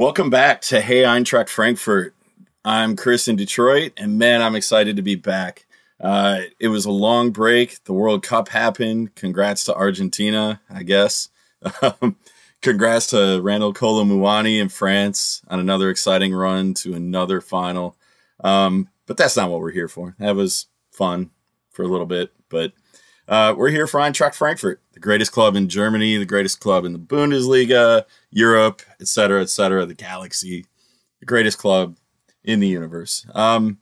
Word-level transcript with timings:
Welcome 0.00 0.30
back 0.30 0.62
to 0.62 0.80
Hey 0.80 1.02
Eintracht 1.02 1.50
Frankfurt. 1.50 2.14
I'm 2.64 2.96
Chris 2.96 3.28
in 3.28 3.36
Detroit, 3.36 3.92
and 3.98 4.18
man, 4.18 4.40
I'm 4.40 4.56
excited 4.56 4.96
to 4.96 5.02
be 5.02 5.14
back. 5.14 5.66
Uh, 6.00 6.40
it 6.58 6.68
was 6.68 6.86
a 6.86 6.90
long 6.90 7.32
break. 7.32 7.84
The 7.84 7.92
World 7.92 8.22
Cup 8.22 8.48
happened. 8.48 9.14
Congrats 9.14 9.64
to 9.64 9.74
Argentina, 9.74 10.62
I 10.70 10.84
guess. 10.84 11.28
Um, 11.82 12.16
congrats 12.62 13.08
to 13.08 13.42
Randall 13.42 13.74
Kolo 13.74 14.04
Muani 14.04 14.58
in 14.58 14.70
France 14.70 15.42
on 15.48 15.60
another 15.60 15.90
exciting 15.90 16.32
run 16.32 16.72
to 16.76 16.94
another 16.94 17.42
final. 17.42 17.94
Um, 18.42 18.88
but 19.04 19.18
that's 19.18 19.36
not 19.36 19.50
what 19.50 19.60
we're 19.60 19.70
here 19.70 19.86
for. 19.86 20.16
That 20.18 20.34
was 20.34 20.68
fun 20.90 21.28
for 21.72 21.82
a 21.82 21.88
little 21.88 22.06
bit, 22.06 22.32
but 22.48 22.72
uh, 23.30 23.54
we're 23.56 23.70
here 23.70 23.86
for 23.86 24.00
Eintracht 24.00 24.34
Frankfurt, 24.34 24.82
the 24.92 24.98
greatest 25.00 25.30
club 25.30 25.54
in 25.54 25.68
Germany, 25.68 26.16
the 26.16 26.26
greatest 26.26 26.58
club 26.58 26.84
in 26.84 26.92
the 26.92 26.98
Bundesliga, 26.98 28.04
Europe, 28.32 28.82
etc., 29.00 29.40
etc., 29.40 29.86
the 29.86 29.94
galaxy, 29.94 30.66
the 31.20 31.26
greatest 31.26 31.56
club 31.56 31.96
in 32.42 32.58
the 32.58 32.66
universe. 32.66 33.24
Um, 33.32 33.78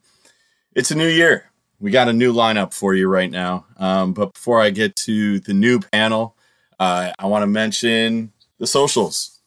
it's 0.75 0.91
a 0.91 0.95
new 0.95 1.09
year. 1.09 1.51
We 1.81 1.91
got 1.91 2.09
a 2.09 2.13
new 2.13 2.35
lineup 2.35 2.75
for 2.75 2.93
you 2.93 3.09
right 3.09 3.31
now. 3.31 3.65
Um, 3.79 4.13
but 4.13 4.35
before 4.35 4.61
I 4.61 4.69
get 4.69 4.95
to 4.97 5.41
the 5.41 5.55
new 5.55 5.81
panel, 5.81 6.37
uh, 6.79 7.13
I 7.19 7.27
want 7.27 7.43
to 7.43 7.47
mention 7.47 8.33
the 8.59 8.67
socials. 8.67 9.41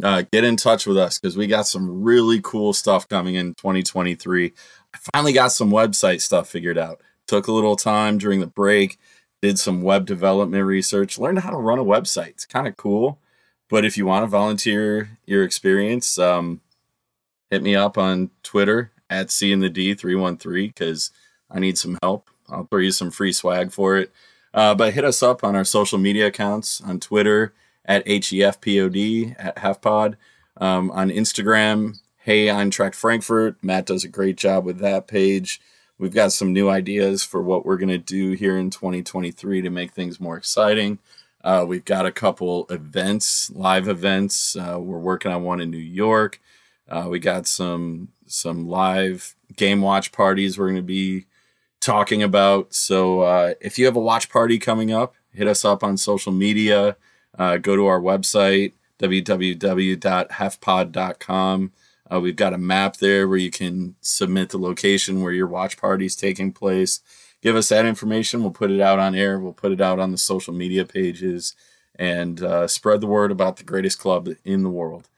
Uh, 0.00 0.22
get 0.30 0.44
in 0.44 0.56
touch 0.56 0.86
with 0.86 0.96
us 0.96 1.18
because 1.18 1.36
we 1.36 1.48
got 1.48 1.66
some 1.66 2.04
really 2.04 2.40
cool 2.44 2.72
stuff 2.72 3.08
coming 3.08 3.34
in 3.34 3.54
2023. 3.54 4.52
I 4.94 4.98
finally 5.12 5.32
got 5.32 5.50
some 5.50 5.72
website 5.72 6.20
stuff 6.20 6.48
figured 6.48 6.78
out. 6.78 7.00
Took 7.26 7.48
a 7.48 7.52
little 7.52 7.74
time 7.74 8.18
during 8.18 8.38
the 8.38 8.46
break, 8.46 8.98
did 9.40 9.58
some 9.58 9.82
web 9.82 10.06
development 10.06 10.64
research, 10.64 11.18
learned 11.18 11.40
how 11.40 11.50
to 11.50 11.56
run 11.56 11.78
a 11.78 11.84
website. 11.84 12.28
It's 12.28 12.46
kind 12.46 12.66
of 12.66 12.76
cool. 12.76 13.18
But 13.68 13.84
if 13.84 13.96
you 13.96 14.06
want 14.06 14.24
to 14.24 14.28
volunteer 14.28 15.18
your 15.26 15.44
experience, 15.44 16.18
um, 16.18 16.60
hit 17.50 17.62
me 17.62 17.76
up 17.76 17.98
on 17.98 18.30
Twitter 18.42 18.92
at 19.10 19.30
C 19.30 19.52
in 19.52 19.60
the 19.60 19.68
D 19.68 19.94
313 19.94 20.68
because 20.68 21.10
I 21.50 21.58
need 21.58 21.78
some 21.78 21.98
help. 22.02 22.30
I'll 22.48 22.64
throw 22.64 22.80
you 22.80 22.92
some 22.92 23.10
free 23.10 23.32
swag 23.32 23.72
for 23.72 23.96
it. 23.96 24.10
Uh, 24.54 24.74
but 24.74 24.94
hit 24.94 25.04
us 25.04 25.22
up 25.22 25.44
on 25.44 25.54
our 25.54 25.64
social 25.64 25.98
media 25.98 26.26
accounts 26.26 26.80
on 26.80 26.98
Twitter 26.98 27.52
at 27.84 28.04
HEFPOD 28.06 29.36
at 29.38 29.56
HalfPod. 29.56 30.16
Um, 30.56 30.90
on 30.90 31.10
Instagram, 31.10 32.00
hey, 32.18 32.50
I'm 32.50 32.70
Eintracht 32.70 32.94
Frankfurt. 32.94 33.62
Matt 33.62 33.86
does 33.86 34.04
a 34.04 34.08
great 34.08 34.36
job 34.36 34.64
with 34.64 34.78
that 34.78 35.06
page. 35.06 35.60
We've 35.98 36.14
got 36.14 36.32
some 36.32 36.52
new 36.52 36.68
ideas 36.68 37.24
for 37.24 37.42
what 37.42 37.66
we're 37.66 37.76
going 37.76 37.88
to 37.88 37.98
do 37.98 38.32
here 38.32 38.56
in 38.56 38.70
2023 38.70 39.62
to 39.62 39.70
make 39.70 39.92
things 39.92 40.20
more 40.20 40.36
exciting. 40.36 40.98
Uh, 41.42 41.64
we've 41.66 41.84
got 41.84 42.06
a 42.06 42.12
couple 42.12 42.66
events, 42.70 43.50
live 43.50 43.88
events. 43.88 44.56
Uh, 44.56 44.78
we're 44.80 44.98
working 44.98 45.32
on 45.32 45.42
one 45.42 45.60
in 45.60 45.70
New 45.70 45.78
York. 45.78 46.40
Uh, 46.88 47.06
we 47.08 47.18
got 47.18 47.46
some 47.46 48.08
some 48.26 48.68
live 48.68 49.34
game 49.56 49.80
watch 49.80 50.12
parties 50.12 50.58
we're 50.58 50.66
going 50.66 50.76
to 50.76 50.82
be 50.82 51.26
talking 51.80 52.22
about. 52.22 52.74
So 52.74 53.20
uh, 53.20 53.54
if 53.60 53.78
you 53.78 53.86
have 53.86 53.96
a 53.96 54.00
watch 54.00 54.30
party 54.30 54.58
coming 54.58 54.92
up, 54.92 55.14
hit 55.32 55.48
us 55.48 55.64
up 55.64 55.82
on 55.82 55.96
social 55.96 56.32
media. 56.32 56.96
Uh, 57.38 57.56
go 57.56 57.76
to 57.76 57.86
our 57.86 58.00
website 58.00 58.72
www.hefpod.com. 58.98 61.72
Uh, 62.12 62.20
we've 62.20 62.36
got 62.36 62.54
a 62.54 62.58
map 62.58 62.96
there 62.96 63.28
where 63.28 63.38
you 63.38 63.50
can 63.50 63.96
submit 64.00 64.50
the 64.50 64.58
location 64.58 65.22
where 65.22 65.32
your 65.32 65.46
watch 65.46 65.76
party 65.76 66.06
is 66.06 66.16
taking 66.16 66.52
place. 66.52 67.00
Give 67.42 67.56
us 67.56 67.68
that 67.68 67.86
information. 67.86 68.40
We'll 68.40 68.50
put 68.50 68.70
it 68.70 68.80
out 68.80 68.98
on 68.98 69.14
air. 69.14 69.38
We'll 69.38 69.52
put 69.52 69.72
it 69.72 69.80
out 69.80 69.98
on 69.98 70.10
the 70.10 70.18
social 70.18 70.52
media 70.52 70.84
pages 70.84 71.54
and 71.96 72.42
uh, 72.42 72.66
spread 72.66 73.00
the 73.00 73.06
word 73.06 73.30
about 73.30 73.56
the 73.56 73.64
greatest 73.64 73.98
club 73.98 74.28
in 74.44 74.62
the 74.62 74.70
world. 74.70 75.08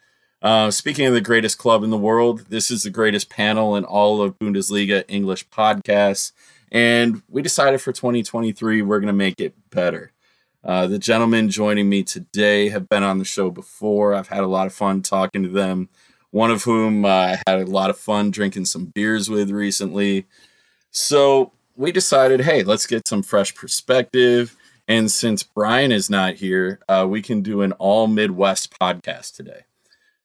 Uh, 0.42 0.70
speaking 0.70 1.06
of 1.06 1.12
the 1.12 1.20
greatest 1.20 1.58
club 1.58 1.84
in 1.84 1.90
the 1.90 1.98
world, 1.98 2.46
this 2.48 2.70
is 2.70 2.82
the 2.82 2.90
greatest 2.90 3.28
panel 3.28 3.76
in 3.76 3.84
all 3.84 4.22
of 4.22 4.38
Bundesliga 4.38 5.04
English 5.06 5.48
podcasts. 5.50 6.32
And 6.72 7.22
we 7.28 7.42
decided 7.42 7.80
for 7.80 7.92
2023, 7.92 8.82
we're 8.82 9.00
going 9.00 9.06
to 9.08 9.12
make 9.12 9.40
it 9.40 9.54
better. 9.70 10.12
Uh, 10.62 10.86
the 10.86 10.98
gentlemen 10.98 11.48
joining 11.50 11.88
me 11.88 12.02
today 12.02 12.68
have 12.68 12.88
been 12.88 13.02
on 13.02 13.18
the 13.18 13.24
show 13.24 13.50
before. 13.50 14.14
I've 14.14 14.28
had 14.28 14.44
a 14.44 14.46
lot 14.46 14.66
of 14.66 14.74
fun 14.74 15.02
talking 15.02 15.42
to 15.42 15.48
them, 15.48 15.88
one 16.30 16.50
of 16.50 16.64
whom 16.64 17.04
uh, 17.04 17.08
I 17.08 17.42
had 17.46 17.60
a 17.60 17.66
lot 17.66 17.90
of 17.90 17.98
fun 17.98 18.30
drinking 18.30 18.66
some 18.66 18.86
beers 18.86 19.28
with 19.28 19.50
recently. 19.50 20.26
So 20.90 21.52
we 21.76 21.92
decided, 21.92 22.42
hey, 22.42 22.62
let's 22.62 22.86
get 22.86 23.08
some 23.08 23.22
fresh 23.22 23.54
perspective. 23.54 24.56
And 24.86 25.10
since 25.10 25.42
Brian 25.42 25.92
is 25.92 26.10
not 26.10 26.34
here, 26.34 26.80
uh, 26.88 27.06
we 27.08 27.22
can 27.22 27.42
do 27.42 27.62
an 27.62 27.72
all 27.72 28.06
Midwest 28.06 28.76
podcast 28.78 29.36
today. 29.36 29.64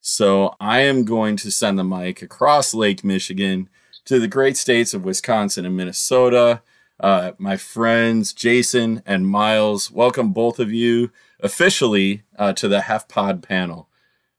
So 0.02 0.56
I 0.60 0.82
am 0.82 1.04
going 1.04 1.36
to 1.38 1.52
send 1.52 1.80
the 1.80 1.84
mic 1.84 2.22
across 2.22 2.74
Lake 2.74 3.04
Michigan 3.04 3.70
to 4.06 4.20
the 4.20 4.28
great 4.28 4.58
states 4.58 4.94
of 4.94 5.04
Wisconsin 5.04 5.66
and 5.66 5.76
Minnesota. 5.76 6.62
Uh, 7.00 7.32
my 7.38 7.58
friends 7.58 8.32
Jason 8.32 9.02
and 9.06 9.28
Miles, 9.28 9.92
welcome 9.92 10.32
both 10.32 10.60
of 10.60 10.72
you 10.72 11.12
officially 11.40 12.24
uh, 12.38 12.54
to 12.54 12.68
the 12.68 12.82
Half 12.82 13.08
Pod 13.08 13.42
panel. 13.44 13.90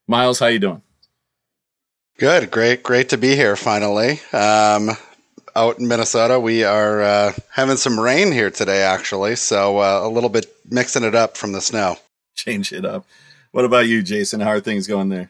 Miles, 0.07 0.39
how 0.39 0.47
you 0.47 0.61
doing? 0.61 0.83
Good, 2.19 2.51
great, 2.51 2.83
great 2.83 3.11
to 3.11 3.19
be 3.19 3.37
here 3.37 3.57
finally. 3.57 4.21
Um, 4.33 4.91
out 5.55 5.79
in 5.79 5.87
Minnesota, 5.87 6.41
we 6.41 6.65
are 6.65 7.03
uh, 7.03 7.33
having 7.51 7.77
some 7.77 8.01
rain 8.01 8.33
here 8.33 8.51
today, 8.51 8.83
actually, 8.83 9.37
so 9.37 9.79
uh, 9.79 10.01
a 10.03 10.09
little 10.09 10.31
bit 10.31 10.47
mixing 10.71 11.05
it 11.05 11.15
up 11.15 11.37
from 11.37 11.53
the 11.53 11.61
snow. 11.61 11.97
Change 12.35 12.73
it 12.73 12.87
up. 12.87 13.05
What 13.53 13.67
about 13.67 13.87
you, 13.87 14.03
Jason? 14.03 14.41
How 14.41 14.51
are 14.51 14.61
things 14.61 14.87
going 14.87 15.11
there? 15.11 15.29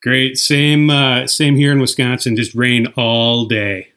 Great. 0.00 0.38
Same 0.38 0.90
uh, 0.90 1.26
same 1.26 1.56
here 1.56 1.72
in 1.72 1.80
Wisconsin. 1.80 2.36
Just 2.36 2.54
rain 2.54 2.86
all 2.96 3.46
day. 3.46 3.88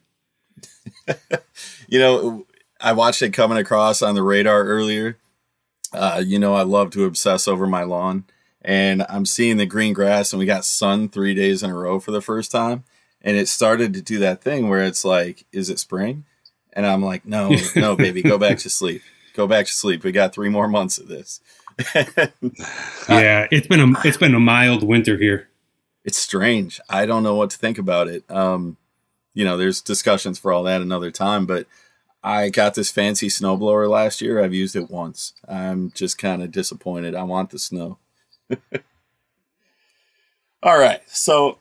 you 1.88 2.00
know, 2.00 2.48
I 2.82 2.94
watched 2.94 3.22
it 3.22 3.34
coming 3.34 3.58
across 3.60 4.02
on 4.02 4.16
the 4.16 4.24
radar 4.24 4.64
earlier. 4.64 5.18
Uh, 5.94 6.24
you 6.26 6.40
know, 6.40 6.56
I 6.56 6.64
love 6.64 6.90
to 6.92 7.06
obsess 7.06 7.48
over 7.48 7.68
my 7.68 7.84
lawn, 7.84 8.26
and 8.64 9.06
I'm 9.10 9.26
seeing 9.26 9.58
the 9.58 9.66
green 9.66 9.94
grass, 9.94 10.34
and 10.34 10.40
we 10.40 10.46
got 10.46 10.66
sun 10.66 11.10
three 11.10 11.34
days 11.34 11.64
in 11.64 11.70
a 11.70 11.76
row 11.76 12.00
for 12.00 12.12
the 12.12 12.22
first 12.22 12.52
time, 12.52 12.84
and 13.22 13.38
it 13.38 13.48
started 13.48 13.94
to 13.94 14.02
do 14.02 14.20
that 14.20 14.42
thing 14.42 14.70
where 14.70 14.84
it's 14.84 15.06
like, 15.06 15.46
is 15.52 15.70
it 15.70 15.80
spring? 15.80 16.26
And 16.74 16.86
I'm 16.86 17.04
like, 17.04 17.26
no, 17.26 17.56
no, 17.76 17.96
baby, 17.96 18.22
go 18.22 18.38
back 18.38 18.58
to 18.60 18.70
sleep. 18.70 19.02
Go 19.34 19.48
back 19.48 19.66
to 19.66 19.74
sleep. 19.74 20.04
We 20.04 20.12
got 20.12 20.34
three 20.34 20.50
more 20.50 20.68
months 20.68 20.98
of 20.98 21.08
this. 21.08 21.42
yeah, 23.10 23.48
it's 23.50 23.66
been 23.66 23.80
a 23.80 24.00
it's 24.06 24.18
been 24.18 24.36
a 24.36 24.40
mild 24.40 24.84
winter 24.84 25.18
here 25.18 25.50
it's 26.04 26.18
strange. 26.18 26.80
I 26.90 27.06
don't 27.06 27.24
know 27.24 27.36
what 27.36 27.50
to 27.52 27.58
think 27.58 27.78
about 27.78 28.08
it. 28.08 28.30
Um, 28.30 28.78
you 29.34 29.46
know, 29.46 29.58
there's 29.58 29.82
discussions 29.82 30.38
for 30.38 30.52
all 30.52 30.64
that 30.64 30.82
another 30.82 31.12
time, 31.12 31.46
but 31.46 31.66
I 32.24 32.50
got 32.50 32.76
this 32.76 32.92
fancy 32.92 33.28
snowblower 33.28 33.90
last 33.90 34.22
year. 34.22 34.44
I've 34.44 34.54
used 34.54 34.76
it 34.76 34.92
once. 34.92 35.34
I'm 35.48 35.92
just 35.92 36.18
kind 36.18 36.44
of 36.44 36.52
disappointed. 36.52 37.16
I 37.16 37.24
want 37.24 37.50
the 37.50 37.60
snow. 37.60 37.98
all 40.64 40.78
right, 40.78 41.02
so 41.08 41.60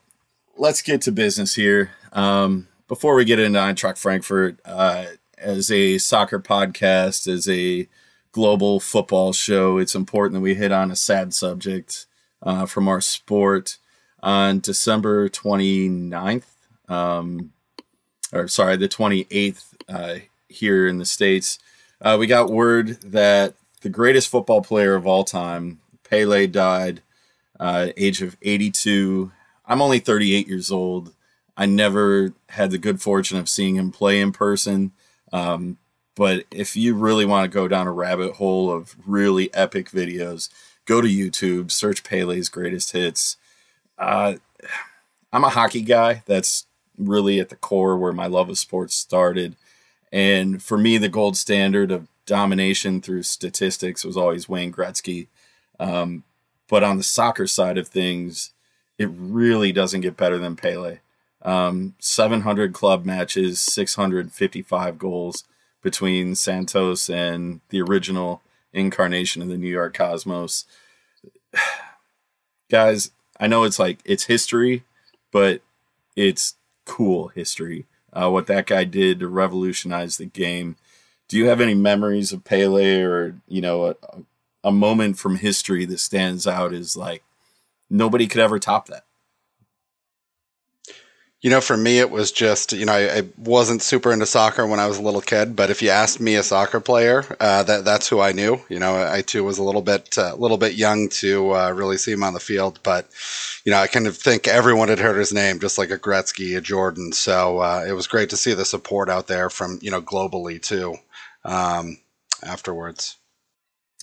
let's 0.56 0.82
get 0.82 1.02
to 1.02 1.12
business 1.12 1.54
here. 1.54 1.92
Um, 2.12 2.68
before 2.88 3.14
we 3.14 3.24
get 3.24 3.38
into 3.38 3.58
Eintracht 3.58 3.98
Frankfurt, 3.98 4.58
uh, 4.64 5.06
as 5.38 5.70
a 5.70 5.98
soccer 5.98 6.38
podcast, 6.38 7.26
as 7.26 7.48
a 7.48 7.88
global 8.32 8.80
football 8.80 9.32
show, 9.32 9.78
it's 9.78 9.94
important 9.94 10.34
that 10.34 10.40
we 10.40 10.54
hit 10.54 10.72
on 10.72 10.90
a 10.90 10.96
sad 10.96 11.34
subject 11.34 12.06
uh, 12.42 12.66
from 12.66 12.88
our 12.88 13.00
sport 13.00 13.78
on 14.22 14.60
December 14.60 15.28
29th, 15.28 16.44
um, 16.88 17.52
or 18.32 18.48
sorry, 18.48 18.76
the 18.76 18.88
28th 18.88 19.64
uh, 19.88 20.16
here 20.48 20.86
in 20.86 20.98
the 20.98 21.04
States, 21.04 21.58
uh, 22.00 22.16
we 22.18 22.26
got 22.26 22.50
word 22.50 23.00
that 23.02 23.54
the 23.82 23.88
greatest 23.88 24.28
football 24.28 24.62
player 24.62 24.94
of 24.94 25.06
all 25.06 25.24
time, 25.24 25.80
Pele, 26.12 26.46
died, 26.46 27.00
uh, 27.58 27.88
age 27.96 28.20
of 28.20 28.36
82. 28.42 29.32
I'm 29.64 29.80
only 29.80 29.98
38 29.98 30.46
years 30.46 30.70
old. 30.70 31.14
I 31.56 31.64
never 31.64 32.34
had 32.50 32.70
the 32.70 32.76
good 32.76 33.00
fortune 33.00 33.38
of 33.38 33.48
seeing 33.48 33.76
him 33.76 33.90
play 33.90 34.20
in 34.20 34.30
person. 34.30 34.92
Um, 35.32 35.78
but 36.14 36.44
if 36.50 36.76
you 36.76 36.94
really 36.94 37.24
want 37.24 37.50
to 37.50 37.54
go 37.54 37.66
down 37.66 37.86
a 37.86 37.92
rabbit 37.92 38.34
hole 38.34 38.70
of 38.70 38.94
really 39.06 39.52
epic 39.54 39.88
videos, 39.90 40.50
go 40.84 41.00
to 41.00 41.08
YouTube, 41.08 41.70
search 41.70 42.04
Pele's 42.04 42.50
greatest 42.50 42.92
hits. 42.92 43.38
Uh, 43.96 44.34
I'm 45.32 45.44
a 45.44 45.48
hockey 45.48 45.80
guy. 45.80 46.24
That's 46.26 46.66
really 46.98 47.40
at 47.40 47.48
the 47.48 47.56
core 47.56 47.96
where 47.96 48.12
my 48.12 48.26
love 48.26 48.50
of 48.50 48.58
sports 48.58 48.94
started. 48.94 49.56
And 50.12 50.62
for 50.62 50.76
me, 50.76 50.98
the 50.98 51.08
gold 51.08 51.38
standard 51.38 51.90
of 51.90 52.06
domination 52.26 53.00
through 53.00 53.22
statistics 53.22 54.04
was 54.04 54.18
always 54.18 54.46
Wayne 54.46 54.72
Gretzky. 54.72 55.28
Um, 55.82 56.24
but 56.68 56.82
on 56.82 56.96
the 56.96 57.02
soccer 57.02 57.46
side 57.46 57.76
of 57.76 57.88
things, 57.88 58.52
it 58.98 59.10
really 59.12 59.72
doesn't 59.72 60.00
get 60.00 60.16
better 60.16 60.38
than 60.38 60.56
Pele. 60.56 61.00
Um, 61.42 61.94
700 61.98 62.72
club 62.72 63.04
matches, 63.04 63.60
655 63.60 64.98
goals 64.98 65.44
between 65.82 66.36
Santos 66.36 67.10
and 67.10 67.60
the 67.70 67.82
original 67.82 68.42
incarnation 68.72 69.42
of 69.42 69.48
the 69.48 69.58
New 69.58 69.68
York 69.68 69.94
Cosmos. 69.94 70.64
Guys, 72.70 73.10
I 73.40 73.48
know 73.48 73.64
it's 73.64 73.78
like 73.78 73.98
it's 74.04 74.24
history, 74.24 74.84
but 75.32 75.62
it's 76.14 76.54
cool 76.86 77.28
history. 77.28 77.86
Uh, 78.12 78.30
what 78.30 78.46
that 78.46 78.66
guy 78.66 78.84
did 78.84 79.18
to 79.20 79.28
revolutionize 79.28 80.16
the 80.16 80.26
game. 80.26 80.76
Do 81.28 81.38
you 81.38 81.48
have 81.48 81.60
any 81.60 81.74
memories 81.74 82.32
of 82.32 82.44
Pele 82.44 83.02
or 83.02 83.36
you 83.48 83.60
know 83.60 83.86
a, 83.86 83.90
a 83.90 84.22
moment 84.70 85.18
from 85.18 85.36
history 85.36 85.84
that 85.86 85.98
stands 85.98 86.46
out 86.46 86.72
is 86.72 86.96
like 86.96 87.22
nobody 87.90 88.26
could 88.26 88.40
ever 88.40 88.58
top 88.58 88.86
that? 88.88 89.04
You 91.40 91.50
know, 91.50 91.60
for 91.60 91.76
me, 91.76 91.98
it 91.98 92.08
was 92.08 92.30
just, 92.30 92.72
you 92.72 92.86
know, 92.86 92.92
I, 92.92 93.18
I, 93.18 93.22
wasn't 93.36 93.82
super 93.82 94.12
into 94.12 94.26
soccer 94.26 94.64
when 94.64 94.78
I 94.78 94.86
was 94.86 94.98
a 94.98 95.02
little 95.02 95.20
kid, 95.20 95.56
but 95.56 95.70
if 95.70 95.82
you 95.82 95.88
asked 95.88 96.20
me 96.20 96.36
a 96.36 96.42
soccer 96.44 96.78
player, 96.78 97.24
uh, 97.40 97.64
that 97.64 97.84
that's 97.84 98.08
who 98.08 98.20
I 98.20 98.30
knew. 98.30 98.60
You 98.68 98.78
know, 98.78 99.04
I 99.04 99.22
too 99.22 99.42
was 99.42 99.58
a 99.58 99.64
little 99.64 99.82
bit, 99.82 100.16
a 100.18 100.34
uh, 100.34 100.36
little 100.36 100.56
bit 100.56 100.74
young 100.74 101.08
to 101.08 101.52
uh, 101.52 101.72
really 101.72 101.96
see 101.96 102.12
him 102.12 102.22
on 102.22 102.34
the 102.34 102.38
field, 102.38 102.78
but 102.84 103.08
you 103.64 103.72
know, 103.72 103.78
I 103.78 103.88
kind 103.88 104.06
of 104.06 104.16
think 104.16 104.46
everyone 104.46 104.86
had 104.86 105.00
heard 105.00 105.16
his 105.18 105.32
name, 105.32 105.58
just 105.58 105.78
like 105.78 105.90
a 105.90 105.98
Gretzky, 105.98 106.56
a 106.56 106.60
Jordan. 106.60 107.10
So 107.10 107.58
uh, 107.58 107.84
it 107.88 107.92
was 107.92 108.06
great 108.06 108.30
to 108.30 108.36
see 108.36 108.54
the 108.54 108.64
support 108.64 109.08
out 109.08 109.26
there 109.26 109.50
from 109.50 109.80
you 109.82 109.90
know 109.90 110.00
globally 110.00 110.62
too. 110.62 110.94
Um, 111.44 111.98
afterwards. 112.42 113.16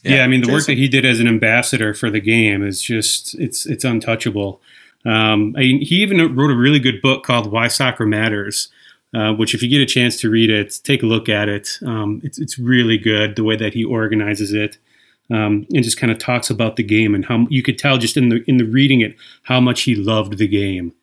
Yeah, 0.03 0.17
yeah, 0.17 0.23
I 0.23 0.27
mean 0.27 0.41
the 0.41 0.47
Jason. 0.47 0.53
work 0.55 0.65
that 0.67 0.77
he 0.77 0.87
did 0.87 1.05
as 1.05 1.19
an 1.19 1.27
ambassador 1.27 1.93
for 1.93 2.09
the 2.09 2.21
game 2.21 2.65
is 2.65 2.81
just 2.81 3.35
it's 3.35 3.65
it's 3.65 3.83
untouchable. 3.83 4.61
Um, 5.05 5.55
I 5.55 5.61
mean, 5.61 5.81
he 5.81 6.01
even 6.01 6.35
wrote 6.35 6.51
a 6.51 6.55
really 6.55 6.79
good 6.79 7.01
book 7.01 7.23
called 7.23 7.51
Why 7.51 7.67
Soccer 7.69 8.05
Matters, 8.05 8.69
uh, 9.13 9.33
which, 9.33 9.53
if 9.53 9.63
you 9.63 9.69
get 9.69 9.81
a 9.81 9.85
chance 9.85 10.19
to 10.21 10.29
read 10.29 10.49
it, 10.49 10.79
take 10.83 11.03
a 11.03 11.05
look 11.05 11.29
at 11.29 11.47
it. 11.47 11.79
Um, 11.85 12.21
it's, 12.23 12.37
it's 12.37 12.59
really 12.59 12.97
good 12.97 13.35
the 13.35 13.43
way 13.43 13.55
that 13.55 13.73
he 13.73 13.83
organizes 13.83 14.53
it. 14.53 14.77
Um, 15.31 15.67
and 15.73 15.83
just 15.83 15.99
kind 15.99 16.11
of 16.11 16.17
talks 16.17 16.49
about 16.49 16.75
the 16.75 16.83
game 16.83 17.13
and 17.13 17.23
how 17.23 17.45
you 17.51 17.61
could 17.61 17.77
tell 17.77 17.99
just 17.99 18.17
in 18.17 18.29
the 18.29 18.43
in 18.47 18.57
the 18.57 18.65
reading 18.65 19.01
it 19.01 19.15
how 19.43 19.59
much 19.59 19.81
he 19.81 19.93
loved 19.93 20.39
the 20.39 20.47
game. 20.47 20.93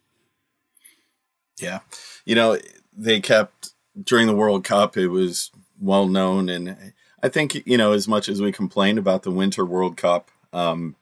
Yeah, 1.60 1.78
you 2.25 2.34
know 2.34 2.58
they 2.92 3.20
kept 3.20 3.70
during 4.02 4.26
the 4.26 4.34
World 4.34 4.64
Cup. 4.64 4.96
It 4.96 5.08
was 5.08 5.52
well 5.81 6.08
known, 6.08 6.49
and 6.49 6.92
I 7.26 7.28
think 7.28 7.67
you 7.67 7.76
know 7.76 7.93
as 7.93 8.06
much 8.06 8.28
as 8.28 8.40
we 8.40 8.52
complained 8.52 9.00
about 9.00 9.25
the 9.25 9.32
Winter 9.32 9.64
World 9.64 9.96
Cup, 9.96 10.31
um, 10.52 10.94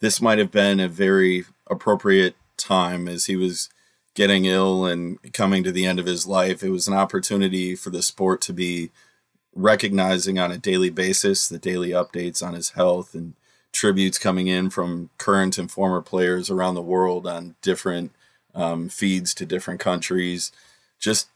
this 0.00 0.22
might 0.22 0.38
have 0.38 0.50
been 0.50 0.80
a 0.80 0.88
very 0.88 1.44
appropriate 1.66 2.34
time 2.56 3.06
as 3.06 3.26
he 3.26 3.36
was 3.36 3.68
getting 4.14 4.46
ill 4.46 4.86
and 4.86 5.18
coming 5.34 5.62
to 5.62 5.70
the 5.70 5.84
end 5.84 5.98
of 5.98 6.06
his 6.06 6.26
life. 6.26 6.62
It 6.62 6.70
was 6.70 6.88
an 6.88 6.94
opportunity 6.94 7.76
for 7.76 7.90
the 7.90 8.00
sport 8.00 8.40
to 8.42 8.54
be 8.54 8.90
recognizing 9.54 10.38
on 10.38 10.50
a 10.50 10.56
daily 10.56 10.88
basis 10.88 11.46
the 11.46 11.58
daily 11.58 11.90
updates 11.90 12.42
on 12.42 12.54
his 12.54 12.70
health 12.70 13.14
and 13.14 13.34
tributes 13.70 14.18
coming 14.18 14.46
in 14.46 14.70
from 14.70 15.10
current 15.18 15.58
and 15.58 15.70
former 15.70 16.00
players 16.00 16.48
around 16.48 16.74
the 16.74 16.80
world 16.80 17.26
on 17.26 17.54
different 17.60 18.12
um, 18.54 18.88
feeds 18.88 19.34
to 19.34 19.44
different 19.44 19.78
countries. 19.78 20.52
Just 20.98 21.28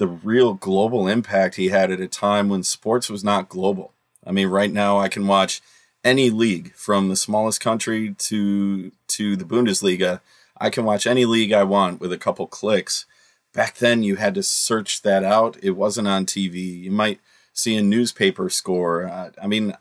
the 0.00 0.08
real 0.08 0.54
global 0.54 1.06
impact 1.06 1.56
he 1.56 1.68
had 1.68 1.92
at 1.92 2.00
a 2.00 2.08
time 2.08 2.48
when 2.48 2.62
sports 2.62 3.10
was 3.10 3.22
not 3.22 3.50
global. 3.50 3.92
I 4.26 4.32
mean, 4.32 4.48
right 4.48 4.72
now 4.72 4.98
I 4.98 5.08
can 5.08 5.26
watch 5.26 5.60
any 6.02 6.30
league 6.30 6.72
from 6.74 7.10
the 7.10 7.16
smallest 7.16 7.60
country 7.60 8.14
to 8.16 8.92
to 9.08 9.36
the 9.36 9.44
Bundesliga. 9.44 10.20
I 10.58 10.70
can 10.70 10.86
watch 10.86 11.06
any 11.06 11.26
league 11.26 11.52
I 11.52 11.64
want 11.64 12.00
with 12.00 12.12
a 12.14 12.18
couple 12.18 12.46
clicks. 12.46 13.04
Back 13.52 13.76
then, 13.76 14.02
you 14.02 14.16
had 14.16 14.34
to 14.36 14.42
search 14.42 15.02
that 15.02 15.22
out. 15.22 15.58
It 15.62 15.72
wasn't 15.72 16.08
on 16.08 16.24
TV. 16.24 16.80
You 16.80 16.90
might 16.90 17.20
see 17.52 17.76
a 17.76 17.82
newspaper 17.82 18.48
score. 18.48 19.06
I 19.42 19.46
mean, 19.46 19.74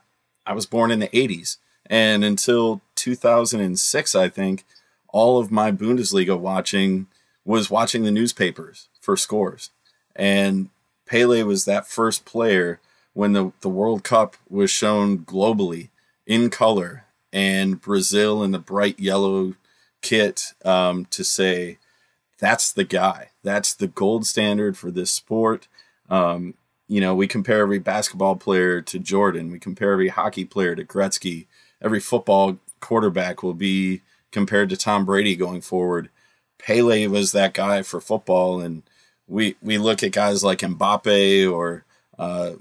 I 0.45 0.51
was 0.51 0.65
born 0.65 0.91
in 0.91 0.99
the 0.99 1.07
80s, 1.09 1.57
and 1.85 2.25
until 2.25 2.81
2006, 2.95 4.15
I 4.15 4.27
think, 4.27 4.65
all 5.07 5.39
of 5.39 5.49
my 5.49 5.71
Bundesliga 5.71 6.37
watching 6.37 7.07
was 7.45 7.69
watching 7.69 8.03
the 8.03 8.11
newspapers 8.11 8.89
for 8.99 9.15
scores. 9.15 9.69
And 10.19 10.69
Pele 11.05 11.43
was 11.43 11.63
that 11.63 11.87
first 11.87 12.25
player 12.25 12.81
when 13.13 13.31
the, 13.31 13.53
the 13.61 13.69
World 13.69 14.03
Cup 14.03 14.35
was 14.49 14.69
shown 14.69 15.19
globally 15.19 15.87
in 16.27 16.49
color 16.49 17.05
and 17.31 17.79
Brazil 17.79 18.43
in 18.43 18.51
the 18.51 18.59
bright 18.59 18.99
yellow 18.99 19.55
kit 20.01 20.53
um, 20.65 21.05
to 21.05 21.23
say 21.23 21.77
that's 22.37 22.71
the 22.73 22.83
guy. 22.83 23.29
That's 23.43 23.73
the 23.73 23.87
gold 23.87 24.27
standard 24.27 24.77
for 24.77 24.91
this 24.91 25.09
sport. 25.09 25.69
Um, 26.09 26.55
you 26.89 26.99
know, 26.99 27.15
we 27.15 27.25
compare 27.25 27.61
every 27.61 27.79
basketball 27.79 28.35
player 28.35 28.81
to 28.81 28.99
Jordan. 28.99 29.51
We 29.51 29.59
compare 29.59 29.93
every 29.93 30.09
hockey 30.09 30.43
player 30.43 30.75
to 30.75 30.83
Gretzky. 30.83 31.47
Every 31.81 32.01
football 32.01 32.59
quarterback 32.81 33.41
will 33.41 33.53
be 33.53 34.01
compared 34.31 34.69
to 34.69 34.77
Tom 34.77 35.05
Brady 35.05 35.35
going 35.35 35.61
forward. 35.61 36.09
Pele 36.57 37.07
was 37.07 37.31
that 37.31 37.53
guy 37.53 37.83
for 37.83 38.01
football, 38.01 38.59
and 38.59 38.83
we 39.29 39.55
we 39.61 39.77
look 39.77 40.03
at 40.03 40.11
guys 40.11 40.43
like 40.43 40.59
Mbappe 40.59 41.51
or 41.51 41.85
uh, 42.17 42.53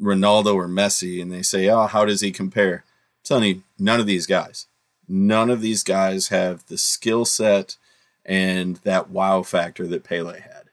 Ronaldo 0.00 0.54
or 0.54 0.68
Messi, 0.68 1.20
and 1.20 1.32
they 1.32 1.42
say, 1.42 1.68
"Oh, 1.68 1.86
how 1.86 2.04
does 2.04 2.20
he 2.20 2.30
compare?" 2.30 2.84
telling 3.24 3.44
you, 3.44 3.62
none 3.78 4.00
of 4.00 4.06
these 4.06 4.26
guys, 4.26 4.66
none 5.08 5.50
of 5.50 5.60
these 5.60 5.82
guys 5.82 6.28
have 6.28 6.66
the 6.66 6.78
skill 6.78 7.24
set 7.24 7.76
and 8.24 8.76
that 8.76 9.10
wow 9.10 9.42
factor 9.42 9.86
that 9.86 10.04
Pele 10.04 10.40
had. 10.40 10.70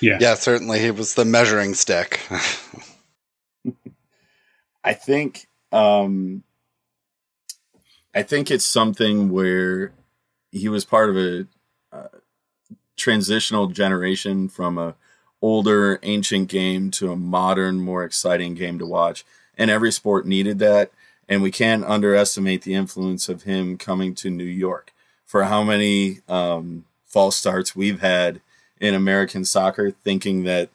Yeah. 0.00 0.18
Yeah, 0.20 0.34
certainly 0.34 0.80
he 0.80 0.90
was 0.90 1.14
the 1.14 1.24
measuring 1.24 1.74
stick. 1.74 2.20
I 4.84 4.92
think 4.94 5.46
um 5.72 6.42
I 8.14 8.22
think 8.22 8.50
it's 8.50 8.64
something 8.64 9.30
where 9.30 9.92
he 10.52 10.68
was 10.68 10.84
part 10.84 11.10
of 11.10 11.16
a 11.16 11.46
transitional 12.96 13.68
generation 13.68 14.48
from 14.48 14.78
a 14.78 14.94
older, 15.42 15.98
ancient 16.02 16.48
game 16.48 16.90
to 16.90 17.12
a 17.12 17.16
modern, 17.16 17.80
more 17.80 18.02
exciting 18.02 18.54
game 18.54 18.78
to 18.78 18.86
watch. 18.86 19.24
And 19.58 19.70
every 19.70 19.92
sport 19.92 20.26
needed 20.26 20.58
that. 20.60 20.90
And 21.28 21.42
we 21.42 21.50
can't 21.50 21.84
underestimate 21.84 22.62
the 22.62 22.74
influence 22.74 23.28
of 23.28 23.42
him 23.42 23.76
coming 23.76 24.14
to 24.16 24.30
New 24.30 24.44
York 24.44 24.92
for 25.26 25.44
how 25.44 25.62
many 25.62 26.20
um, 26.28 26.84
false 27.04 27.36
starts 27.36 27.76
we've 27.76 28.00
had 28.00 28.40
in 28.80 28.94
American 28.94 29.44
soccer, 29.44 29.90
thinking 29.90 30.44
that 30.44 30.70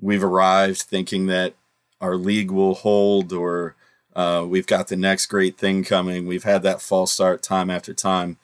we've 0.00 0.24
arrived, 0.24 0.82
thinking 0.82 1.26
that 1.26 1.54
our 2.00 2.16
league 2.16 2.50
will 2.50 2.74
hold 2.74 3.32
or 3.32 3.74
uh, 4.14 4.44
we've 4.48 4.66
got 4.66 4.88
the 4.88 4.96
next 4.96 5.26
great 5.26 5.58
thing 5.58 5.84
coming. 5.84 6.26
We've 6.26 6.44
had 6.44 6.62
that 6.62 6.80
false 6.80 7.12
start 7.12 7.42
time 7.42 7.70
after 7.70 7.92
time. 7.92 8.38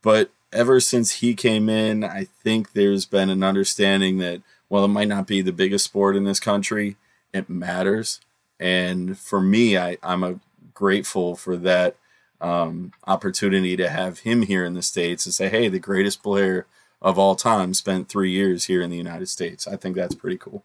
But 0.00 0.30
ever 0.52 0.80
since 0.80 1.12
he 1.16 1.34
came 1.34 1.68
in, 1.68 2.04
I 2.04 2.24
think 2.42 2.72
there's 2.72 3.06
been 3.06 3.30
an 3.30 3.42
understanding 3.42 4.18
that 4.18 4.42
while 4.68 4.84
it 4.84 4.88
might 4.88 5.08
not 5.08 5.26
be 5.26 5.40
the 5.42 5.52
biggest 5.52 5.84
sport 5.84 6.16
in 6.16 6.24
this 6.24 6.40
country, 6.40 6.96
it 7.32 7.48
matters. 7.48 8.20
And 8.60 9.18
for 9.18 9.40
me, 9.40 9.78
I, 9.78 9.98
I'm 10.02 10.40
grateful 10.74 11.36
for 11.36 11.56
that 11.56 11.96
um, 12.40 12.92
opportunity 13.06 13.76
to 13.76 13.88
have 13.88 14.20
him 14.20 14.42
here 14.42 14.64
in 14.64 14.74
the 14.74 14.82
States 14.82 15.26
and 15.26 15.34
say, 15.34 15.48
hey, 15.48 15.68
the 15.68 15.78
greatest 15.78 16.22
player 16.22 16.66
of 17.00 17.18
all 17.18 17.34
time 17.34 17.74
spent 17.74 18.08
three 18.08 18.30
years 18.30 18.64
here 18.64 18.82
in 18.82 18.90
the 18.90 18.96
United 18.96 19.28
States. 19.28 19.66
I 19.66 19.76
think 19.76 19.96
that's 19.96 20.14
pretty 20.14 20.38
cool. 20.38 20.64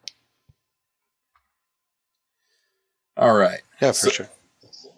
All 3.15 3.35
right. 3.35 3.61
Yeah, 3.81 3.89
for 3.89 3.93
so, 3.93 4.09
sure. 4.09 4.29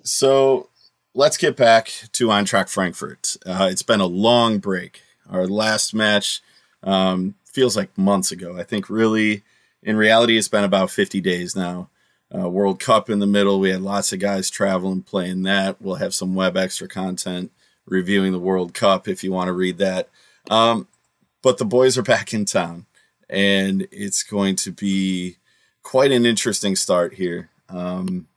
So 0.04 0.70
let's 1.16 1.38
get 1.38 1.56
back 1.56 1.92
to 2.12 2.28
Eintracht 2.28 2.70
Frankfurt. 2.70 3.38
Uh, 3.46 3.70
it's 3.72 3.82
been 3.82 4.02
a 4.02 4.06
long 4.06 4.60
break. 4.60 5.02
Our 5.30 5.48
last 5.48 5.94
match 5.94 6.42
um, 6.84 7.36
feels 7.46 7.78
like 7.78 7.98
months 7.98 8.32
ago. 8.32 8.58
I 8.60 8.64
think 8.64 8.90
really, 8.90 9.44
in 9.82 9.96
reality, 9.96 10.38
it's 10.38 10.50
been 10.50 10.66
about 10.66 10.92
50 10.92 11.22
days 11.22 11.56
now. 11.56 11.90
Uh, 12.36 12.50
World 12.50 12.82
Cup 12.82 13.10
in 13.10 13.20
the 13.20 13.28
middle. 13.28 13.60
We 13.60 13.70
had 13.70 13.82
lots 13.82 14.12
of 14.12 14.20
guys 14.20 14.50
traveling, 14.50 15.04
playing 15.04 15.44
that. 15.44 15.82
We'll 15.82 15.96
have 15.96 16.14
some 16.14 16.36
web 16.36 16.58
extra 16.58 16.88
content 16.88 17.52
reviewing 17.86 18.34
the 18.34 18.40
World 18.40 18.74
Cup 18.74 19.08
if 19.08 19.24
you 19.24 19.32
want 19.32 19.48
to 19.48 19.54
read 19.54 19.78
that. 19.78 20.10
Um, 20.50 20.88
but 21.42 21.58
the 21.58 21.66
boys 21.66 21.98
are 21.98 22.04
back 22.04 22.34
in 22.34 22.44
town, 22.44 22.88
and 23.30 23.88
it's 23.90 24.22
going 24.22 24.58
to 24.58 24.72
be 24.72 25.38
quite 25.82 26.12
an 26.12 26.26
interesting 26.26 26.76
start 26.76 27.14
here. 27.14 27.50
Um, 27.70 28.28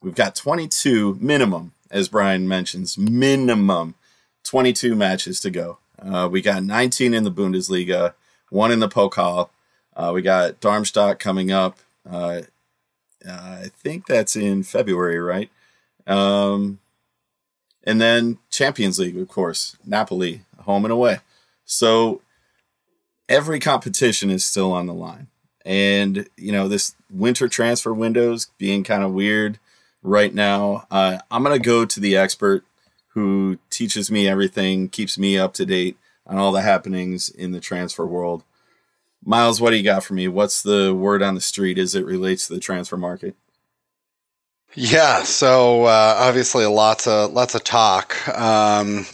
we've 0.00 0.14
got 0.14 0.36
22 0.36 1.18
minimum, 1.20 1.72
as 1.90 2.08
Brian 2.08 2.48
mentions, 2.48 2.98
minimum 2.98 3.94
22 4.44 4.94
matches 4.94 5.40
to 5.40 5.50
go. 5.50 5.78
Uh, 6.00 6.28
we 6.30 6.40
got 6.40 6.62
19 6.62 7.12
in 7.14 7.24
the 7.24 7.32
Bundesliga 7.32 8.14
one 8.50 8.70
in 8.70 8.80
the 8.80 8.88
Pokal. 8.88 9.50
Uh, 9.94 10.12
we 10.14 10.22
got 10.22 10.60
Darmstadt 10.60 11.18
coming 11.18 11.50
up. 11.50 11.78
Uh, 12.08 12.42
uh, 13.28 13.32
I 13.32 13.70
think 13.76 14.06
that's 14.06 14.36
in 14.36 14.62
February, 14.62 15.18
right? 15.18 15.50
Um, 16.06 16.78
and 17.84 18.00
then 18.00 18.38
Champions 18.50 18.98
League, 18.98 19.18
of 19.18 19.28
course, 19.28 19.76
Napoli, 19.84 20.42
home 20.60 20.84
and 20.84 20.92
away. 20.92 21.18
So 21.64 22.22
every 23.28 23.60
competition 23.60 24.30
is 24.30 24.44
still 24.44 24.72
on 24.72 24.86
the 24.86 24.94
line. 24.94 25.28
And, 25.64 26.28
you 26.36 26.52
know, 26.52 26.68
this 26.68 26.94
winter 27.10 27.48
transfer 27.48 27.92
windows 27.92 28.50
being 28.56 28.84
kind 28.84 29.02
of 29.02 29.12
weird 29.12 29.58
right 30.02 30.32
now. 30.32 30.86
Uh, 30.90 31.18
I'm 31.30 31.42
going 31.42 31.60
to 31.60 31.64
go 31.64 31.84
to 31.84 32.00
the 32.00 32.16
expert 32.16 32.64
who 33.08 33.58
teaches 33.70 34.10
me 34.10 34.28
everything, 34.28 34.88
keeps 34.88 35.18
me 35.18 35.38
up 35.38 35.54
to 35.54 35.66
date 35.66 35.96
on 36.26 36.38
all 36.38 36.52
the 36.52 36.62
happenings 36.62 37.28
in 37.28 37.52
the 37.52 37.60
transfer 37.60 38.06
world. 38.06 38.44
Miles, 39.24 39.60
what 39.60 39.70
do 39.70 39.76
you 39.76 39.82
got 39.82 40.04
for 40.04 40.14
me? 40.14 40.28
What's 40.28 40.62
the 40.62 40.94
word 40.94 41.22
on 41.22 41.34
the 41.34 41.40
street 41.40 41.78
as 41.78 41.94
it 41.94 42.04
relates 42.04 42.46
to 42.46 42.54
the 42.54 42.60
transfer 42.60 42.96
market? 42.96 43.34
Yeah, 44.74 45.22
so 45.24 45.84
uh, 45.84 46.14
obviously 46.18 46.66
lots 46.66 47.06
of 47.06 47.32
lots 47.32 47.54
of 47.54 47.64
talk. 47.64 48.28
Um, 48.28 49.06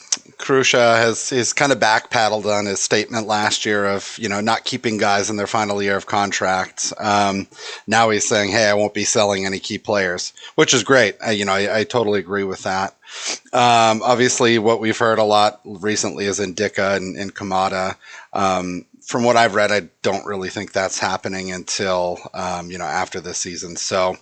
Kroesche 0.45 0.79
has 0.79 1.31
he's 1.31 1.55
kind 1.55 1.73
of 1.73 1.79
backpedaled 1.79 2.45
on 2.45 2.67
his 2.67 2.79
statement 2.79 3.27
last 3.27 3.65
year 3.65 3.87
of 3.87 4.15
you 4.19 4.29
know 4.29 4.43
not 4.43 4.65
keeping 4.65 4.99
guys 4.99 5.31
in 5.31 5.37
their 5.37 5.47
final 5.47 5.83
year 5.83 5.97
of 5.97 6.05
contracts. 6.05 6.93
Um, 6.99 7.49
now 7.87 8.11
he's 8.11 8.29
saying, 8.29 8.51
"Hey, 8.51 8.69
I 8.69 8.75
won't 8.75 8.93
be 8.93 9.05
selling 9.05 9.47
any 9.47 9.59
key 9.59 9.79
players," 9.79 10.35
which 10.55 10.75
is 10.75 10.83
great. 10.83 11.17
I, 11.25 11.31
you 11.31 11.47
know, 11.47 11.55
I, 11.55 11.79
I 11.79 11.85
totally 11.85 12.21
agree 12.21 12.45
with 12.45 12.63
that. 12.65 12.95
Um, 13.55 14.03
obviously, 14.03 14.59
what 14.59 14.81
we've 14.81 14.99
heard 14.99 15.19
a 15.19 15.25
lot 15.25 15.63
recently 15.65 16.27
is 16.27 16.41
Ndicka 16.41 16.99
and, 16.99 17.17
and 17.17 17.35
Kamada. 17.35 17.97
Um, 18.35 18.85
from 19.01 19.25
what 19.25 19.37
I've 19.37 19.55
read, 19.55 19.73
I 19.73 19.89
don't 20.03 20.27
really 20.27 20.51
think 20.51 20.73
that's 20.73 20.99
happening 20.99 21.53
until 21.53 22.19
um, 22.35 22.71
you 22.71 22.77
know 22.77 22.85
after 22.85 23.19
this 23.19 23.39
season. 23.39 23.77
So, 23.77 24.19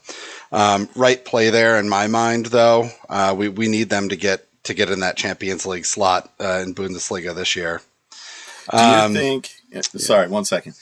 um, 0.52 0.88
right 0.94 1.24
play 1.24 1.50
there 1.50 1.80
in 1.80 1.88
my 1.88 2.06
mind, 2.06 2.46
though. 2.46 2.90
Uh, 3.08 3.34
we 3.36 3.48
we 3.48 3.66
need 3.66 3.90
them 3.90 4.08
to 4.10 4.16
get 4.16 4.46
to 4.64 4.74
get 4.74 4.90
in 4.90 5.00
that 5.00 5.16
Champions 5.16 5.66
League 5.66 5.86
slot 5.86 6.32
uh, 6.40 6.62
in 6.64 6.74
Bundesliga 6.74 7.34
this 7.34 7.56
year. 7.56 7.80
Do 8.70 8.76
you 8.76 8.82
um, 8.82 9.14
think? 9.14 9.50
Sorry, 9.82 10.28
one 10.28 10.44
second. 10.44 10.74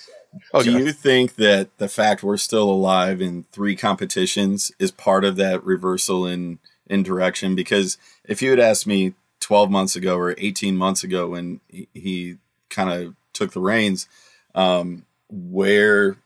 Okay. 0.55 0.65
Do 0.65 0.79
you 0.79 0.93
think 0.93 1.37
that 1.37 1.77
the 1.79 1.89
fact 1.89 2.23
we're 2.23 2.37
still 2.37 2.71
alive 2.71 3.21
in 3.21 3.45
three 3.51 3.75
competitions 3.75 4.71
is 4.79 4.91
part 4.91 5.25
of 5.25 5.37
that 5.37 5.65
reversal 5.65 6.27
in 6.27 6.59
in 6.87 7.03
direction? 7.03 7.55
Because 7.55 7.97
if 8.25 8.43
you 8.43 8.51
had 8.51 8.61
asked 8.61 8.87
me 8.87 9.15
12 9.41 9.71
months 9.71 9.97
ago 9.97 10.17
or 10.17 10.35
18 10.39 10.77
months 10.77 11.03
ago 11.03 11.29
when 11.29 11.61
he, 11.69 11.89
he 11.95 12.37
kind 12.69 12.91
of 12.91 13.15
took 13.33 13.53
the 13.53 13.61
reins, 13.61 14.07
um, 14.55 15.05
where 15.29 16.17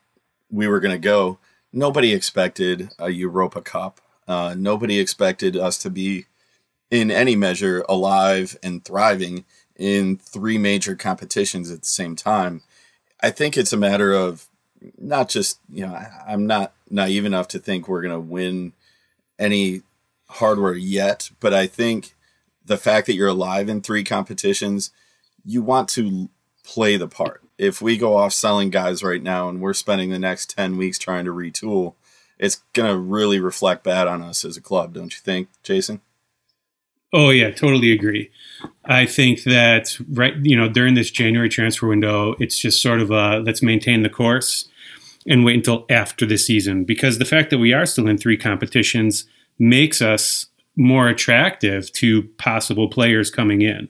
we 0.50 0.66
were 0.68 0.80
going 0.80 0.94
to 0.94 0.98
go, 0.98 1.38
nobody 1.72 2.12
expected 2.12 2.90
a 2.98 3.10
Europa 3.10 3.62
Cup. 3.62 4.00
Uh, 4.26 4.54
nobody 4.56 4.98
expected 4.98 5.56
us 5.56 5.78
to 5.78 5.90
be 5.90 6.26
in 6.94 7.10
any 7.10 7.34
measure 7.34 7.84
alive 7.88 8.56
and 8.62 8.84
thriving 8.84 9.44
in 9.74 10.16
three 10.16 10.58
major 10.58 10.94
competitions 10.94 11.68
at 11.68 11.80
the 11.80 11.86
same 11.86 12.14
time. 12.14 12.62
I 13.20 13.30
think 13.30 13.56
it's 13.56 13.72
a 13.72 13.76
matter 13.76 14.12
of 14.12 14.46
not 14.96 15.28
just, 15.28 15.58
you 15.68 15.84
know, 15.84 16.00
I'm 16.24 16.46
not 16.46 16.72
naive 16.88 17.24
enough 17.24 17.48
to 17.48 17.58
think 17.58 17.88
we're 17.88 18.02
going 18.02 18.14
to 18.14 18.20
win 18.20 18.74
any 19.40 19.82
hardware 20.28 20.74
yet, 20.74 21.30
but 21.40 21.52
I 21.52 21.66
think 21.66 22.14
the 22.64 22.76
fact 22.76 23.08
that 23.08 23.14
you're 23.14 23.26
alive 23.26 23.68
in 23.68 23.80
three 23.80 24.04
competitions, 24.04 24.92
you 25.44 25.62
want 25.62 25.88
to 25.90 26.28
play 26.62 26.96
the 26.96 27.08
part. 27.08 27.42
If 27.58 27.82
we 27.82 27.98
go 27.98 28.16
off 28.16 28.32
selling 28.32 28.70
guys 28.70 29.02
right 29.02 29.22
now 29.22 29.48
and 29.48 29.60
we're 29.60 29.74
spending 29.74 30.10
the 30.10 30.18
next 30.20 30.50
10 30.56 30.76
weeks 30.76 30.98
trying 30.98 31.24
to 31.24 31.32
retool, 31.32 31.94
it's 32.38 32.62
going 32.72 32.88
to 32.88 32.96
really 32.96 33.40
reflect 33.40 33.82
bad 33.82 34.06
on 34.06 34.22
us 34.22 34.44
as 34.44 34.56
a 34.56 34.60
club, 34.60 34.94
don't 34.94 35.12
you 35.12 35.20
think, 35.20 35.48
Jason? 35.64 36.00
Oh 37.14 37.30
yeah, 37.30 37.52
totally 37.52 37.92
agree. 37.92 38.28
I 38.86 39.06
think 39.06 39.44
that 39.44 39.96
right, 40.10 40.34
you 40.42 40.56
know, 40.56 40.68
during 40.68 40.94
this 40.94 41.12
January 41.12 41.48
transfer 41.48 41.86
window, 41.86 42.34
it's 42.40 42.58
just 42.58 42.82
sort 42.82 43.00
of 43.00 43.12
a 43.12 43.38
let's 43.38 43.62
maintain 43.62 44.02
the 44.02 44.08
course 44.08 44.68
and 45.24 45.44
wait 45.44 45.54
until 45.54 45.86
after 45.88 46.26
the 46.26 46.36
season 46.36 46.82
because 46.82 47.18
the 47.18 47.24
fact 47.24 47.50
that 47.50 47.58
we 47.58 47.72
are 47.72 47.86
still 47.86 48.08
in 48.08 48.18
three 48.18 48.36
competitions 48.36 49.26
makes 49.60 50.02
us 50.02 50.46
more 50.76 51.06
attractive 51.06 51.92
to 51.92 52.24
possible 52.36 52.88
players 52.88 53.30
coming 53.30 53.62
in. 53.62 53.88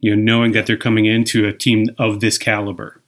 You 0.00 0.16
know, 0.16 0.20
knowing 0.20 0.50
that 0.52 0.66
they're 0.66 0.76
coming 0.76 1.06
into 1.06 1.46
a 1.46 1.52
team 1.52 1.86
of 1.96 2.18
this 2.18 2.38
caliber. 2.38 3.00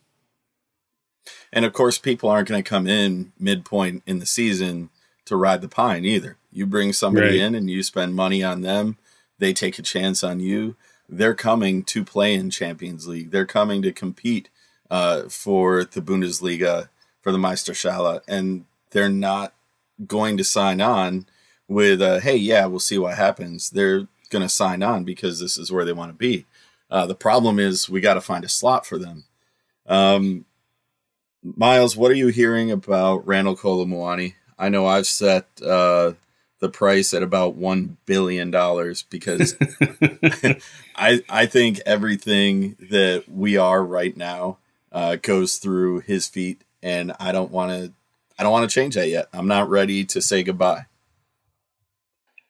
And 1.52 1.64
of 1.64 1.72
course, 1.72 1.98
people 1.98 2.30
aren't 2.30 2.48
going 2.48 2.62
to 2.62 2.68
come 2.68 2.86
in 2.86 3.32
midpoint 3.36 4.04
in 4.06 4.20
the 4.20 4.26
season 4.26 4.90
to 5.24 5.34
ride 5.34 5.60
the 5.60 5.68
pine 5.68 6.04
either. 6.04 6.36
You 6.52 6.66
bring 6.66 6.92
somebody 6.92 7.38
right. 7.38 7.46
in 7.46 7.54
and 7.54 7.70
you 7.70 7.82
spend 7.82 8.14
money 8.14 8.42
on 8.42 8.60
them, 8.60 8.98
they 9.38 9.52
take 9.52 9.78
a 9.78 9.82
chance 9.82 10.22
on 10.22 10.40
you. 10.40 10.76
They're 11.08 11.34
coming 11.34 11.82
to 11.84 12.04
play 12.04 12.34
in 12.34 12.50
Champions 12.50 13.08
League. 13.08 13.30
They're 13.30 13.46
coming 13.46 13.82
to 13.82 13.92
compete 13.92 14.48
uh, 14.90 15.28
for 15.28 15.84
the 15.84 16.00
Bundesliga, 16.00 16.88
for 17.20 17.32
the 17.32 17.38
Meisterschale, 17.38 18.20
and 18.28 18.64
they're 18.90 19.08
not 19.08 19.54
going 20.06 20.36
to 20.36 20.44
sign 20.44 20.80
on 20.80 21.26
with, 21.68 22.00
uh, 22.00 22.20
"Hey, 22.20 22.36
yeah, 22.36 22.66
we'll 22.66 22.78
see 22.78 22.98
what 22.98 23.16
happens." 23.16 23.70
They're 23.70 24.06
going 24.30 24.42
to 24.42 24.48
sign 24.48 24.82
on 24.82 25.04
because 25.04 25.40
this 25.40 25.58
is 25.58 25.72
where 25.72 25.84
they 25.84 25.92
want 25.92 26.10
to 26.10 26.16
be. 26.16 26.46
Uh, 26.90 27.06
the 27.06 27.14
problem 27.14 27.58
is 27.58 27.88
we 27.88 28.00
got 28.00 28.14
to 28.14 28.20
find 28.20 28.44
a 28.44 28.48
slot 28.48 28.86
for 28.86 28.98
them. 28.98 29.24
Um, 29.86 30.44
Miles, 31.42 31.96
what 31.96 32.10
are 32.10 32.16
you 32.16 32.28
hearing 32.28 32.70
about 32.70 33.26
Randall 33.26 33.56
Kolo 33.56 33.84
Muani? 33.84 34.34
I 34.58 34.68
know 34.68 34.86
I've 34.86 35.06
set 35.06 35.46
uh, 35.64 36.12
the 36.62 36.70
price 36.70 37.12
at 37.12 37.24
about 37.24 37.56
one 37.56 37.98
billion 38.06 38.50
dollars 38.52 39.02
because 39.10 39.56
I 40.96 41.22
I 41.28 41.46
think 41.46 41.80
everything 41.84 42.76
that 42.88 43.24
we 43.28 43.56
are 43.56 43.84
right 43.84 44.16
now 44.16 44.58
uh, 44.92 45.16
goes 45.16 45.56
through 45.56 46.00
his 46.00 46.28
feet, 46.28 46.62
and 46.80 47.12
I 47.18 47.32
don't 47.32 47.50
want 47.50 47.72
to 47.72 47.92
I 48.38 48.44
don't 48.44 48.52
want 48.52 48.70
to 48.70 48.74
change 48.74 48.94
that 48.94 49.08
yet. 49.08 49.28
I'm 49.32 49.48
not 49.48 49.68
ready 49.68 50.04
to 50.04 50.22
say 50.22 50.44
goodbye. 50.44 50.86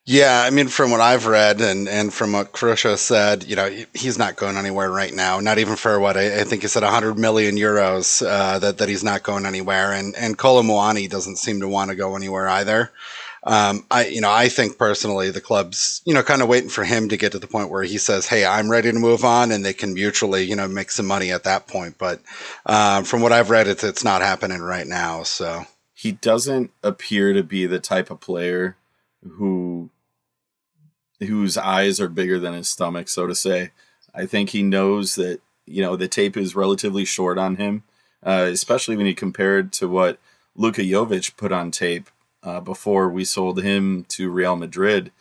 Yeah, 0.05 0.43
I 0.45 0.51
mean, 0.51 0.67
from 0.67 0.91
what 0.91 1.01
I've 1.01 1.27
read 1.27 1.61
and, 1.61 1.89
and 1.89 2.13
from 2.13 2.33
what 2.33 2.51
Kroesche 2.51 2.99
said, 2.99 3.45
you 3.45 3.55
know, 3.55 3.71
he's 3.95 4.19
not 4.19 4.35
going 4.35 4.57
anywhere 4.57 4.91
right 4.91 5.15
now. 5.15 5.39
Not 5.39 5.59
even 5.59 5.77
for 5.77 6.01
what 6.01 6.17
I, 6.17 6.41
I 6.41 6.45
think 6.45 6.63
he 6.63 6.69
said 6.69 6.83
100 6.83 7.17
million 7.17 7.55
euros 7.55 8.27
uh, 8.27 8.59
that 8.59 8.79
that 8.79 8.89
he's 8.89 9.05
not 9.05 9.23
going 9.23 9.47
anywhere. 9.47 9.93
And 9.93 10.15
and 10.17 10.37
Kolo 10.37 10.63
Muani 10.63 11.09
doesn't 11.09 11.37
seem 11.37 11.61
to 11.61 11.69
want 11.69 11.91
to 11.91 11.97
go 11.97 12.17
anywhere 12.17 12.49
either. 12.49 12.91
Um, 13.45 13.85
I, 13.91 14.07
you 14.07 14.21
know, 14.21 14.31
I 14.31 14.49
think 14.49 14.79
personally 14.79 15.31
the 15.31 15.41
club's, 15.41 16.01
you 16.05 16.15
know, 16.15 16.23
kind 16.23 16.43
of 16.43 16.49
waiting 16.49 16.69
for 16.69 16.85
him 16.85 17.09
to 17.09 17.17
get 17.17 17.33
to 17.33 17.41
the 17.41 17.49
point 17.49 17.71
where 17.71 17.83
he 17.83 17.99
says, 17.99 18.27
"Hey, 18.29 18.45
I'm 18.45 18.71
ready 18.71 18.93
to 18.93 18.99
move 18.99 19.25
on," 19.25 19.51
and 19.51 19.65
they 19.65 19.73
can 19.73 19.95
mutually, 19.95 20.45
you 20.45 20.55
know, 20.55 20.69
make 20.69 20.93
some 20.93 21.07
money 21.07 21.33
at 21.33 21.43
that 21.45 21.67
point. 21.67 21.99
But 21.99 22.21
um, 22.67 23.05
from 23.05 23.21
what 23.21 23.33
I've 23.33 23.51
read, 23.51 23.67
it's 23.67 23.83
it's 23.83 24.05
not 24.05 24.23
happening 24.23 24.61
right 24.61 24.87
now. 24.87 25.25
So 25.25 25.65
he 25.93 26.13
doesn't 26.13 26.71
appear 26.85 27.33
to 27.33 27.43
be 27.43 27.67
the 27.67 27.81
type 27.81 28.11
of 28.11 28.21
player 28.21 28.77
who 29.29 29.91
whose 31.21 31.57
eyes 31.57 32.01
are 32.01 32.09
bigger 32.09 32.39
than 32.39 32.55
his 32.55 32.69
stomach, 32.69 33.09
so 33.09 33.27
to 33.27 33.35
say. 33.35 33.71
I 34.15 34.27
think 34.27 34.51
he 34.51 34.63
knows 34.63 35.17
that 35.17 35.41
you 35.67 35.83
know 35.83 35.97
the 35.97 36.09
tape 36.09 36.37
is 36.37 36.55
relatively 36.55 37.05
short 37.05 37.39
on 37.39 37.57
him, 37.57 37.83
uh, 38.25 38.47
especially 38.53 38.97
when 38.97 39.07
you 39.07 39.17
compare 39.17 39.59
it 39.59 39.73
to 39.73 39.89
what 39.89 40.19
Luka 40.55 40.83
Jovic 40.83 41.37
put 41.37 41.51
on 41.51 41.73
tape 41.73 42.09
uh, 42.43 42.61
before 42.61 43.09
we 43.09 43.25
sold 43.25 43.63
him 43.63 44.05
to 44.09 44.31
Real 44.31 44.57
Madrid. 44.57 45.13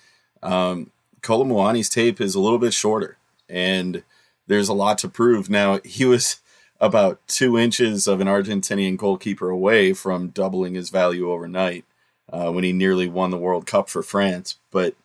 Um, 0.42 0.92
Kolo 1.22 1.46
Muani's 1.46 1.90
tape 1.90 2.20
is 2.20 2.36
a 2.36 2.40
little 2.40 2.58
bit 2.58 2.74
shorter, 2.74 3.18
and 3.48 4.04
there's 4.48 4.70
a 4.70 4.74
lot 4.74 4.98
to 5.00 5.10
prove. 5.10 5.50
Now, 5.50 5.80
he 5.84 6.06
was 6.06 6.38
about 6.82 7.20
two 7.28 7.58
inches 7.58 8.08
of 8.08 8.20
an 8.22 8.28
Argentinian 8.28 8.98
goalkeeper 8.98 9.50
away 9.50 9.94
from 9.94 10.30
doubling 10.30 10.74
his 10.74 10.90
value 10.90 11.32
overnight 11.32 11.86
uh, 12.34 12.52
when 12.52 12.64
he 12.64 12.74
nearly 12.74 13.08
won 13.08 13.30
the 13.30 13.38
World 13.38 13.68
Cup 13.68 13.88
for 13.88 14.02
France. 14.02 14.58
But 14.72 14.96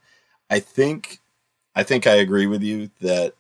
I 0.48 0.58
think, 0.60 1.20
I 1.74 1.82
think 1.82 2.06
I 2.06 2.14
agree 2.14 2.46
with 2.46 2.62
you 2.62 2.90
that 3.00 3.34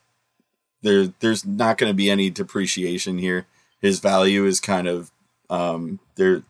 there 0.82 1.06
there's 1.20 1.46
not 1.46 1.78
going 1.78 1.90
to 1.90 1.94
be 1.94 2.10
any 2.10 2.28
depreciation 2.28 3.16
here. 3.16 3.46
His 3.80 4.00
value 4.00 4.44
is 4.44 4.60
kind 4.60 4.86
of 4.86 5.10
um, 5.48 5.98
there. 6.16 6.42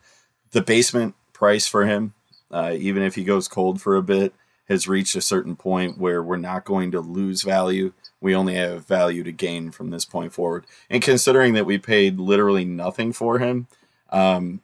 The 0.51 0.61
basement 0.61 1.15
price 1.33 1.67
for 1.67 1.85
him 1.85 2.13
uh, 2.51 2.73
even 2.77 3.03
if 3.03 3.15
he 3.15 3.23
goes 3.23 3.47
cold 3.47 3.81
for 3.81 3.95
a 3.95 4.03
bit, 4.03 4.33
has 4.67 4.87
reached 4.87 5.15
a 5.15 5.21
certain 5.21 5.55
point 5.55 5.97
where 5.97 6.21
we're 6.21 6.37
not 6.37 6.65
going 6.65 6.91
to 6.91 6.99
lose 6.99 7.41
value. 7.41 7.93
We 8.19 8.35
only 8.35 8.55
have 8.55 8.85
value 8.85 9.23
to 9.23 9.31
gain 9.31 9.71
from 9.71 9.89
this 9.89 10.05
point 10.05 10.33
forward. 10.33 10.65
And 10.89 11.01
considering 11.01 11.53
that 11.53 11.65
we 11.65 11.77
paid 11.77 12.19
literally 12.19 12.65
nothing 12.65 13.13
for 13.13 13.39
him, 13.39 13.67
um, 14.09 14.61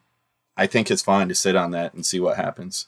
I 0.58 0.68
think 0.68 0.92
it's 0.92 1.02
fine 1.02 1.30
to 1.30 1.36
sit 1.36 1.56
on 1.56 1.72
that 1.72 1.94
and 1.94 2.06
see 2.06 2.20
what 2.20 2.38
happens. 2.38 2.88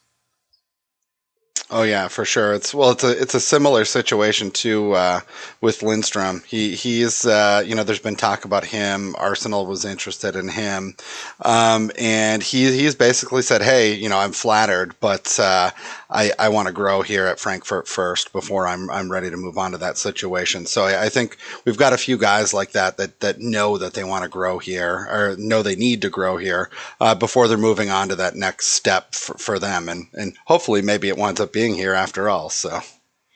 Oh 1.72 1.82
yeah, 1.82 2.10
for 2.10 2.26
sure. 2.26 2.54
It's 2.54 2.76
well, 2.76 2.92
it's 2.92 3.04
a 3.04 3.20
it's 3.20 3.34
a 3.34 3.40
similar 3.40 3.86
situation 3.86 4.52
to 4.52 4.94
uh, 4.94 5.20
with 5.62 5.82
Lindstrom. 5.82 6.44
He 6.46 6.76
he's 6.76 7.26
uh, 7.26 7.64
you 7.66 7.74
know 7.74 7.84
there's 7.84 7.98
been 7.98 8.16
talk 8.16 8.46
about 8.46 8.66
him. 8.66 9.16
Arsenal 9.18 9.66
was 9.66 9.84
interested 9.84 10.36
in 10.36 10.48
him, 10.48 10.96
um, 11.42 11.90
and 11.98 12.44
he 12.44 12.72
he's 12.78 12.94
basically 12.94 13.42
said, 13.42 13.64
hey, 13.64 13.96
you 13.96 14.10
know, 14.10 14.20
I'm 14.20 14.32
flattered, 14.32 14.94
but 15.00 15.40
uh, 15.40 15.72
I 16.08 16.32
I 16.38 16.50
want 16.50 16.68
to 16.68 16.72
grow 16.72 17.02
here 17.02 17.26
at 17.26 17.40
Frankfurt 17.40 17.88
first 17.88 18.32
before 18.32 18.68
I'm 18.68 18.88
I'm 18.92 19.12
ready 19.12 19.32
to 19.32 19.38
move 19.38 19.58
on 19.58 19.72
to 19.72 19.80
that 19.80 19.98
situation. 19.98 20.68
So 20.68 20.84
I, 20.84 21.06
I 21.06 21.10
think 21.10 21.36
we've 21.66 21.80
got 21.80 21.94
a 21.94 21.98
few 21.98 22.20
guys 22.20 22.54
like 22.54 22.74
that 22.74 22.98
that 22.98 23.22
that 23.22 23.40
know 23.40 23.80
that 23.80 23.96
they 23.96 24.04
want 24.04 24.22
to 24.22 24.30
grow 24.30 24.60
here 24.60 25.08
or 25.10 25.36
know 25.40 25.64
they 25.64 25.76
need 25.76 26.04
to 26.04 26.12
grow 26.12 26.38
here 26.38 26.70
uh, 27.02 27.16
before 27.16 27.48
they're 27.48 27.58
moving 27.58 27.90
on 27.90 28.08
to 28.10 28.16
that 28.18 28.36
next 28.36 28.68
step 28.68 29.16
for, 29.16 29.36
for 29.40 29.58
them, 29.58 29.90
and 29.90 30.06
and 30.14 30.38
hopefully 30.46 30.84
maybe 30.84 31.10
it 31.10 31.18
winds 31.18 31.42
up 31.42 31.55
being 31.56 31.74
here 31.74 31.94
after 31.94 32.30
all. 32.30 32.50
So, 32.50 32.82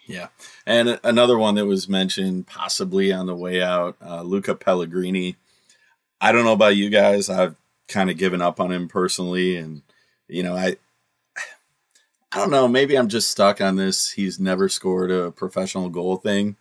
yeah. 0.05 0.27
And 0.65 0.99
another 1.05 1.37
one 1.37 1.55
that 1.55 1.65
was 1.65 1.87
mentioned 1.87 2.47
possibly 2.47 3.13
on 3.13 3.27
the 3.27 3.35
way 3.35 3.61
out, 3.61 3.95
uh, 4.05 4.23
Luca 4.23 4.55
Pellegrini. 4.55 5.37
I 6.19 6.33
don't 6.33 6.43
know 6.43 6.51
about 6.51 6.75
you 6.75 6.89
guys. 6.89 7.29
I've 7.29 7.55
kind 7.87 8.09
of 8.09 8.17
given 8.17 8.41
up 8.41 8.59
on 8.59 8.73
him 8.73 8.89
personally, 8.89 9.55
and 9.55 9.83
you 10.27 10.43
know, 10.43 10.53
I, 10.53 10.75
I 12.33 12.37
don't 12.37 12.51
know. 12.51 12.67
Maybe 12.67 12.97
I'm 12.97 13.07
just 13.07 13.31
stuck 13.31 13.61
on 13.61 13.77
this. 13.77 14.11
He's 14.11 14.37
never 14.37 14.67
scored 14.67 15.11
a 15.11 15.31
professional 15.31 15.87
goal 15.87 16.17
thing, 16.17 16.57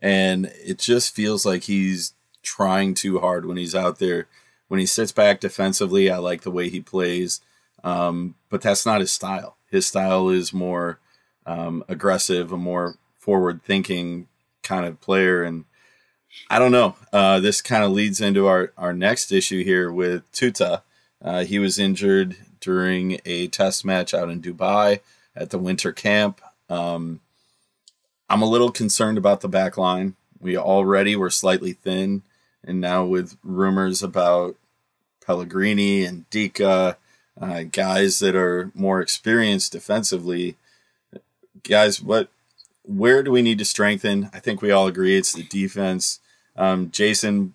and 0.00 0.52
it 0.64 0.78
just 0.78 1.16
feels 1.16 1.44
like 1.44 1.64
he's 1.64 2.14
trying 2.44 2.94
too 2.94 3.18
hard 3.18 3.44
when 3.44 3.56
he's 3.56 3.74
out 3.74 3.98
there. 3.98 4.28
When 4.68 4.78
he 4.78 4.86
sits 4.86 5.10
back 5.10 5.40
defensively, 5.40 6.08
I 6.10 6.18
like 6.18 6.42
the 6.42 6.52
way 6.52 6.68
he 6.68 6.80
plays, 6.80 7.40
um, 7.84 8.34
but 8.48 8.62
that's 8.62 8.86
not 8.86 9.00
his 9.00 9.12
style. 9.12 9.56
His 9.70 9.86
style 9.86 10.28
is 10.28 10.52
more 10.52 10.98
um, 11.46 11.84
aggressive, 11.88 12.52
a 12.52 12.56
more 12.56 12.96
forward 13.18 13.62
thinking 13.62 14.28
kind 14.62 14.86
of 14.86 15.00
player. 15.00 15.42
And 15.42 15.64
I 16.50 16.58
don't 16.58 16.72
know. 16.72 16.96
Uh, 17.12 17.40
this 17.40 17.60
kind 17.60 17.84
of 17.84 17.92
leads 17.92 18.20
into 18.20 18.46
our, 18.46 18.72
our 18.76 18.92
next 18.92 19.32
issue 19.32 19.64
here 19.64 19.90
with 19.90 20.30
Tuta. 20.32 20.82
Uh, 21.20 21.44
he 21.44 21.58
was 21.58 21.78
injured 21.78 22.36
during 22.60 23.20
a 23.24 23.48
test 23.48 23.84
match 23.84 24.14
out 24.14 24.28
in 24.28 24.40
Dubai 24.40 25.00
at 25.34 25.50
the 25.50 25.58
winter 25.58 25.92
camp. 25.92 26.40
Um, 26.68 27.20
I'm 28.28 28.42
a 28.42 28.48
little 28.48 28.70
concerned 28.70 29.18
about 29.18 29.40
the 29.40 29.48
back 29.48 29.76
line. 29.76 30.16
We 30.40 30.56
already 30.56 31.14
were 31.14 31.30
slightly 31.30 31.74
thin, 31.74 32.22
and 32.64 32.80
now 32.80 33.04
with 33.04 33.36
rumors 33.44 34.02
about 34.02 34.56
Pellegrini 35.24 36.04
and 36.04 36.28
Ndicka, 36.30 36.96
uh, 37.40 37.64
guys 37.64 38.18
that 38.18 38.34
are 38.34 38.70
more 38.74 39.00
experienced 39.00 39.72
defensively, 39.72 40.56
guys, 41.62 42.00
what 42.00 42.28
where 42.84 43.22
do 43.22 43.30
we 43.30 43.42
need 43.42 43.58
to 43.58 43.64
strengthen? 43.64 44.28
I 44.32 44.40
think 44.40 44.60
we 44.60 44.70
all 44.70 44.86
agree 44.86 45.16
it's 45.16 45.32
the 45.32 45.44
defense. 45.44 46.20
Um, 46.56 46.90
Jason, 46.90 47.54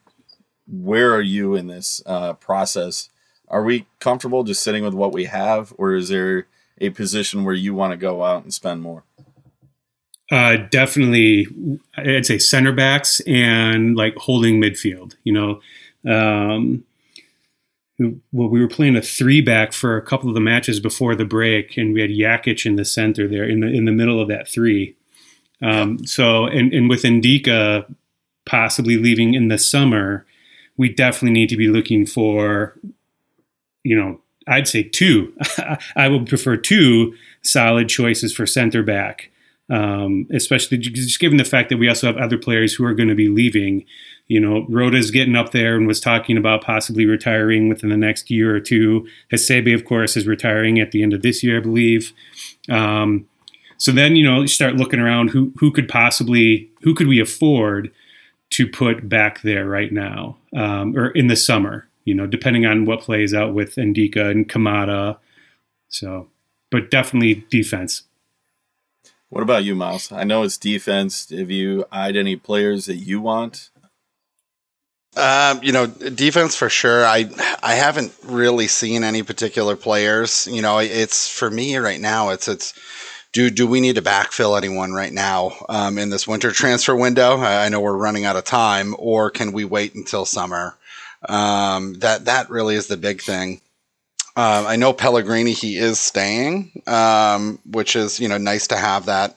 where 0.68 1.14
are 1.14 1.22
you 1.22 1.56
in 1.56 1.68
this 1.68 2.02
uh, 2.06 2.34
process? 2.34 3.10
Are 3.48 3.64
we 3.64 3.86
comfortable 4.00 4.44
just 4.44 4.64
sitting 4.64 4.84
with 4.84 4.94
what 4.94 5.14
we 5.14 5.26
have, 5.26 5.74
or 5.78 5.96
is 5.96 6.10
there 6.10 6.48
a 6.80 6.90
position 6.90 7.44
where 7.44 7.56
you 7.56 7.74
want 7.74 7.92
to 7.92 7.98
go 7.98 8.24
out 8.24 8.44
and 8.44 8.54
spend 8.54 8.82
more? 8.82 9.04
Uh, 10.30 10.58
definitely, 10.70 11.48
I'd 11.96 12.26
say 12.26 12.38
center 12.38 12.74
backs 12.74 13.22
and 13.22 13.96
like 13.96 14.16
holding 14.18 14.62
midfield. 14.62 15.16
You 15.24 15.34
know, 15.34 15.62
um, 16.14 16.84
well, 18.00 18.50
we 18.50 18.60
were 18.60 18.68
playing 18.68 18.96
a 18.96 19.02
three 19.02 19.42
back 19.42 19.74
for 19.74 19.98
a 19.98 20.02
couple 20.02 20.30
of 20.30 20.36
the 20.36 20.42
matches 20.42 20.80
before 20.80 21.16
the 21.16 21.26
break, 21.26 21.78
and 21.78 21.94
we 21.94 22.02
had 22.02 22.12
Jakic 22.12 22.66
in 22.66 22.76
the 22.76 22.86
center 22.86 23.28
there 23.28 23.48
in 23.48 23.62
the 23.62 23.68
in 23.68 23.86
the 23.86 23.92
middle 23.92 24.22
of 24.22 24.28
that 24.28 24.48
three. 24.48 24.96
Um, 25.62 26.06
so, 26.06 26.46
and, 26.46 26.72
and 26.72 26.90
with 26.90 27.02
Ndicka 27.02 27.92
possibly 28.46 28.98
leaving 28.98 29.34
in 29.34 29.48
the 29.48 29.58
summer, 29.58 30.26
we 30.78 30.90
definitely 30.90 31.32
need 31.32 31.50
to 31.50 31.58
be 31.58 31.68
looking 31.68 32.06
for, 32.06 32.80
you 33.84 33.96
know, 33.96 34.22
I'd 34.48 34.68
say 34.68 34.84
two. 34.84 35.34
I 35.96 36.08
would 36.08 36.28
prefer 36.28 36.56
two 36.56 37.16
solid 37.42 37.90
choices 37.90 38.34
for 38.34 38.46
center 38.46 38.84
back, 38.84 39.32
um, 39.70 40.28
especially 40.32 40.78
just 40.78 41.20
given 41.20 41.38
the 41.38 41.44
fact 41.44 41.70
that 41.70 41.78
we 41.78 41.90
also 41.90 42.08
have 42.08 42.18
other 42.18 42.38
players 42.38 42.74
who 42.74 42.86
are 42.86 42.94
going 42.94 43.10
to 43.10 43.16
be 43.16 43.30
leaving 43.30 43.86
you 44.28 44.40
know, 44.40 44.66
Rode's 44.70 45.12
getting 45.12 45.36
up 45.36 45.52
there 45.52 45.76
and 45.76 45.88
was 45.88 46.00
talking 46.00 46.38
about 46.38 46.64
possibly 46.64 47.06
retiring 47.06 47.70
within 47.70 47.90
the 47.90 47.98
next 47.98 48.30
year 48.30 48.54
or 48.56 48.60
two. 48.60 49.08
Hasebe, 49.32 49.74
of 49.74 49.86
course, 49.86 50.18
is 50.18 50.28
retiring 50.28 50.80
at 50.80 50.92
the 50.92 51.02
end 51.02 51.14
of 51.14 51.22
this 51.22 51.44
year, 51.44 51.58
I 51.58 51.62
believe. 51.62 52.14
Um, 52.70 53.28
so 53.78 53.92
then, 53.92 54.16
you 54.16 54.24
know, 54.24 54.42
you 54.42 54.48
start 54.48 54.76
looking 54.76 55.00
around 55.00 55.30
who 55.30 55.54
who 55.58 55.72
could 55.72 55.88
possibly 55.88 56.70
who 56.82 56.94
could 56.94 57.08
we 57.08 57.20
afford 57.22 57.92
to 58.50 58.68
put 58.68 59.08
back 59.08 59.42
there 59.42 59.66
right 59.66 59.92
now 59.92 60.38
um, 60.56 60.98
or 60.98 61.10
in 61.12 61.28
the 61.28 61.36
summer, 61.36 61.88
you 62.06 62.14
know, 62.14 62.26
depending 62.26 62.66
on 62.66 62.86
what 62.86 63.02
plays 63.02 63.34
out 63.34 63.54
with 63.54 63.76
Ndicka 63.76 64.32
and 64.32 64.50
Kamada. 64.50 65.18
So, 65.90 66.28
but 66.72 66.90
definitely 66.90 67.46
defense. 67.50 68.04
What 69.30 69.44
about 69.44 69.66
you, 69.66 69.76
Miles? 69.76 70.12
I 70.12 70.24
know 70.24 70.44
it's 70.44 70.58
defense. 70.58 71.30
Have 71.30 71.52
you 71.52 71.86
eyed 71.92 72.16
any 72.16 72.38
players 72.38 72.86
that 72.86 72.96
you 72.96 73.20
want? 73.20 73.70
Um, 75.18 75.62
you 75.64 75.72
know, 75.72 75.88
defense 75.88 76.56
for 76.56 76.70
sure. 76.70 77.06
I 77.06 77.30
I 77.64 77.74
haven't 77.76 78.14
really 78.24 78.68
seen 78.68 79.04
any 79.04 79.24
particular 79.24 79.76
players. 79.76 80.48
You 80.50 80.62
know, 80.62 80.78
it's 80.80 81.28
for 81.28 81.50
me 81.50 81.78
right 81.78 82.00
now. 82.00 82.30
It's 82.30 82.48
it's 82.48 82.74
do 83.34 83.50
do 83.50 83.68
we 83.68 83.82
need 83.82 83.96
to 83.96 84.02
backfill 84.02 84.58
anyone 84.58 84.94
right 84.94 85.14
now 85.14 85.54
um, 85.70 85.98
in 85.98 86.10
this 86.10 86.28
winter 86.28 86.52
transfer 86.52 86.96
window? 86.96 87.38
I 87.38 87.70
know 87.70 87.82
we're 87.82 87.98
running 87.98 88.26
out 88.26 88.36
of 88.36 88.46
time, 88.46 88.96
or 88.98 89.30
can 89.30 89.52
we 89.52 89.66
wait 89.66 89.96
until 89.96 90.26
summer? 90.26 90.76
Um, 91.28 91.96
that 92.00 92.26
that 92.26 92.50
really 92.50 92.76
is 92.76 92.88
the 92.88 92.98
big 92.98 93.22
thing. 93.22 93.62
Um, 94.36 94.68
I 94.68 94.76
know 94.76 94.94
Pellegrini, 94.94 95.54
he 95.54 95.78
is 95.78 95.98
staying, 95.98 96.84
um, 96.86 97.60
which 97.66 97.96
is 97.96 98.20
you 98.20 98.28
know 98.28 98.38
nice 98.38 98.68
to 98.68 98.78
have 98.78 99.06
that. 99.06 99.37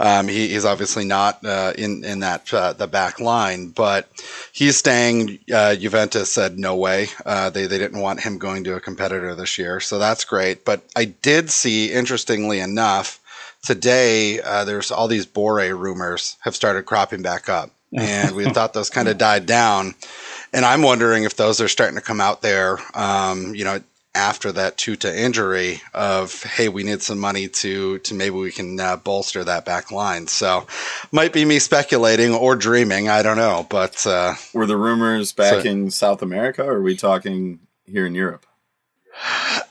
Um, 0.00 0.28
he, 0.28 0.48
he's 0.48 0.64
obviously 0.64 1.04
not 1.04 1.44
uh, 1.44 1.74
in 1.76 2.04
in 2.04 2.20
that 2.20 2.52
uh, 2.54 2.72
the 2.72 2.86
back 2.86 3.20
line, 3.20 3.68
but 3.68 4.08
he's 4.50 4.78
staying. 4.78 5.38
Uh, 5.52 5.76
Juventus 5.76 6.32
said 6.32 6.58
no 6.58 6.74
way. 6.74 7.08
Uh, 7.26 7.50
they 7.50 7.66
they 7.66 7.76
didn't 7.76 8.00
want 8.00 8.20
him 8.20 8.38
going 8.38 8.64
to 8.64 8.76
a 8.76 8.80
competitor 8.80 9.34
this 9.34 9.58
year, 9.58 9.78
so 9.78 9.98
that's 9.98 10.24
great. 10.24 10.64
But 10.64 10.82
I 10.96 11.04
did 11.04 11.50
see, 11.50 11.92
interestingly 11.92 12.60
enough, 12.60 13.20
today 13.62 14.40
uh, 14.40 14.64
there's 14.64 14.90
all 14.90 15.06
these 15.06 15.26
Borré 15.26 15.78
rumors 15.78 16.38
have 16.40 16.56
started 16.56 16.86
cropping 16.86 17.20
back 17.20 17.50
up, 17.50 17.70
and 17.92 18.34
we 18.34 18.46
thought 18.46 18.72
those 18.72 18.88
kind 18.88 19.06
of 19.08 19.18
died 19.18 19.44
down. 19.44 19.94
And 20.54 20.64
I'm 20.64 20.80
wondering 20.80 21.24
if 21.24 21.36
those 21.36 21.60
are 21.60 21.68
starting 21.68 21.96
to 21.96 22.02
come 22.02 22.22
out 22.22 22.40
there. 22.40 22.78
Um, 22.94 23.54
you 23.54 23.64
know, 23.64 23.82
after 24.14 24.50
that 24.52 24.76
Tuta 24.76 25.14
injury 25.14 25.80
of 25.94 26.42
hey 26.42 26.68
we 26.68 26.82
need 26.82 27.02
some 27.02 27.18
money 27.18 27.46
to 27.48 27.98
to 28.00 28.14
maybe 28.14 28.34
we 28.34 28.50
can 28.50 28.78
uh, 28.80 28.96
bolster 28.96 29.44
that 29.44 29.64
back 29.64 29.92
line. 29.92 30.26
So 30.26 30.66
might 31.12 31.32
be 31.32 31.44
me 31.44 31.58
speculating 31.58 32.34
or 32.34 32.56
dreaming 32.56 33.08
I 33.08 33.22
don't 33.22 33.36
know 33.36 33.66
but 33.68 34.06
uh, 34.06 34.34
were 34.52 34.66
the 34.66 34.76
rumors 34.76 35.32
back 35.32 35.62
so, 35.62 35.68
in 35.68 35.90
South 35.90 36.22
America 36.22 36.64
or 36.64 36.76
are 36.76 36.82
we 36.82 36.96
talking 36.96 37.60
here 37.86 38.06
in 38.06 38.14
Europe? 38.14 38.46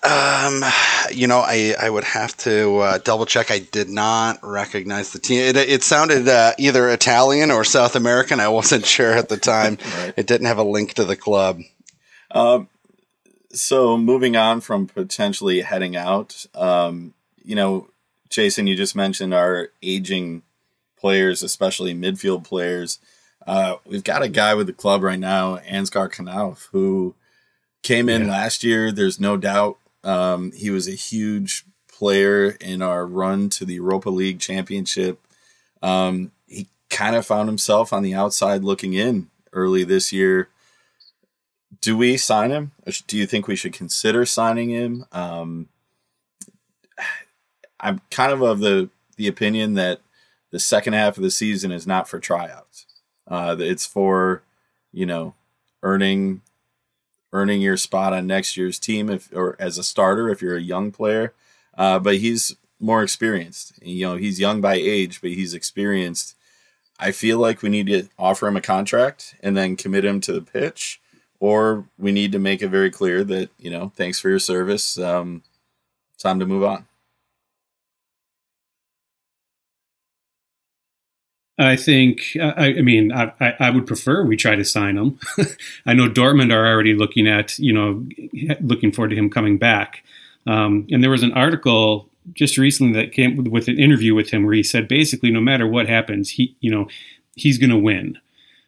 Um 0.04 0.64
you 1.12 1.28
know 1.28 1.40
I 1.40 1.76
I 1.78 1.90
would 1.90 2.06
have 2.06 2.38
to 2.38 2.78
uh, 2.78 2.98
double 3.00 3.26
check. 3.26 3.52
I 3.52 3.60
did 3.60 3.90
not 3.90 4.40
recognize 4.42 5.12
the 5.12 5.20
team. 5.20 5.42
It, 5.42 5.58
it 5.58 5.84
sounded 5.84 6.28
uh, 6.30 6.54
either 6.58 6.88
Italian 6.90 7.52
or 7.52 7.64
South 7.64 7.96
American. 7.96 8.40
I 8.40 8.48
wasn't 8.48 8.86
sure 8.96 9.12
at 9.12 9.28
the 9.28 9.38
time. 9.38 9.78
Right. 9.98 10.14
it 10.16 10.28
didn't 10.28 10.48
have 10.48 10.60
a 10.60 10.64
link 10.64 10.94
to 10.94 11.04
the 11.04 11.16
club. 11.18 11.60
Um 12.32 12.70
so 13.52 13.98
moving 13.98 14.36
on 14.36 14.62
from 14.62 14.88
potentially 14.88 15.62
heading 15.62 15.96
out, 15.96 16.46
um, 16.56 17.14
you 17.44 17.56
know, 17.56 17.90
Jason, 18.30 18.68
you 18.68 18.76
just 18.76 18.96
mentioned 18.96 19.34
our 19.34 19.70
aging 19.82 20.44
players, 20.98 21.42
especially 21.42 21.96
midfield 21.96 22.44
players. 22.44 23.00
Uh, 23.48 23.78
we've 23.86 24.04
got 24.04 24.22
a 24.22 24.30
guy 24.30 24.54
with 24.54 24.68
the 24.68 24.74
club 24.74 25.02
right 25.02 25.20
now, 25.20 25.58
Ansgar 25.58 26.12
Knauf, 26.12 26.68
who 26.72 27.16
came 27.82 28.08
in 28.08 28.26
yeah. 28.26 28.32
last 28.32 28.64
year. 28.64 28.92
There's 28.92 29.20
no 29.20 29.38
doubt 29.38 29.78
um, 30.04 30.52
he 30.52 30.70
was 30.70 30.88
a 30.88 30.92
huge 30.92 31.66
player 31.88 32.52
in 32.62 32.82
our 32.82 33.06
run 33.06 33.50
to 33.50 33.66
the 33.66 33.76
Europa 33.76 34.10
League 34.10 34.40
Championship. 34.40 35.20
Um, 35.82 36.32
he 36.46 36.68
kind 36.90 37.16
of 37.16 37.26
found 37.26 37.50
himself 37.50 37.92
on 37.92 38.04
the 38.04 38.14
outside 38.14 38.64
looking 38.64 38.94
in 38.94 39.30
early 39.54 39.84
this 39.84 40.14
year 40.14 40.50
do 41.82 41.98
we 41.98 42.18
sign 42.18 42.52
him? 42.52 42.72
Do 43.08 43.18
you 43.18 43.26
think 43.26 43.48
we 43.48 43.56
should 43.56 43.74
consider 43.74 44.26
signing 44.26 44.70
him? 44.70 45.06
Um, 45.12 45.70
I'm 47.80 48.02
kind 48.12 48.32
of 48.32 48.42
of 48.42 48.60
the 48.60 48.90
the 49.16 49.28
opinion 49.28 49.74
that 49.76 50.02
the 50.52 50.60
second 50.60 50.94
half 50.94 51.18
of 51.18 51.24
the 51.24 51.32
season 51.32 51.72
is 51.72 51.86
not 51.88 52.08
for 52.08 52.20
tryouts. 52.20 52.86
Uh, 53.28 53.56
it's 53.60 53.86
for 53.86 54.44
you 54.92 55.06
know 55.06 55.36
earning 55.84 56.42
earning 57.32 57.62
your 57.62 57.78
spot 57.78 58.12
on 58.12 58.26
next 58.28 58.58
year's 58.58 58.80
team 58.80 59.10
if 59.10 59.30
or 59.34 59.56
as 59.60 59.78
a 59.78 59.84
starter 59.84 60.30
if 60.30 60.42
you're 60.42 60.58
a 60.58 60.62
young 60.62 60.92
player. 60.92 61.34
Uh, 61.78 62.00
but 62.00 62.18
he's 62.18 62.56
more 62.80 63.04
experienced. 63.04 63.74
You 63.82 64.08
know, 64.08 64.16
he's 64.16 64.40
young 64.40 64.62
by 64.62 64.76
age, 64.76 65.22
but 65.22 65.32
he's 65.32 65.54
experienced. 65.54 66.36
I 67.00 67.12
feel 67.12 67.38
like 67.38 67.62
we 67.62 67.70
need 67.70 67.88
to 67.88 68.10
offer 68.18 68.48
him 68.48 68.58
a 68.58 68.62
contract 68.62 69.36
and 69.42 69.56
then 69.56 69.78
commit 69.78 70.04
him 70.04 70.20
to 70.22 70.34
the 70.34 70.42
pitch, 70.42 71.00
or 71.40 71.86
we 71.98 72.12
need 72.12 72.32
to 72.32 72.40
make 72.40 72.62
it 72.62 72.70
very 72.70 72.92
clear 72.92 73.24
that 73.24 73.50
you 73.58 73.70
know, 73.70 73.92
thanks 73.96 74.20
for 74.20 74.30
your 74.30 74.40
service. 74.40 74.98
Um, 74.98 75.44
time 76.18 76.40
to 76.40 76.46
move 76.46 76.64
on. 76.64 76.86
I 81.60 81.76
think, 81.76 82.38
I, 82.42 82.76
I 82.78 82.82
mean, 82.82 83.12
I, 83.12 83.34
I, 83.60 83.70
would 83.70 83.86
prefer 83.86 84.24
we 84.24 84.38
try 84.38 84.56
to 84.56 84.64
sign 84.64 84.98
him. 84.98 85.20
I 85.86 85.94
know 85.94 86.08
Dortmund 86.08 86.54
are 86.54 86.66
already 86.66 86.94
looking 86.94 87.28
at, 87.28 87.60
you 87.60 87.74
know, 87.74 88.08
looking 88.62 88.94
forward 88.94 89.10
to 89.10 89.18
him 89.18 89.30
coming 89.30 89.58
back. 89.58 90.06
Um, 90.48 90.88
and 90.90 91.04
there 91.04 91.12
was 91.12 91.22
an 91.22 91.34
article 91.34 92.08
just 92.34 92.58
recently 92.58 92.94
that 92.94 93.12
came 93.12 93.44
with 93.44 93.68
an 93.68 93.78
interview 93.78 94.16
with 94.16 94.30
him 94.30 94.46
where 94.46 94.54
he 94.54 94.64
said 94.64 94.88
basically, 94.88 95.32
no 95.32 95.42
matter 95.42 95.68
what 95.68 95.90
happens, 95.90 96.32
he, 96.32 96.56
you 96.62 96.72
know, 96.72 96.88
he's 97.36 97.58
going 97.58 97.72
to 97.72 97.78
win. 97.78 98.18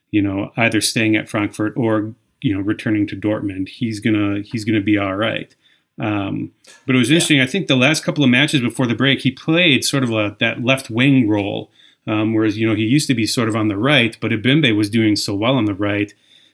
You 0.10 0.22
know, 0.22 0.52
either 0.58 0.82
staying 0.82 1.16
at 1.16 1.30
Frankfurt 1.30 1.74
or 1.78 2.14
you 2.42 2.56
know 2.56 2.62
returning 2.62 3.08
to 3.08 3.16
Dortmund, 3.16 3.70
he's 3.70 4.00
gonna 4.00 4.42
he's 4.42 4.66
gonna 4.66 4.82
be 4.82 4.98
all 4.98 5.16
right. 5.16 5.56
Um, 6.00 6.52
but 6.88 6.96
it 6.96 7.00
was 7.00 7.12
interesting. 7.12 7.38
Yeah. 7.38 7.44
I 7.44 7.48
think 7.48 7.68
the 7.68 7.76
last 7.76 8.04
couple 8.04 8.24
of 8.24 8.30
matches 8.30 8.62
before 8.62 8.88
the 8.88 8.96
break, 8.96 9.22
he 9.22 9.32
played 9.32 9.86
sort 9.86 10.04
of 10.04 10.12
a 10.12 10.36
that 10.40 10.64
left 10.64 10.90
wing 10.90 11.28
role 11.28 11.72
um, 12.08 12.34
whereas, 12.34 12.58
you 12.58 12.68
know, 12.68 12.76
he 12.76 12.84
used 12.84 13.08
to 13.08 13.14
be 13.14 13.28
sort 13.28 13.50
of 13.50 13.56
on 13.56 13.68
the 13.68 13.78
right, 13.78 14.18
but 14.20 14.32
Ebimbe 14.32 14.76
was 14.76 14.90
doing 14.90 15.16
so 15.16 15.36
well 15.36 15.56
on 15.56 15.66
the 15.66 15.76
right. 15.76 16.14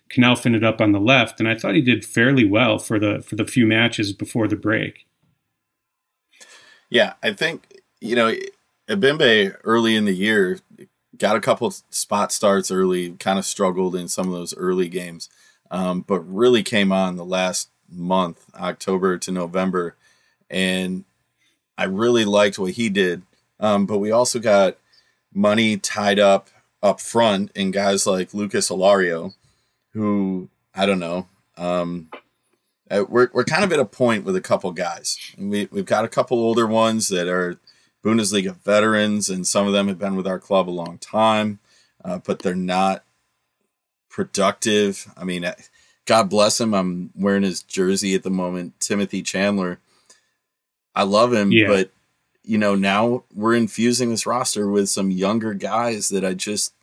Knauf 0.10 0.45
ended 0.45 0.63
up 0.63 0.82
on 0.82 0.91
the 0.91 1.00
left, 1.00 1.39
and 1.39 1.50
I 1.50 1.56
thought 1.56 1.76
he 1.76 1.82
did 1.82 2.06
fairly 2.06 2.45
well 2.45 2.80
for 2.80 2.97
the 2.97 3.21
for 3.21 3.36
the 3.36 3.45
few 3.45 3.65
matches 3.65 4.13
before 4.13 4.47
the 4.47 4.56
break. 4.56 5.06
Yeah, 6.89 7.13
I 7.21 7.34
think 7.34 7.82
you 8.00 8.15
know 8.15 8.34
Ebimbe 8.88 9.58
early 9.65 9.95
in 9.95 10.06
the 10.06 10.15
year 10.15 10.60
got 11.17 11.36
a 11.36 11.41
couple 11.41 11.71
spot 11.89 12.32
starts 12.32 12.71
early, 12.71 13.12
kind 13.13 13.38
of 13.38 13.45
struggled 13.45 13.95
in 13.95 14.08
some 14.08 14.28
of 14.28 14.34
those 14.34 14.56
early 14.56 14.88
games, 14.88 15.30
um, 15.71 16.01
but 16.01 16.19
really 16.21 16.63
came 16.63 16.91
on 16.91 17.15
the 17.15 17.25
last 17.25 17.69
month, 17.89 18.45
October 18.56 19.17
to 19.17 19.32
November, 19.32 19.95
and 20.49 21.06
I 21.77 21.86
really 21.86 22.25
liked 22.25 22.60
what 22.60 22.71
he 22.71 22.89
did. 22.89 23.21
Um, 23.60 23.86
but 23.86 23.99
we 23.99 24.12
also 24.12 24.39
got 24.39 24.77
money 25.34 25.77
tied 25.77 26.19
up 26.19 26.49
up 26.82 26.99
front 27.01 27.51
in 27.56 27.71
guys 27.71 28.06
like 28.06 28.34
Lucas 28.34 28.69
Alario, 28.69 29.34
who 29.93 30.49
I 30.75 30.86
don't 30.86 30.99
know. 30.99 31.27
Um, 31.58 32.10
uh, 32.89 33.03
we're 33.08 33.30
we're 33.34 33.43
kind 33.43 33.63
of 33.63 33.73
at 33.73 33.80
a 33.80 33.86
point 33.86 34.23
with 34.23 34.36
a 34.36 34.41
couple 34.41 34.71
guys. 34.71 35.17
We 35.38 35.67
we've 35.71 35.86
got 35.86 36.06
a 36.06 36.10
couple 36.10 36.38
older 36.39 36.67
ones 36.67 37.10
that 37.10 37.27
are 37.27 37.60
Bundesliga 38.03 38.56
veterans, 38.56 39.30
and 39.30 39.45
some 39.45 39.67
of 39.67 39.73
them 39.73 39.88
have 39.88 39.99
been 39.99 40.15
with 40.15 40.27
our 40.27 40.39
club 40.39 40.69
a 40.69 40.71
long 40.71 40.97
time, 40.97 41.60
uh, 42.06 42.19
but 42.19 42.39
they're 42.39 42.56
not 42.56 43.03
productive. 44.17 45.13
I 45.15 45.25
mean, 45.25 45.45
God 46.08 46.27
bless 46.27 46.60
him. 46.60 46.73
I'm 46.73 47.12
wearing 47.13 47.43
his 47.43 47.62
jersey 47.62 48.15
at 48.15 48.23
the 48.23 48.32
moment, 48.32 48.80
Timothy 48.80 49.21
Chandler. 49.21 49.77
I 50.95 51.03
love 51.03 51.32
him, 51.32 51.51
yeah. 51.51 51.67
but 51.67 51.91
you 52.41 52.58
know, 52.58 52.73
now 52.73 53.25
we're 53.36 53.53
infusing 53.53 54.10
this 54.10 54.25
roster 54.25 54.67
with 54.71 54.89
some 54.89 55.12
younger 55.12 55.53
guys 55.53 56.10
that 56.10 56.25
I 56.25 56.34
just 56.34 56.73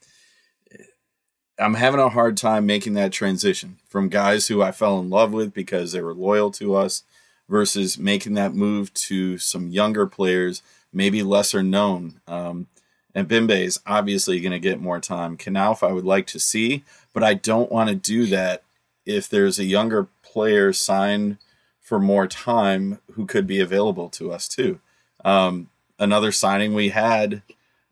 I'm 1.59 1.75
having 1.75 1.99
a 1.99 2.09
hard 2.09 2.37
time 2.37 2.67
making 2.67 2.95
that 2.95 3.11
transition 3.11 3.79
from 3.89 4.09
guys 4.11 4.47
who 4.47 4.63
I 4.63 4.71
fell 4.71 5.01
in 5.01 5.11
love 5.11 5.33
with 5.33 5.53
because 5.53 5.91
they 5.91 6.03
were 6.03 6.15
loyal 6.15 6.53
to 6.53 6.77
us 6.77 7.03
versus 7.49 7.99
making 7.99 8.35
that 8.35 8.55
move 8.55 8.95
to 8.95 9.39
some 9.39 9.71
younger 9.71 10.07
players, 10.07 10.63
maybe 10.93 11.25
lesser 11.25 11.65
known. 11.65 12.21
Um, 12.29 12.69
Ebimbe 13.15 13.61
is 13.61 13.81
obviously 13.87 14.41
going 14.41 14.53
to 14.53 14.59
get 14.59 14.81
more 14.81 15.01
time. 15.01 15.37
Knauf, 15.37 15.87
I 15.87 15.93
would 15.93 16.05
like 16.05 16.27
to 16.29 16.41
see, 16.41 16.83
but 17.15 17.25
I 17.25 17.33
don't 17.33 17.73
want 17.73 17.89
to 17.89 17.95
do 17.95 18.27
that 18.27 18.63
if 19.07 19.29
there's 19.29 19.59
a 19.59 19.65
younger 19.65 20.09
player 20.23 20.75
signed 20.75 21.39
for 21.81 21.99
more 21.99 22.27
time 22.27 22.99
who 23.13 23.25
could 23.25 23.47
be 23.47 23.61
available 23.61 24.11
to 24.11 24.33
us 24.33 24.49
too. 24.49 24.81
Um, 25.25 25.69
another 25.99 26.33
signing 26.33 26.75
we 26.75 26.91
had, 26.91 27.43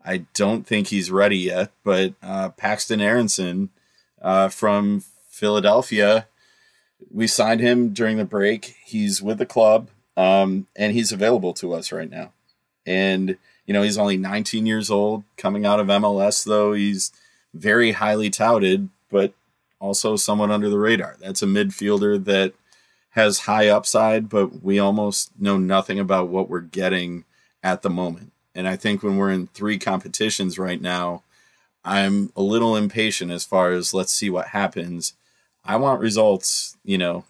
I 0.05 0.25
don't 0.35 0.67
think 0.67 0.89
he's 0.89 1.11
ready 1.11 1.39
yet, 1.39 1.71
but 1.85 2.15
uh, 2.23 2.51
Paxten 2.51 3.01
Aaronson 3.01 3.71
uh, 4.21 4.49
from 4.49 5.05
Philadelphia, 5.31 6.27
we 7.11 7.27
signed 7.27 7.61
him 7.61 7.91
during 7.91 8.17
the 8.17 8.25
break. 8.25 8.77
He's 8.85 9.23
with 9.23 9.39
the 9.39 9.47
club, 9.47 9.89
um, 10.17 10.67
and 10.77 10.93
he's 10.93 11.13
available 11.13 11.53
to 11.55 11.73
us 11.73 11.93
right 11.93 12.11
now. 12.11 12.33
And 12.85 13.39
you 13.67 13.73
know, 13.73 13.83
he's 13.83 13.99
only 13.99 14.17
19 14.17 14.67
years 14.67 14.91
old, 14.91 15.25
coming 15.37 15.65
out 15.65 15.81
of 15.81 15.87
MLS. 15.87 16.45
Though 16.45 16.73
he's 16.73 17.13
very 17.55 17.93
highly 17.93 18.31
touted, 18.31 18.89
but 19.13 19.33
also 19.79 20.17
somewhat 20.17 20.51
under 20.51 20.69
the 20.69 20.79
radar. 20.79 21.17
That's 21.21 21.43
a 21.43 21.47
midfielder 21.47 22.25
that 22.25 22.55
has 23.11 23.41
high 23.41 23.69
upside, 23.69 24.29
but 24.29 24.63
we 24.63 24.79
almost 24.79 25.31
know 25.39 25.59
nothing 25.59 26.01
about 26.01 26.29
what 26.29 26.49
we're 26.49 26.61
getting 26.61 27.25
at 27.63 27.83
the 27.83 27.91
moment. 27.91 28.33
And 28.55 28.67
I 28.67 28.77
think 28.77 29.03
when 29.03 29.17
we're 29.17 29.31
in 29.31 29.49
three 29.49 29.79
competitions 29.79 30.59
right 30.59 30.81
now, 30.81 31.23
I'm 31.85 32.33
a 32.37 32.43
little 32.43 32.77
impatient 32.77 33.31
as 33.31 33.45
far 33.45 33.73
as 33.73 33.93
let's 33.93 34.13
see 34.13 34.31
what 34.31 34.49
happens. 34.49 35.15
I 35.65 35.77
want 35.77 36.01
results, 36.01 36.77
you 36.85 36.97
know, 36.97 37.25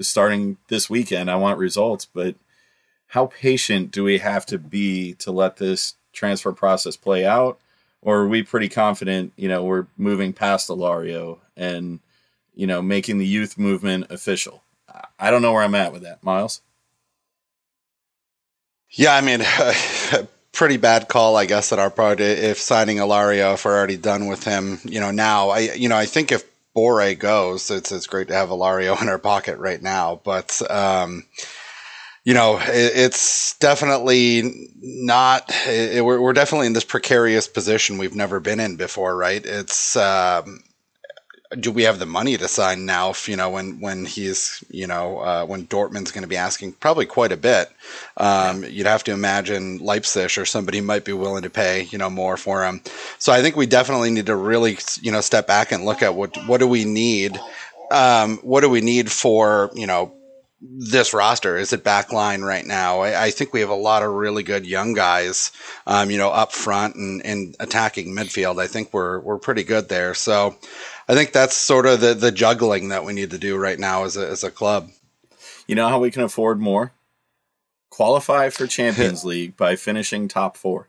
starting 0.00 0.56
this 0.68 0.88
weekend. 0.88 1.30
I 1.30 1.36
want 1.36 1.58
results, 1.58 2.06
but 2.06 2.34
how 3.08 3.26
patient 3.26 3.90
do 3.90 4.04
we 4.04 4.18
have 4.18 4.46
to 4.46 4.58
be 4.58 5.14
to 5.14 5.30
let 5.30 5.56
this 5.56 5.94
transfer 6.12 6.52
process 6.52 6.96
play 6.96 7.26
out? 7.26 7.60
Or 8.04 8.18
are 8.18 8.28
we 8.28 8.42
pretty 8.42 8.68
confident, 8.68 9.32
you 9.34 9.48
know, 9.48 9.64
we're 9.64 9.86
moving 9.96 10.32
past 10.32 10.68
Alario 10.68 11.38
and, 11.56 12.00
you 12.54 12.66
know, 12.66 12.82
making 12.82 13.18
the 13.18 13.26
youth 13.26 13.58
movement 13.58 14.06
official? 14.10 14.62
I 15.18 15.30
don't 15.30 15.42
know 15.42 15.52
where 15.52 15.62
I'm 15.62 15.74
at 15.74 15.92
with 15.92 16.02
that, 16.02 16.22
Miles. 16.22 16.60
Yeah, 18.90 19.16
I 19.16 19.22
mean, 19.22 19.42
pretty 20.52 20.76
bad 20.76 21.08
call, 21.08 21.36
I 21.36 21.46
guess, 21.46 21.72
at 21.72 21.78
our 21.80 21.90
part. 21.90 22.20
If 22.20 22.58
signing 22.58 22.98
Alario, 22.98 23.54
if 23.54 23.64
we're 23.64 23.76
already 23.76 23.96
done 23.96 24.28
with 24.28 24.44
him, 24.44 24.78
you 24.84 25.00
know, 25.00 25.10
now, 25.10 25.48
I, 25.48 25.60
you 25.74 25.88
know, 25.88 25.96
I 25.96 26.04
think 26.06 26.30
if 26.30 26.44
Borré 26.76 27.18
goes, 27.18 27.70
it's 27.70 27.90
it's 27.90 28.06
great 28.06 28.28
to 28.28 28.34
have 28.34 28.50
Alario 28.50 29.00
in 29.00 29.08
our 29.08 29.18
pocket 29.18 29.58
right 29.58 29.82
now, 29.82 30.20
but. 30.22 30.60
um 30.70 31.24
you 32.24 32.32
know, 32.32 32.58
it, 32.58 32.92
it's 32.94 33.56
definitely 33.58 34.70
not. 34.80 35.50
It, 35.66 36.04
we're, 36.04 36.20
we're 36.20 36.32
definitely 36.32 36.66
in 36.66 36.72
this 36.72 36.84
precarious 36.84 37.46
position 37.46 37.98
we've 37.98 38.14
never 38.14 38.40
been 38.40 38.60
in 38.60 38.76
before, 38.76 39.16
right? 39.16 39.44
It's 39.44 39.96
um, 39.96 40.64
do 41.60 41.70
we 41.70 41.82
have 41.82 41.98
the 41.98 42.06
money 42.06 42.36
to 42.36 42.48
sign 42.48 42.86
now? 42.86 43.10
If, 43.10 43.28
you 43.28 43.36
know, 43.36 43.50
when 43.50 43.80
when 43.80 44.06
he's 44.06 44.64
you 44.70 44.86
know 44.86 45.18
uh, 45.18 45.44
when 45.44 45.66
Dortmund's 45.66 46.12
going 46.12 46.22
to 46.22 46.28
be 46.28 46.36
asking 46.36 46.72
probably 46.72 47.06
quite 47.06 47.30
a 47.30 47.36
bit. 47.36 47.70
Um, 48.16 48.64
you'd 48.64 48.86
have 48.86 49.04
to 49.04 49.12
imagine 49.12 49.78
Leipzig 49.78 50.38
or 50.38 50.46
somebody 50.46 50.80
might 50.80 51.04
be 51.04 51.12
willing 51.12 51.42
to 51.42 51.50
pay 51.50 51.82
you 51.84 51.98
know 51.98 52.10
more 52.10 52.38
for 52.38 52.64
him. 52.64 52.80
So 53.18 53.32
I 53.32 53.42
think 53.42 53.54
we 53.54 53.66
definitely 53.66 54.10
need 54.10 54.26
to 54.26 54.36
really 54.36 54.78
you 55.02 55.12
know 55.12 55.20
step 55.20 55.46
back 55.46 55.72
and 55.72 55.84
look 55.84 56.02
at 56.02 56.14
what 56.14 56.36
what 56.46 56.58
do 56.58 56.66
we 56.66 56.86
need. 56.86 57.38
Um, 57.90 58.38
what 58.38 58.62
do 58.62 58.70
we 58.70 58.80
need 58.80 59.12
for 59.12 59.70
you 59.74 59.86
know 59.86 60.14
this 60.66 61.12
roster? 61.12 61.56
Is 61.56 61.72
it 61.72 61.84
backline 61.84 62.44
right 62.44 62.64
now? 62.64 63.00
I, 63.00 63.24
I, 63.24 63.30
think 63.30 63.52
we 63.52 63.60
have 63.60 63.70
a 63.70 63.74
lot 63.74 64.02
of 64.02 64.12
really 64.12 64.42
good 64.42 64.66
young 64.66 64.94
guys, 64.94 65.52
um, 65.86 66.10
you 66.10 66.18
know, 66.18 66.30
up 66.30 66.52
front 66.52 66.96
and, 66.96 67.24
and 67.24 67.54
attacking 67.60 68.14
midfield. 68.14 68.60
I 68.60 68.66
think 68.66 68.92
we're 68.92 69.20
we're 69.20 69.38
pretty 69.38 69.62
good 69.62 69.88
there. 69.88 70.14
So 70.14 70.56
I 71.08 71.14
think 71.14 71.32
that's 71.32 71.56
sort 71.56 71.86
of 71.86 72.00
the 72.00 72.14
the 72.14 72.32
juggling 72.32 72.88
that 72.88 73.04
we 73.04 73.12
need 73.12 73.30
to 73.30 73.38
do 73.38 73.56
right 73.56 73.78
now 73.78 74.04
as 74.04 74.16
a 74.16 74.28
as 74.28 74.42
a 74.42 74.50
club. 74.50 74.90
You 75.66 75.74
know 75.74 75.88
how 75.88 76.00
we 76.00 76.10
can 76.10 76.22
afford 76.22 76.60
more? 76.60 76.92
Qualify 77.90 78.48
for 78.50 78.66
Champions 78.66 79.24
League 79.24 79.56
by 79.56 79.76
finishing 79.76 80.28
top 80.28 80.56
four. 80.56 80.88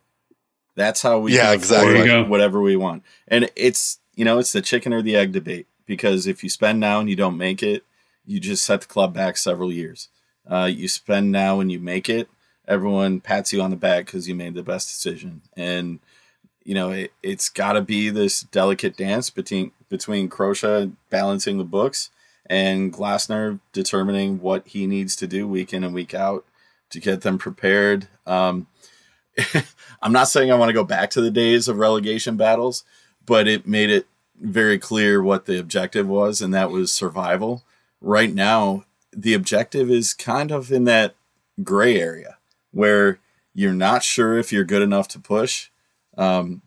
That's 0.76 1.02
how 1.02 1.20
we 1.20 1.36
yeah 1.36 1.52
exactly 1.52 2.24
whatever 2.24 2.62
we 2.62 2.76
want. 2.76 3.04
And 3.28 3.50
it's 3.56 4.00
you 4.16 4.26
know 4.26 4.40
it's 4.40 4.54
the 4.54 4.62
chicken 4.62 4.94
or 4.94 5.02
the 5.02 5.16
egg 5.16 5.34
debate 5.34 5.68
because 5.86 6.28
if 6.28 6.44
you 6.44 6.50
spend 6.50 6.80
now 6.80 7.00
and 7.00 7.10
you 7.10 7.16
don't 7.16 7.38
make 7.38 7.62
it, 7.62 7.84
you 8.26 8.40
just 8.40 8.66
set 8.66 8.82
the 8.82 8.88
club 8.88 9.14
back 9.14 9.38
several 9.38 9.72
years. 9.72 10.10
Uh, 10.50 10.70
you 10.72 10.88
spend 10.88 11.32
now 11.32 11.60
and 11.60 11.72
you 11.72 11.80
make 11.80 12.10
it, 12.10 12.30
everyone 12.68 13.20
pats 13.20 13.52
you 13.52 13.62
on 13.62 13.72
the 13.72 13.76
back 13.76 14.06
because 14.06 14.28
you 14.28 14.36
made 14.36 14.54
the 14.54 14.64
best 14.64 14.88
decision. 14.88 15.42
And 15.56 16.00
you 16.64 16.74
know 16.74 16.92
it, 16.92 17.14
it's 17.24 17.50
got 17.50 17.74
to 17.74 17.82
be 17.82 18.10
this 18.10 18.42
delicate 18.42 18.98
dance 18.98 19.30
between 19.30 19.72
between 19.90 20.30
Kroesche 20.30 20.92
balancing 21.10 21.58
the 21.58 21.64
books 21.64 22.10
and 22.48 22.92
Glassner 22.92 23.60
determining 23.72 24.42
what 24.42 24.68
he 24.68 24.86
needs 24.88 25.16
to 25.18 25.28
do 25.28 25.48
week 25.48 25.74
in 25.74 25.84
and 25.84 25.94
week 25.94 26.14
out 26.14 26.46
to 26.90 27.00
get 27.00 27.22
them 27.22 27.38
prepared. 27.38 28.08
Um, 28.26 28.68
I'm 30.02 30.12
not 30.12 30.28
saying 30.28 30.52
I 30.52 30.56
want 30.56 30.70
to 30.70 30.74
go 30.74 30.84
back 30.84 31.10
to 31.12 31.22
the 31.22 31.32
days 31.32 31.68
of 31.68 31.78
relegation 31.78 32.38
battles, 32.38 32.84
but 33.26 33.48
it 33.48 33.68
made 33.68 33.90
it 33.90 34.08
very 34.40 34.78
clear 34.78 35.22
what 35.22 35.46
the 35.46 35.60
objective 35.60 36.08
was, 36.08 36.42
and 36.42 36.54
that 36.54 36.72
was 36.72 36.92
survival. 36.92 37.64
Right 38.06 38.32
now, 38.32 38.86
the 39.12 39.34
objective 39.34 39.90
is 39.90 40.14
kind 40.14 40.52
of 40.52 40.72
in 40.72 40.84
that 40.84 41.16
gray 41.64 42.00
area 42.00 42.38
where 42.70 43.18
you're 43.56 43.74
not 43.74 44.04
sure 44.04 44.38
if 44.38 44.54
you're 44.54 44.64
good 44.64 44.84
enough 44.84 45.08
to 45.08 45.20
push, 45.20 45.72
um, 46.16 46.62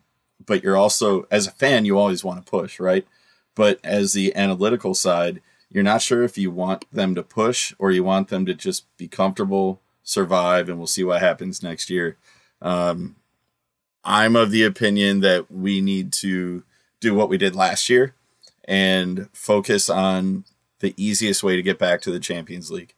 but 0.45 0.61
you're 0.61 0.75
also, 0.75 1.25
as 1.31 1.47
a 1.47 1.51
fan, 1.51 1.85
you 1.85 1.97
always 1.97 2.25
want 2.25 2.45
to 2.45 2.51
push, 2.51 2.77
right? 2.77 3.07
But 3.55 3.79
as 3.85 4.11
the 4.11 4.35
analytical 4.35 4.93
side, 4.93 5.41
you're 5.69 5.81
not 5.81 6.01
sure 6.01 6.23
if 6.23 6.37
you 6.37 6.51
want 6.51 6.83
them 6.91 7.15
to 7.15 7.23
push 7.23 7.73
or 7.79 7.89
you 7.89 8.03
want 8.03 8.27
them 8.27 8.45
to 8.45 8.53
just 8.53 8.85
be 8.97 9.07
comfortable, 9.07 9.79
survive, 10.03 10.67
and 10.67 10.77
we'll 10.77 10.87
see 10.87 11.05
what 11.05 11.21
happens 11.21 11.63
next 11.63 11.89
year. 11.89 12.17
Um, 12.61 13.15
I'm 14.03 14.35
of 14.35 14.51
the 14.51 14.63
opinion 14.65 15.21
that 15.21 15.49
we 15.49 15.79
need 15.79 16.11
to 16.13 16.63
do 16.99 17.15
what 17.15 17.29
we 17.29 17.37
did 17.37 17.55
last 17.55 17.87
year 17.87 18.13
and 18.65 19.29
focus 19.31 19.89
on 19.89 20.43
the 20.79 20.93
easiest 20.97 21.43
way 21.43 21.55
to 21.55 21.61
get 21.61 21.79
back 21.79 22.01
to 22.01 22.11
the 22.11 22.19
Champions 22.19 22.71
League. 22.71 22.93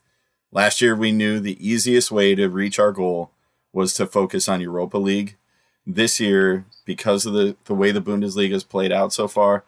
Last 0.52 0.82
year, 0.82 0.96
we 0.96 1.12
knew 1.12 1.40
the 1.40 1.66
easiest 1.66 2.12
way 2.12 2.36
to 2.36 2.50
reach 2.50 2.78
our 2.80 2.92
goal 2.92 3.32
was 3.74 3.94
to 3.94 4.06
focus 4.06 4.50
on 4.50 4.62
Europa 4.62 4.98
League. 4.98 5.38
This 5.86 6.20
year, 6.20 6.66
because 6.86 7.26
of 7.26 7.34
the, 7.34 7.56
the 7.66 7.74
way 7.74 7.92
the 7.92 8.02
Bundesliga 8.02 8.52
has 8.52 8.64
played 8.64 8.92
out 8.92 9.14
so 9.14 9.28
far, 9.28 9.64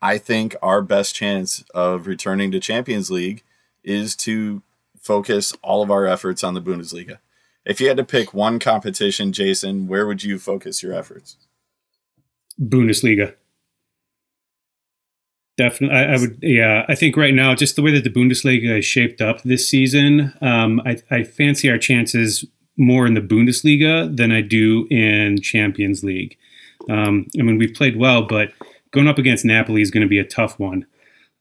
I 0.00 0.18
think 0.18 0.56
our 0.62 0.82
best 0.82 1.14
chance 1.14 1.64
of 1.74 2.06
returning 2.06 2.50
to 2.50 2.60
Champions 2.60 3.10
League 3.10 3.42
is 3.84 4.16
to 4.16 4.62
focus 4.98 5.52
all 5.62 5.82
of 5.82 5.90
our 5.90 6.06
efforts 6.06 6.42
on 6.42 6.54
the 6.54 6.62
Bundesliga. 6.62 7.18
If 7.64 7.80
you 7.80 7.88
had 7.88 7.96
to 7.98 8.04
pick 8.04 8.34
one 8.34 8.58
competition, 8.58 9.32
Jason, 9.32 9.86
where 9.86 10.06
would 10.06 10.24
you 10.24 10.38
focus 10.38 10.82
your 10.82 10.92
efforts? 10.92 11.36
Bundesliga. 12.60 13.34
Definitely, 15.58 15.96
I, 15.96 16.14
I, 16.14 16.18
would. 16.18 16.38
Yeah, 16.40 16.86
I 16.88 16.94
think 16.94 17.16
right 17.16 17.34
now, 17.34 17.54
just 17.54 17.76
the 17.76 17.82
way 17.82 17.92
that 17.92 18.04
the 18.04 18.10
Bundesliga 18.10 18.78
is 18.78 18.86
shaped 18.86 19.20
up 19.20 19.42
this 19.42 19.68
season, 19.68 20.32
um, 20.40 20.80
I, 20.86 20.96
I 21.10 21.24
fancy 21.24 21.70
our 21.70 21.78
chances 21.78 22.44
more 22.78 23.06
in 23.06 23.14
the 23.14 23.20
Bundesliga 23.20 24.14
than 24.16 24.32
I 24.32 24.40
do 24.40 24.86
in 24.90 25.42
Champions 25.42 26.02
League. 26.02 26.38
Um, 26.88 27.26
I 27.38 27.42
mean, 27.42 27.58
we've 27.58 27.74
played 27.74 27.96
well, 27.96 28.22
but 28.22 28.52
going 28.92 29.08
up 29.08 29.18
against 29.18 29.44
Napoli 29.44 29.82
is 29.82 29.90
going 29.90 30.02
to 30.02 30.08
be 30.08 30.18
a 30.18 30.24
tough 30.24 30.58
one. 30.58 30.86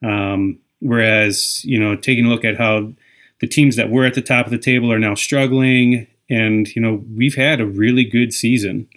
Um, 0.03 0.59
whereas, 0.79 1.63
you 1.63 1.79
know, 1.79 1.95
taking 1.95 2.25
a 2.25 2.29
look 2.29 2.43
at 2.43 2.57
how 2.57 2.91
the 3.39 3.47
teams 3.47 3.75
that 3.77 3.89
were 3.89 4.05
at 4.05 4.13
the 4.13 4.21
top 4.21 4.45
of 4.45 4.51
the 4.51 4.57
table 4.57 4.91
are 4.91 4.99
now 4.99 5.15
struggling, 5.15 6.07
and 6.29 6.67
you 6.75 6.81
know, 6.81 7.03
we've 7.15 7.35
had 7.35 7.61
a 7.61 7.65
really 7.65 8.03
good 8.03 8.33
season. 8.33 8.87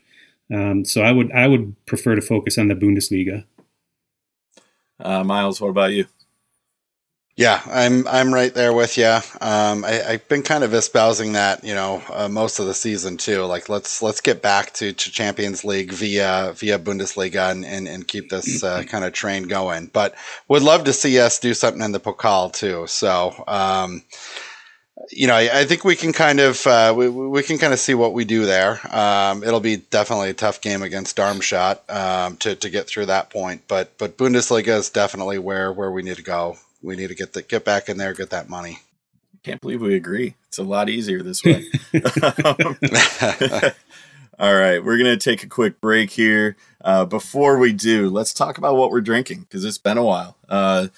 Um, 0.52 0.84
so 0.84 1.02
I 1.02 1.12
would 1.12 1.32
I 1.32 1.46
would 1.46 1.74
prefer 1.86 2.14
to 2.14 2.20
focus 2.20 2.58
on 2.58 2.68
the 2.68 2.74
Bundesliga. 2.74 3.44
Uh, 5.00 5.24
Miles, 5.24 5.60
what 5.60 5.68
about 5.68 5.92
you? 5.92 6.06
Yeah, 7.36 7.60
I'm 7.66 8.06
I'm 8.06 8.32
right 8.32 8.54
there 8.54 8.72
with 8.72 8.96
you. 8.96 9.18
Um, 9.40 9.84
I, 9.84 9.90
have 9.90 10.28
been 10.28 10.44
kind 10.44 10.62
of 10.62 10.72
espousing 10.72 11.32
that, 11.32 11.64
you 11.64 11.74
know, 11.74 12.00
uh, 12.12 12.28
most 12.28 12.60
of 12.60 12.66
the 12.66 12.74
season 12.74 13.16
too. 13.16 13.42
Like 13.44 13.68
let's 13.68 14.00
let's 14.02 14.20
get 14.20 14.40
back 14.40 14.72
to, 14.74 14.92
to 14.92 15.10
Champions 15.10 15.64
League 15.64 15.90
via 15.90 16.52
via 16.54 16.78
Bundesliga 16.78 17.50
and 17.50 17.64
and, 17.64 17.88
and 17.88 18.06
keep 18.06 18.30
this 18.30 18.62
uh, 18.62 18.84
kind 18.88 19.04
of 19.04 19.12
train 19.12 19.44
going. 19.48 19.90
But 19.92 20.14
would 20.46 20.62
love 20.62 20.84
to 20.84 20.92
see 20.92 21.18
us 21.18 21.40
do 21.40 21.54
something 21.54 21.82
in 21.82 21.92
the 21.92 22.00
Pokal 22.00 22.52
too. 22.52 22.86
So. 22.86 23.44
Um, 23.48 24.02
you 25.10 25.26
know, 25.26 25.34
I, 25.34 25.60
I, 25.60 25.64
think 25.64 25.84
we 25.84 25.96
can 25.96 26.12
kind 26.12 26.38
of 26.40 26.66
uh, 26.66 26.94
we, 26.96 27.08
we 27.08 27.42
can 27.42 27.58
kind 27.58 27.72
of 27.72 27.80
see 27.80 27.94
what 27.94 28.12
we 28.12 28.24
do 28.24 28.46
there. 28.46 28.80
Um, 28.94 29.42
it'll 29.42 29.60
be 29.60 29.76
definitely 29.76 30.30
a 30.30 30.34
tough 30.34 30.60
game 30.60 30.82
against 30.82 31.16
Darmstadt 31.16 31.82
um, 31.90 32.36
to 32.38 32.54
to 32.54 32.70
get 32.70 32.86
through 32.86 33.06
that 33.06 33.30
point, 33.30 33.62
but 33.66 33.96
but 33.98 34.16
Bundesliga 34.16 34.76
is 34.76 34.90
definitely 34.90 35.38
where 35.38 35.72
where 35.72 35.90
we 35.90 36.02
need 36.02 36.16
to 36.16 36.22
go. 36.22 36.58
We 36.82 36.96
need 36.96 37.08
to 37.08 37.14
get 37.14 37.32
the 37.32 37.42
get 37.42 37.64
back 37.64 37.88
in 37.88 37.96
there, 37.96 38.14
get 38.14 38.30
that 38.30 38.48
money. 38.48 38.78
I 39.34 39.38
can't 39.42 39.60
believe 39.60 39.80
we 39.80 39.94
agree. 39.94 40.36
It's 40.48 40.58
a 40.58 40.62
lot 40.62 40.88
easier 40.88 41.22
this 41.22 41.42
way. 41.44 41.64
All 44.38 44.54
right, 44.54 44.82
we're 44.84 44.98
gonna 44.98 45.16
take 45.16 45.42
a 45.42 45.48
quick 45.48 45.80
break 45.80 46.10
here. 46.10 46.56
Uh, 46.80 47.04
before 47.04 47.58
we 47.58 47.72
do, 47.72 48.10
let's 48.10 48.32
talk 48.32 48.58
about 48.58 48.76
what 48.76 48.90
we're 48.90 49.00
drinking 49.00 49.40
because 49.40 49.64
it's 49.64 49.78
been 49.78 49.98
a 49.98 50.04
while. 50.04 50.36
Uh, 50.48 50.88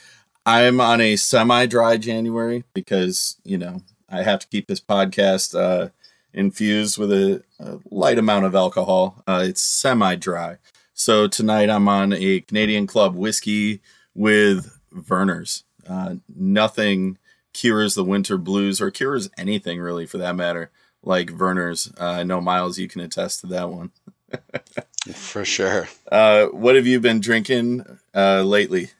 I'm 0.47 0.81
on 0.81 1.01
a 1.01 1.17
semi-dry 1.17 1.97
January 1.97 2.63
because 2.73 3.37
you 3.43 3.59
know 3.59 3.83
I 4.09 4.23
have 4.23 4.39
to 4.39 4.47
keep 4.47 4.69
this 4.69 4.81
podcast 4.81 5.59
uh, 5.59 5.89
infused 6.33 6.99
with 6.99 7.11
a, 7.13 7.43
a, 7.59 7.81
light 7.91 8.17
amount 8.17 8.45
of 8.45 8.55
alcohol. 8.55 9.25
Uh, 9.27 9.45
it's 9.49 9.61
semi-dry, 9.61 10.59
so 10.95 11.27
tonight 11.27 11.69
I'm 11.69 11.89
on 11.89 12.13
a 12.13 12.43
Canadian 12.43 12.87
Club 12.87 13.17
whiskey 13.17 13.81
with 14.15 14.79
Vernors. 14.95 15.65
Uh, 15.89 16.17
nothing 16.33 17.19
cures 17.53 17.97
the 17.97 18.05
winter 18.05 18.39
blues 18.39 18.81
or 18.81 18.93
cures 18.93 19.29
anything 19.37 19.81
really 19.81 20.07
for 20.07 20.19
that 20.19 20.37
matter, 20.37 20.71
like 21.03 21.29
Vernors. 21.29 21.93
Uh, 22.01 22.21
I 22.21 22.23
know 22.23 22.41
Miles, 22.41 22.79
you 22.79 22.87
can 22.87 23.01
attest 23.01 23.41
to 23.41 23.49
that 23.49 23.69
one. 23.69 23.91
for 25.13 25.45
sure. 25.45 25.89
Uh, 26.13 26.47
what 26.47 26.77
have 26.77 26.87
you 26.87 27.01
been 27.01 27.19
drinking 27.19 27.85
lately? 28.15 28.91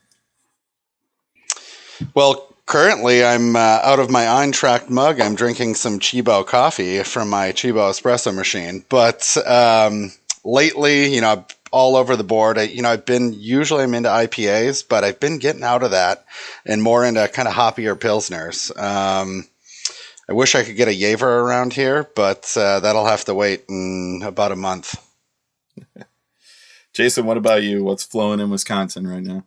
Well, 2.15 2.55
currently 2.67 3.25
I'm 3.25 3.57
uh, 3.57 3.81
out 3.83 3.99
of 3.99 4.11
my 4.11 4.25
Eintracht 4.25 4.91
mug. 4.91 5.21
I'm 5.21 5.35
drinking 5.35 5.75
some 5.77 5.99
Tchibo 5.99 6.47
coffee 6.47 7.03
from 7.03 7.31
my 7.31 7.53
Tchibo 7.53 7.91
espresso 7.91 8.35
machine. 8.35 8.85
But 8.89 9.37
um, 9.47 10.13
lately, 10.45 11.15
you 11.15 11.21
know, 11.21 11.45
all 11.71 11.97
over 11.97 12.17
the 12.17 12.25
board. 12.25 12.59
I, 12.59 12.63
you 12.63 12.83
know, 12.83 12.91
I've 12.91 13.05
been 13.05 13.33
usually 13.35 13.83
I'm 13.83 13.95
into 13.95 14.09
IPAs, 14.09 14.85
but 14.89 15.05
I've 15.05 15.21
been 15.21 15.39
getting 15.39 15.63
out 15.63 15.83
of 15.83 15.91
that 15.91 16.25
and 16.65 16.83
more 16.83 17.05
into 17.05 17.29
kind 17.29 17.49
of 17.49 17.55
hoppier 17.55 17.95
pilsners. 17.95 18.77
Um, 18.81 19.47
I 20.29 20.33
wish 20.33 20.55
I 20.55 20.65
could 20.65 20.77
get 20.77 20.89
a 20.89 20.95
Jever 20.95 21.41
around 21.41 21.73
here, 21.73 22.09
but 22.17 22.53
uh, 22.57 22.81
that'll 22.81 23.07
have 23.07 23.27
to 23.27 23.35
wait 23.35 23.65
in 23.69 24.23
about 24.25 24.53
a 24.53 24.57
month. 24.57 24.97
Jason, 26.93 27.27
what 27.27 27.37
about 27.37 27.63
you? 27.63 27.85
What's 27.85 28.05
flowing 28.05 28.41
in 28.41 28.51
Wisconsin 28.51 29.07
right 29.07 29.23
now? 29.23 29.45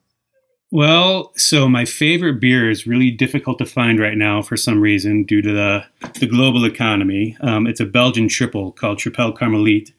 Well, 0.72 1.32
so 1.36 1.68
my 1.68 1.86
favorite 1.86 2.40
beer 2.40 2.70
is 2.70 2.86
really 2.86 3.10
difficult 3.10 3.58
to 3.58 3.66
find 3.66 4.00
right 4.00 4.18
now 4.18 4.44
for 4.44 4.56
some 4.56 4.80
reason 4.80 5.24
due 5.24 5.42
to 5.42 5.52
the, 5.52 5.86
the 6.20 6.28
global 6.28 6.64
economy. 6.64 7.36
Um, 7.42 7.66
it's 7.66 7.80
a 7.80 7.86
Belgian 7.86 8.28
triple 8.28 8.72
called 8.72 9.00
Tripel 9.00 9.36
Karmeliet. 9.36 9.92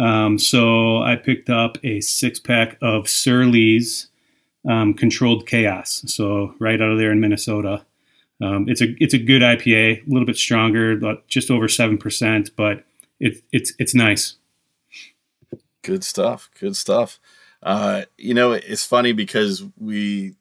Um, 0.00 0.38
so 0.38 1.02
I 1.02 1.14
picked 1.14 1.50
up 1.50 1.78
a 1.84 2.00
six 2.00 2.40
pack 2.40 2.78
of 2.82 3.08
Surly's 3.08 4.08
um, 4.68 4.94
Controlled 4.94 5.46
Chaos. 5.46 6.02
So 6.06 6.54
right 6.58 6.80
out 6.80 6.90
of 6.90 6.98
there 6.98 7.12
in 7.12 7.20
Minnesota. 7.20 7.84
Um, 8.40 8.68
it's 8.68 8.80
a 8.80 8.96
it's 8.98 9.14
a 9.14 9.18
good 9.18 9.40
IPA, 9.40 10.04
a 10.04 10.10
little 10.10 10.26
bit 10.26 10.36
stronger, 10.36 10.98
just 11.28 11.48
over 11.48 11.68
seven 11.68 11.96
percent, 11.96 12.50
but 12.56 12.84
it's 13.20 13.40
it's 13.52 13.72
it's 13.78 13.94
nice. 13.94 14.34
Good 15.82 16.02
stuff. 16.02 16.50
Good 16.58 16.76
stuff. 16.76 17.20
Uh, 17.62 18.02
you 18.18 18.34
know, 18.34 18.52
it's 18.52 18.84
funny 18.84 19.12
because 19.12 19.64
we 19.78 20.34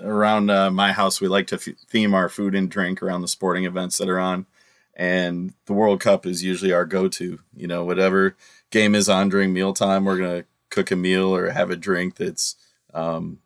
around 0.00 0.50
uh, 0.50 0.70
my 0.70 0.92
house 0.92 1.20
we 1.20 1.26
like 1.26 1.48
to 1.48 1.56
f- 1.56 1.76
theme 1.88 2.14
our 2.14 2.28
food 2.28 2.54
and 2.54 2.70
drink 2.70 3.02
around 3.02 3.22
the 3.22 3.28
sporting 3.28 3.64
events 3.64 3.98
that 3.98 4.08
are 4.08 4.20
on, 4.20 4.46
and 4.94 5.52
the 5.66 5.72
World 5.72 6.00
Cup 6.00 6.24
is 6.26 6.44
usually 6.44 6.72
our 6.72 6.84
go-to. 6.84 7.40
You 7.56 7.66
know, 7.66 7.84
whatever 7.84 8.36
game 8.70 8.94
is 8.94 9.08
on 9.08 9.28
during 9.28 9.52
mealtime, 9.52 10.04
we're 10.04 10.18
gonna 10.18 10.44
cook 10.70 10.90
a 10.92 10.96
meal 10.96 11.34
or 11.34 11.50
have 11.50 11.70
a 11.70 11.76
drink 11.76 12.16
that's 12.16 12.54
um, 12.94 13.40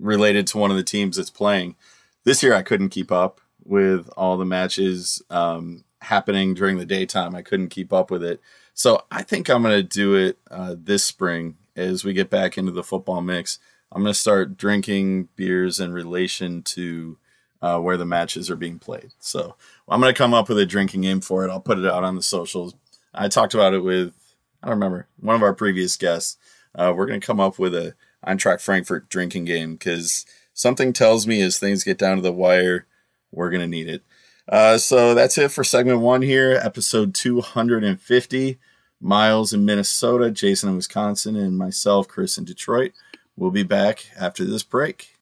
related 0.00 0.48
to 0.48 0.58
one 0.58 0.72
of 0.72 0.76
the 0.76 0.82
teams 0.82 1.16
that's 1.16 1.30
playing. 1.30 1.76
This 2.24 2.42
year, 2.42 2.54
I 2.54 2.62
couldn't 2.62 2.88
keep 2.88 3.12
up 3.12 3.40
with 3.64 4.08
all 4.16 4.36
the 4.36 4.44
matches 4.44 5.22
um, 5.30 5.84
happening 6.00 6.54
during 6.54 6.78
the 6.78 6.86
daytime. 6.86 7.36
I 7.36 7.42
couldn't 7.42 7.68
keep 7.68 7.92
up 7.92 8.10
with 8.10 8.24
it, 8.24 8.40
so 8.74 9.04
I 9.12 9.22
think 9.22 9.48
I'm 9.48 9.62
gonna 9.62 9.84
do 9.84 10.16
it 10.16 10.38
uh, 10.50 10.74
this 10.76 11.04
spring 11.04 11.56
as 11.76 12.04
we 12.04 12.12
get 12.12 12.30
back 12.30 12.56
into 12.58 12.72
the 12.72 12.82
football 12.82 13.20
mix. 13.20 13.58
I'm 13.92 14.02
going 14.02 14.12
to 14.12 14.18
start 14.18 14.56
drinking 14.56 15.28
beers 15.36 15.78
in 15.78 15.92
relation 15.92 16.62
to 16.62 17.18
uh, 17.62 17.78
where 17.78 17.96
the 17.96 18.04
matches 18.04 18.50
are 18.50 18.56
being 18.56 18.78
played. 18.78 19.12
So 19.20 19.56
I'm 19.88 20.00
going 20.00 20.12
to 20.12 20.18
come 20.18 20.34
up 20.34 20.48
with 20.48 20.58
a 20.58 20.66
drinking 20.66 21.02
game 21.02 21.20
for 21.20 21.44
it. 21.44 21.50
I'll 21.50 21.60
put 21.60 21.78
it 21.78 21.86
out 21.86 22.04
on 22.04 22.16
the 22.16 22.22
socials. 22.22 22.74
I 23.14 23.28
talked 23.28 23.54
about 23.54 23.74
it 23.74 23.80
with, 23.80 24.12
I 24.62 24.68
don't 24.68 24.76
remember, 24.76 25.06
one 25.20 25.36
of 25.36 25.42
our 25.42 25.54
previous 25.54 25.96
guests. 25.96 26.36
Uh, 26.74 26.92
we're 26.94 27.06
going 27.06 27.20
to 27.20 27.26
come 27.26 27.40
up 27.40 27.58
with 27.58 27.74
a 27.74 27.94
Eintracht 28.26 28.60
Frankfurt 28.60 29.08
drinking 29.08 29.44
game 29.44 29.74
because 29.74 30.26
something 30.52 30.92
tells 30.92 31.26
me 31.26 31.40
as 31.40 31.58
things 31.58 31.84
get 31.84 31.98
down 31.98 32.16
to 32.16 32.22
the 32.22 32.32
wire, 32.32 32.86
we're 33.30 33.50
going 33.50 33.62
to 33.62 33.66
need 33.66 33.88
it. 33.88 34.02
Uh, 34.48 34.78
so 34.78 35.14
that's 35.14 35.38
it 35.38 35.50
for 35.50 35.64
segment 35.64 36.00
one 36.00 36.22
here, 36.22 36.60
episode 36.62 37.14
250. 37.14 38.58
Miles 39.00 39.52
in 39.52 39.64
Minnesota, 39.64 40.30
Jason 40.30 40.70
in 40.70 40.76
Wisconsin, 40.76 41.36
and 41.36 41.56
myself, 41.56 42.08
Chris 42.08 42.38
in 42.38 42.44
Detroit. 42.44 42.92
We'll 43.36 43.50
be 43.50 43.62
back 43.62 44.10
after 44.18 44.44
this 44.44 44.62
break. 44.62 45.16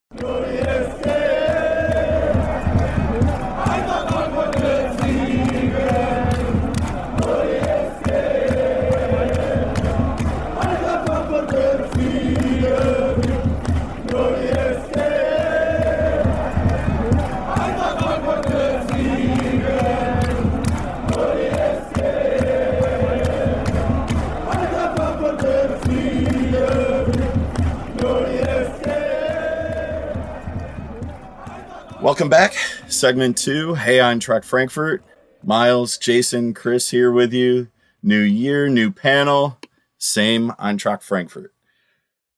Welcome 32.15 32.31
back. 32.31 32.55
Segment 32.87 33.37
two. 33.37 33.75
Hey, 33.75 33.99
Eintracht 33.99 34.45
Frankfurt. 34.45 35.03
Miles, 35.43 35.99
Jason, 35.99 36.55
Chris 36.55 36.91
here 36.91 37.11
with 37.11 37.33
you. 37.33 37.67
New 38.05 38.21
year, 38.21 38.69
new 38.69 38.93
panel. 38.93 39.59
Same 39.99 40.53
Eintracht 40.53 41.03
Frankfurt. 41.03 41.53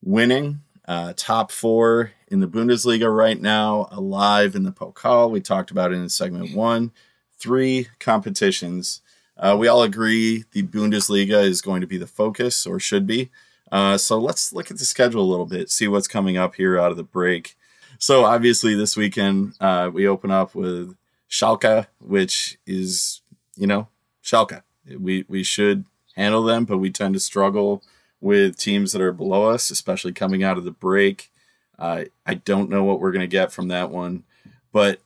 Winning, 0.03 0.61
uh, 0.89 1.12
top 1.15 1.53
four 1.53 2.12
in 2.29 2.41
the 2.41 2.47
Bundesliga 2.47 3.15
right 3.15 3.39
now, 3.39 3.87
alive 3.91 4.55
in 4.55 4.62
the 4.62 4.73
Pokal. 4.73 5.31
We 5.31 5.43
talked 5.43 5.71
about 5.71 5.93
it 5.93 5.97
in 5.97 6.09
segment 6.09 6.57
one. 6.57 6.91
Three 7.39 7.89
competitions. 8.01 9.03
Uh, 9.37 9.59
we 9.61 9.69
all 9.69 9.83
agree 9.83 10.45
the 10.53 10.62
Bundesliga 10.62 11.45
is 11.45 11.61
going 11.61 11.83
to 11.83 11.87
be 11.87 11.99
the 11.99 12.07
focus, 12.07 12.67
or 12.67 12.81
should 12.81 13.07
be. 13.07 13.31
Uh, 13.71 13.99
so 13.99 14.19
let's 14.19 14.55
look 14.55 14.71
at 14.71 14.79
the 14.79 14.87
schedule 14.87 15.23
a 15.23 15.29
little 15.31 15.45
bit, 15.45 15.69
see 15.69 15.87
what's 15.87 16.09
coming 16.09 16.39
up 16.39 16.55
here 16.55 16.79
out 16.81 16.93
of 16.93 16.97
the 16.97 17.05
break. 17.05 17.56
So 17.98 18.24
obviously 18.24 18.74
this 18.74 18.96
weekend 18.96 19.54
uh, 19.61 19.90
we 19.92 20.06
open 20.06 20.30
up 20.30 20.54
with 20.54 20.96
Schalke, 21.30 21.87
which 22.00 22.59
is 22.66 23.22
you 23.56 23.66
know 23.66 23.88
Schalke. 24.22 24.62
We 24.98 25.24
we 25.28 25.42
should 25.42 25.85
handle 26.14 26.42
them, 26.42 26.64
but 26.64 26.78
we 26.78 26.90
tend 26.90 27.14
to 27.14 27.20
struggle 27.20 27.82
with 28.20 28.56
teams 28.56 28.92
that 28.92 29.02
are 29.02 29.12
below 29.12 29.50
us, 29.50 29.70
especially 29.70 30.12
coming 30.12 30.42
out 30.42 30.59
of 30.59 30.64
the 30.64 30.70
break. 30.70 31.30
Uh, 31.78 32.04
I 32.24 32.35
don't 32.35 32.70
know 32.70 32.85
what 32.85 33.00
we're 33.00 33.12
going 33.12 33.20
to 33.20 33.26
get 33.26 33.52
from 33.52 33.68
that 33.68 33.90
one, 33.90 34.24
but 34.72 35.00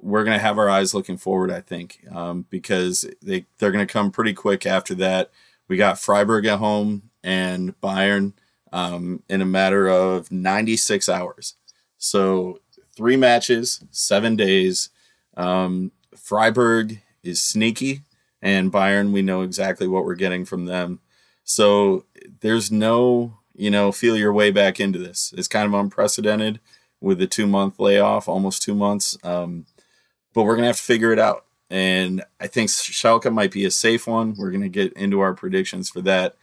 we're 0.00 0.24
going 0.24 0.36
to 0.36 0.42
have 0.42 0.58
our 0.58 0.68
eyes 0.68 0.94
looking 0.94 1.16
forward. 1.16 1.50
I 1.50 1.60
think 1.60 2.04
um, 2.10 2.46
because 2.50 3.06
they 3.22 3.46
they're 3.58 3.72
going 3.72 3.86
to 3.86 3.92
come 3.92 4.10
pretty 4.10 4.34
quick 4.34 4.66
after 4.66 4.94
that. 4.96 5.30
We 5.68 5.76
got 5.76 5.98
Freiburg 5.98 6.44
at 6.46 6.58
home 6.58 7.10
and 7.22 7.80
Bayern 7.80 8.32
um, 8.72 9.22
in 9.28 9.40
a 9.40 9.46
matter 9.46 9.88
of 9.88 10.30
96 10.32 11.08
hours. 11.08 11.54
So 12.02 12.58
three 12.96 13.16
matches, 13.16 13.84
seven 13.92 14.34
days. 14.34 14.90
Um, 15.36 15.92
Freiburg 16.16 17.00
is 17.22 17.40
sneaky, 17.40 18.02
and 18.42 18.72
Bayern, 18.72 19.12
we 19.12 19.22
know 19.22 19.42
exactly 19.42 19.86
what 19.86 20.04
we're 20.04 20.16
getting 20.16 20.44
from 20.44 20.66
them. 20.66 20.98
So 21.44 22.04
there's 22.40 22.72
no, 22.72 23.38
you 23.54 23.70
know, 23.70 23.92
feel 23.92 24.16
your 24.16 24.32
way 24.32 24.50
back 24.50 24.80
into 24.80 24.98
this. 24.98 25.32
It's 25.38 25.46
kind 25.46 25.64
of 25.66 25.78
unprecedented 25.78 26.58
with 27.00 27.18
the 27.18 27.28
two 27.28 27.46
month 27.46 27.78
layoff, 27.78 28.28
almost 28.28 28.62
two 28.62 28.74
months. 28.74 29.16
Um, 29.22 29.66
but 30.34 30.42
we're 30.42 30.56
gonna 30.56 30.66
have 30.66 30.76
to 30.78 30.82
figure 30.82 31.12
it 31.12 31.20
out. 31.20 31.44
And 31.70 32.24
I 32.40 32.48
think 32.48 32.70
Schalke 32.70 33.32
might 33.32 33.52
be 33.52 33.64
a 33.64 33.70
safe 33.70 34.08
one. 34.08 34.34
We're 34.36 34.50
gonna 34.50 34.68
get 34.68 34.92
into 34.94 35.20
our 35.20 35.34
predictions 35.34 35.88
for 35.88 36.00
that. 36.00 36.34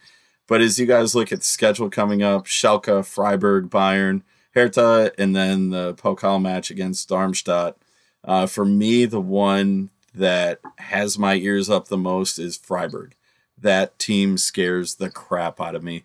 But 0.46 0.62
as 0.62 0.78
you 0.78 0.86
guys 0.86 1.14
look 1.14 1.32
at 1.32 1.40
the 1.40 1.44
schedule 1.44 1.90
coming 1.90 2.22
up, 2.22 2.46
Schalke, 2.46 3.04
Freiburg, 3.04 3.68
Bayern, 3.68 4.22
Hertha, 4.54 5.12
and 5.18 5.34
then 5.34 5.70
the 5.70 5.94
Pokal 5.94 6.40
match 6.40 6.70
against 6.70 7.08
Darmstadt. 7.08 7.76
Uh, 8.24 8.46
for 8.46 8.64
me, 8.64 9.06
the 9.06 9.20
one 9.20 9.90
that 10.14 10.60
has 10.78 11.18
my 11.18 11.34
ears 11.34 11.70
up 11.70 11.88
the 11.88 11.96
most 11.96 12.38
is 12.38 12.56
Freiburg. 12.56 13.14
That 13.56 13.98
team 13.98 14.38
scares 14.38 14.96
the 14.96 15.10
crap 15.10 15.60
out 15.60 15.74
of 15.74 15.82
me. 15.82 16.04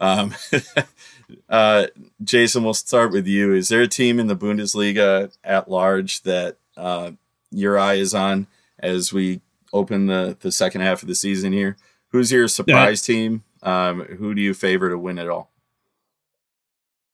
Um, 0.00 0.34
uh, 1.48 1.86
Jason, 2.22 2.64
we'll 2.64 2.74
start 2.74 3.12
with 3.12 3.26
you. 3.26 3.52
Is 3.52 3.68
there 3.68 3.82
a 3.82 3.88
team 3.88 4.18
in 4.18 4.26
the 4.26 4.36
Bundesliga 4.36 5.32
at 5.44 5.70
large 5.70 6.22
that 6.22 6.56
uh, 6.76 7.12
your 7.50 7.78
eye 7.78 7.94
is 7.94 8.14
on 8.14 8.46
as 8.78 9.12
we 9.12 9.40
open 9.72 10.06
the, 10.06 10.36
the 10.40 10.52
second 10.52 10.80
half 10.80 11.02
of 11.02 11.08
the 11.08 11.14
season 11.14 11.52
here? 11.52 11.76
Who's 12.08 12.32
your 12.32 12.48
surprise 12.48 13.08
yeah. 13.08 13.14
team? 13.14 13.44
Um, 13.62 14.02
who 14.02 14.34
do 14.34 14.42
you 14.42 14.54
favor 14.54 14.90
to 14.90 14.98
win 14.98 15.18
it 15.18 15.28
all? 15.28 15.50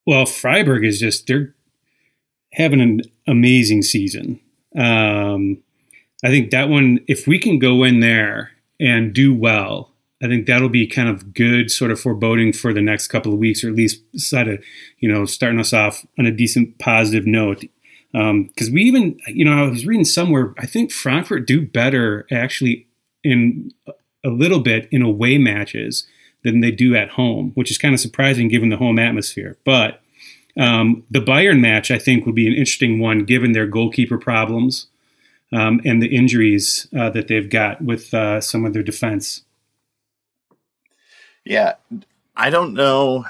Well, 0.07 0.27
Freiburg 0.27 0.85
is 0.85 1.01
just 1.01 1.27
they're 1.27 1.55
having 2.53 2.81
an 2.81 3.03
amazing 3.27 3.83
season. 3.83 4.41
Um, 4.77 5.63
I 6.25 6.29
think 6.29 6.51
that 6.51 6.69
one, 6.69 7.01
if 7.09 7.27
we 7.27 7.39
can 7.39 7.59
go 7.59 7.85
in 7.85 8.01
there 8.01 8.53
and 8.79 9.13
do 9.13 9.35
well, 9.35 9.91
I 10.23 10.27
think 10.27 10.47
that'll 10.47 10.69
be 10.69 10.87
kind 10.87 11.09
of 11.09 11.33
good 11.33 11.71
sort 11.71 11.91
of 11.91 12.01
foreboding 12.01 12.53
for 12.53 12.75
the 12.75 12.83
next 12.83 13.09
couple 13.09 13.33
of 13.33 13.39
weeks, 13.39 13.65
or 13.65 13.69
at 13.69 13.75
least 13.75 14.03
sort 14.17 14.49
of, 14.49 14.63
you 14.99 15.11
know, 15.11 15.25
starting 15.25 15.61
us 15.61 15.73
off 15.73 16.05
on 16.19 16.27
a 16.27 16.31
decent 16.31 16.79
positive 16.79 17.27
note. 17.27 17.65
Because 18.13 18.69
um, 18.69 18.75
we 18.75 18.83
even, 18.83 19.19
you 19.29 19.45
know, 19.45 19.65
I 19.65 19.69
was 19.69 19.87
reading 19.87 20.05
somewhere, 20.05 20.53
I 20.59 20.67
think 20.67 20.93
Frankfurt 20.93 21.47
do 21.47 21.65
better 21.65 22.27
actually 22.31 22.87
in 23.23 23.73
a 24.25 24.29
little 24.29 24.61
bit 24.61 24.89
in 24.91 25.01
away 25.01 25.39
matches 25.39 26.07
than 26.43 26.61
they 26.61 26.71
do 26.71 26.95
at 26.95 27.11
home, 27.11 27.53
which 27.55 27.71
is 27.71 27.79
kind 27.79 27.95
of 27.95 28.01
surprising 28.01 28.49
given 28.49 28.69
the 28.69 28.77
home 28.77 28.99
atmosphere. 28.99 29.59
But 29.65 30.01
um, 30.57 31.05
the 31.11 31.21
Bayern 31.21 31.61
match, 31.61 31.91
I 31.91 31.99
think, 31.99 32.27
would 32.27 32.35
be 32.35 32.47
an 32.47 32.55
interesting 32.55 32.99
one 32.99 33.25
given 33.25 33.53
their 33.53 33.67
goalkeeper 33.67 34.19
problems 34.19 34.87
um, 35.53 35.81
and 35.85 36.03
the 36.03 36.15
injuries 36.15 36.87
uh, 36.97 37.11
that 37.11 37.29
they've 37.29 37.51
got 37.51 37.83
with 37.83 38.13
uh, 38.15 38.41
some 38.41 38.65
of 38.65 38.73
their 38.73 38.83
defense. 38.83 39.43
Yeah, 41.45 41.75
I 42.37 42.51
don't 42.51 42.75
know 42.75 43.25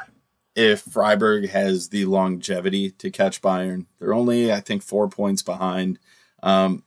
if 0.56 0.80
Freiburg 0.80 1.48
has 1.50 1.88
the 1.88 2.04
longevity 2.04 2.90
to 2.92 3.10
catch 3.10 3.40
Bayern. 3.40 3.86
They're 3.98 4.14
only, 4.14 4.52
I 4.52 4.60
think, 4.60 4.82
four 4.82 5.08
points 5.08 5.42
behind. 5.42 5.98
Um, 6.42 6.82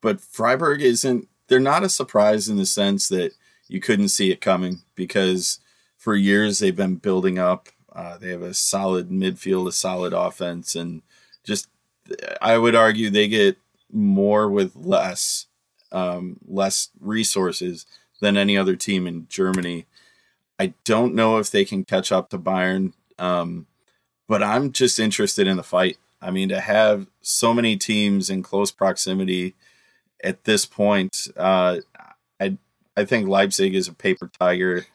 but 0.00 0.20
Freiburg 0.20 0.80
isn't, 0.80 1.28
they're 1.48 1.58
not 1.58 1.82
a 1.82 1.88
surprise 1.88 2.48
in 2.48 2.56
the 2.56 2.66
sense 2.66 3.08
that 3.08 3.32
you 3.70 3.80
couldn't 3.80 4.08
see 4.08 4.32
it 4.32 4.40
coming 4.40 4.80
because 4.96 5.60
for 5.96 6.16
years 6.16 6.58
they've 6.58 6.76
been 6.76 6.96
building 6.96 7.38
up. 7.38 7.68
Uh, 7.94 8.18
they 8.18 8.30
have 8.30 8.42
a 8.42 8.52
solid 8.52 9.10
midfield, 9.10 9.68
a 9.68 9.72
solid 9.72 10.12
offense, 10.12 10.74
and 10.74 11.02
just 11.44 11.68
I 12.42 12.58
would 12.58 12.74
argue 12.74 13.10
they 13.10 13.28
get 13.28 13.58
more 13.92 14.48
with 14.48 14.74
less, 14.74 15.46
um, 15.92 16.38
less 16.46 16.90
resources 17.00 17.86
than 18.20 18.36
any 18.36 18.56
other 18.56 18.76
team 18.76 19.06
in 19.06 19.26
Germany. 19.28 19.86
I 20.58 20.74
don't 20.84 21.14
know 21.14 21.38
if 21.38 21.50
they 21.50 21.64
can 21.64 21.84
catch 21.84 22.10
up 22.10 22.30
to 22.30 22.38
Bayern, 22.38 22.92
um, 23.18 23.66
but 24.28 24.42
I'm 24.42 24.72
just 24.72 24.98
interested 24.98 25.46
in 25.46 25.56
the 25.56 25.62
fight. 25.62 25.98
I 26.20 26.30
mean, 26.30 26.48
to 26.50 26.60
have 26.60 27.06
so 27.22 27.54
many 27.54 27.76
teams 27.76 28.30
in 28.30 28.42
close 28.42 28.70
proximity 28.70 29.54
at 30.22 30.44
this 30.44 30.66
point, 30.66 31.28
uh, 31.36 31.78
I 33.00 33.06
think 33.06 33.28
Leipzig 33.28 33.74
is 33.74 33.88
a 33.88 33.94
paper 33.94 34.30
tiger. 34.38 34.86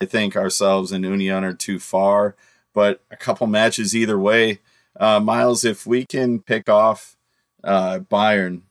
I 0.00 0.06
think 0.06 0.34
ourselves 0.34 0.92
and 0.92 1.04
Union 1.04 1.44
are 1.44 1.52
too 1.52 1.78
far, 1.78 2.34
but 2.72 3.02
a 3.10 3.16
couple 3.16 3.46
matches 3.46 3.94
either 3.94 4.18
way. 4.18 4.60
Uh, 4.98 5.20
Miles, 5.20 5.64
if 5.64 5.86
we 5.86 6.06
can 6.06 6.40
pick 6.40 6.68
off 6.70 7.16
uh, 7.62 7.98
Bayern 7.98 8.62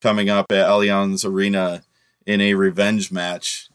coming 0.00 0.30
up 0.30 0.50
at 0.50 0.66
Allianz 0.66 1.26
Arena 1.26 1.82
in 2.26 2.40
a 2.40 2.54
revenge 2.54 3.12
match, 3.12 3.68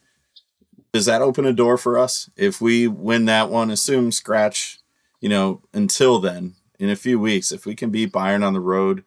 does 0.92 1.06
that 1.06 1.22
open 1.22 1.44
a 1.44 1.52
door 1.52 1.78
for 1.78 1.96
us? 1.96 2.28
If 2.36 2.60
we 2.60 2.88
win 2.88 3.26
that 3.26 3.50
one, 3.50 3.70
assume 3.70 4.10
scratch, 4.10 4.80
you 5.20 5.28
know, 5.28 5.62
until 5.72 6.18
then, 6.18 6.54
in 6.80 6.90
a 6.90 6.96
few 6.96 7.20
weeks, 7.20 7.52
if 7.52 7.64
we 7.64 7.76
can 7.76 7.90
beat 7.90 8.12
Bayern 8.12 8.44
on 8.44 8.54
the 8.54 8.60
road, 8.60 9.04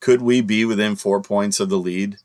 could 0.00 0.22
we 0.22 0.40
be 0.40 0.64
within 0.64 0.96
four 0.96 1.20
points 1.20 1.60
of 1.60 1.68
the 1.68 1.78
lead? 1.78 2.16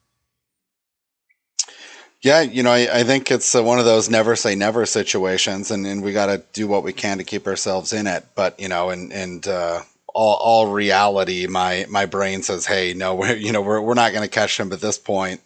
Yeah, 2.26 2.42
you 2.42 2.64
know, 2.64 2.72
I, 2.72 2.88
I 2.92 3.04
think 3.04 3.30
it's 3.30 3.54
uh, 3.54 3.62
one 3.62 3.78
of 3.78 3.86
those 3.86 4.10
never 4.10 4.36
say 4.36 4.56
never 4.56 4.88
situations, 4.88 5.70
and, 5.70 5.86
and 5.86 6.02
we 6.02 6.12
got 6.12 6.26
to 6.26 6.42
do 6.54 6.68
what 6.68 6.82
we 6.82 6.92
can 6.92 7.20
to 7.20 7.24
keep 7.24 7.46
ourselves 7.46 7.94
in 7.94 8.08
it. 8.08 8.26
But 8.34 8.60
you 8.60 8.68
know, 8.68 8.90
and 8.90 9.14
and 9.14 9.48
uh, 9.48 9.84
all 10.12 10.36
all 10.38 10.72
reality, 10.72 11.46
my 11.46 11.86
my 11.88 12.08
brain 12.08 12.42
says, 12.42 12.66
hey, 12.66 12.96
no, 12.96 13.14
we're 13.14 13.36
you 13.36 13.52
know 13.52 13.62
we're 13.62 13.80
we're 13.80 13.94
not 13.94 14.12
going 14.12 14.24
to 14.24 14.28
catch 14.28 14.60
him 14.60 14.74
at 14.74 14.82
this 14.82 14.98
point. 14.98 15.40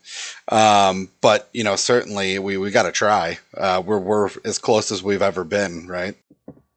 Um, 0.48 1.10
but 1.20 1.50
you 1.52 1.66
know, 1.66 1.76
certainly 1.76 2.40
we 2.40 2.56
we 2.56 2.72
got 2.72 2.84
to 2.84 2.94
try. 2.94 3.40
Uh, 3.58 3.84
we're 3.86 4.00
we're 4.00 4.30
as 4.46 4.58
close 4.58 4.90
as 4.90 5.04
we've 5.04 5.22
ever 5.22 5.44
been, 5.44 5.86
right? 5.86 6.16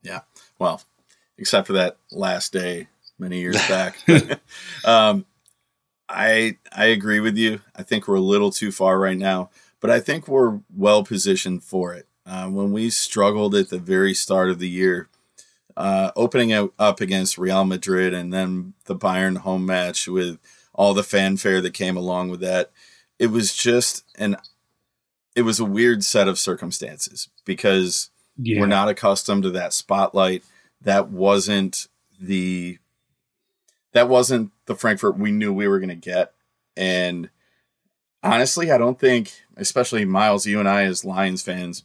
Yeah. 0.03 0.23
Well, 0.59 0.83
except 1.39 1.69
for 1.69 1.75
that 1.75 1.97
last 2.11 2.53
day 2.53 2.89
many 3.21 3.39
years 3.39 3.57
back. 3.69 3.99
um, 4.85 5.27
I 6.09 6.57
I 6.73 6.87
agree 6.87 7.21
with 7.21 7.37
you. 7.37 7.61
I 7.77 7.85
think 7.85 8.09
we're 8.09 8.17
a 8.17 8.21
little 8.21 8.51
too 8.51 8.73
far 8.73 8.99
right 8.99 9.17
now 9.17 9.51
but 9.83 9.91
I 9.91 10.01
think 10.01 10.27
we're 10.27 10.61
well 10.75 11.05
positioned 11.05 11.65
for 11.65 11.93
it. 11.93 12.07
Uh, 12.25 12.49
when 12.49 12.73
we 12.73 12.89
struggled 12.89 13.55
at 13.55 13.69
the 13.69 13.81
very 13.81 14.15
start 14.15 14.49
of 14.49 14.61
the 14.61 14.69
year, 14.71 15.09
uh, 15.77 16.13
opening 16.15 16.53
up 16.79 17.01
against 17.01 17.37
Real 17.37 17.65
Madrid 17.65 18.15
and 18.15 18.33
then 18.33 18.75
the 18.85 18.95
Bayern 18.95 19.39
home 19.39 19.67
match 19.67 20.07
with 20.07 20.39
all 20.73 20.95
the 20.95 21.03
fanfare 21.03 21.61
that 21.61 21.75
came 21.75 21.97
along 21.97 22.31
with 22.31 22.41
that, 22.41 22.71
it 23.19 23.27
was 23.27 23.55
just 23.55 24.05
an 24.17 24.37
it 25.35 25.43
was 25.43 25.59
a 25.59 25.65
weird 25.65 26.05
set 26.05 26.29
of 26.29 26.39
circumstances 26.39 27.29
because 27.45 28.11
yeah. 28.37 28.61
we're 28.61 28.67
not 28.67 28.89
accustomed 28.89 29.43
to 29.43 29.51
that 29.51 29.73
spotlight. 29.73 30.45
That 30.81 31.09
wasn't 31.09 31.89
the 32.21 32.79
that 33.93 34.09
wasn't 34.09 34.53
the 34.67 34.77
Frankfurt 34.77 35.19
we 35.19 35.33
knew 35.33 35.53
we 35.53 35.67
were 35.67 35.81
going 35.81 35.89
to 35.89 35.95
get, 35.97 36.33
and 36.77 37.31
honestly, 38.23 38.71
I 38.71 38.79
don't 38.79 38.99
think, 38.99 39.33
especially 39.57 40.05
Miles, 40.05 40.47
you 40.47 40.61
and 40.61 40.69
I 40.69 40.85
as 40.85 41.05
Lions 41.05 41.43
fans, 41.43 41.85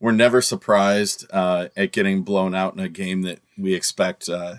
we're 0.00 0.12
never 0.12 0.40
surprised 0.40 1.26
uh, 1.30 1.68
at 1.76 1.92
getting 1.92 2.22
blown 2.22 2.54
out 2.54 2.74
in 2.74 2.80
a 2.80 2.88
game 2.88 3.22
that 3.22 3.40
we 3.56 3.74
expect 3.74 4.28
uh, 4.28 4.56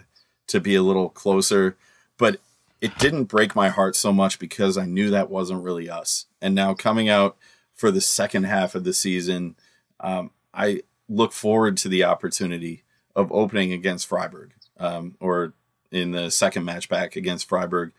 to 0.47 0.59
be 0.59 0.75
a 0.75 0.83
little 0.83 1.09
closer. 1.09 1.77
But 2.17 2.41
it 2.81 2.97
didn't 2.97 3.25
break 3.25 3.55
my 3.55 3.69
heart 3.69 3.95
so 3.95 4.11
much 4.11 4.39
because 4.39 4.77
I 4.77 4.85
knew 4.85 5.09
that 5.09 5.29
wasn't 5.29 5.63
really 5.63 5.89
us. 5.89 6.25
And 6.41 6.55
now 6.55 6.73
coming 6.73 7.09
out 7.09 7.37
for 7.73 7.91
the 7.91 8.01
second 8.01 8.43
half 8.43 8.75
of 8.75 8.83
the 8.83 8.93
season, 8.93 9.55
um, 9.99 10.31
I 10.53 10.81
look 11.07 11.31
forward 11.31 11.77
to 11.77 11.89
the 11.89 12.03
opportunity 12.03 12.83
of 13.15 13.31
opening 13.31 13.71
against 13.73 14.07
Freiburg 14.07 14.53
um, 14.77 15.15
or 15.19 15.53
in 15.91 16.11
the 16.11 16.29
second 16.29 16.65
match 16.65 16.89
back 16.89 17.15
against 17.15 17.47
Freiburg. 17.47 17.91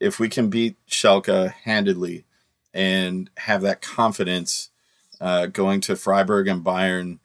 If 0.00 0.18
we 0.18 0.28
can 0.28 0.48
beat 0.48 0.76
Schalke 0.88 1.52
handedly 1.52 2.24
and 2.74 3.30
have 3.38 3.62
that 3.62 3.80
confidence 3.80 4.70
uh, 5.20 5.46
going 5.46 5.80
to 5.80 5.96
Freiburg 5.96 6.48
and 6.48 6.64
Bayern 6.64 7.20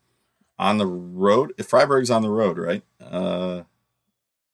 on 0.59 0.77
the 0.77 0.85
road, 0.85 1.53
if 1.57 1.67
Freiburg's 1.67 2.11
on 2.11 2.21
the 2.21 2.29
road, 2.29 2.57
right? 2.57 2.83
Uh, 3.01 3.63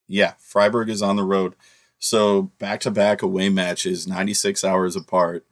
yeah, 0.08 0.34
Freiburg 0.40 0.90
is 0.90 1.02
on 1.02 1.18
the 1.18 1.24
road. 1.24 1.56
So 2.00 2.44
back 2.60 2.80
to 2.82 2.92
back 2.92 3.22
away 3.22 3.50
matches, 3.50 4.08
96 4.08 4.64
hours 4.64 4.96
apart. 4.96 5.46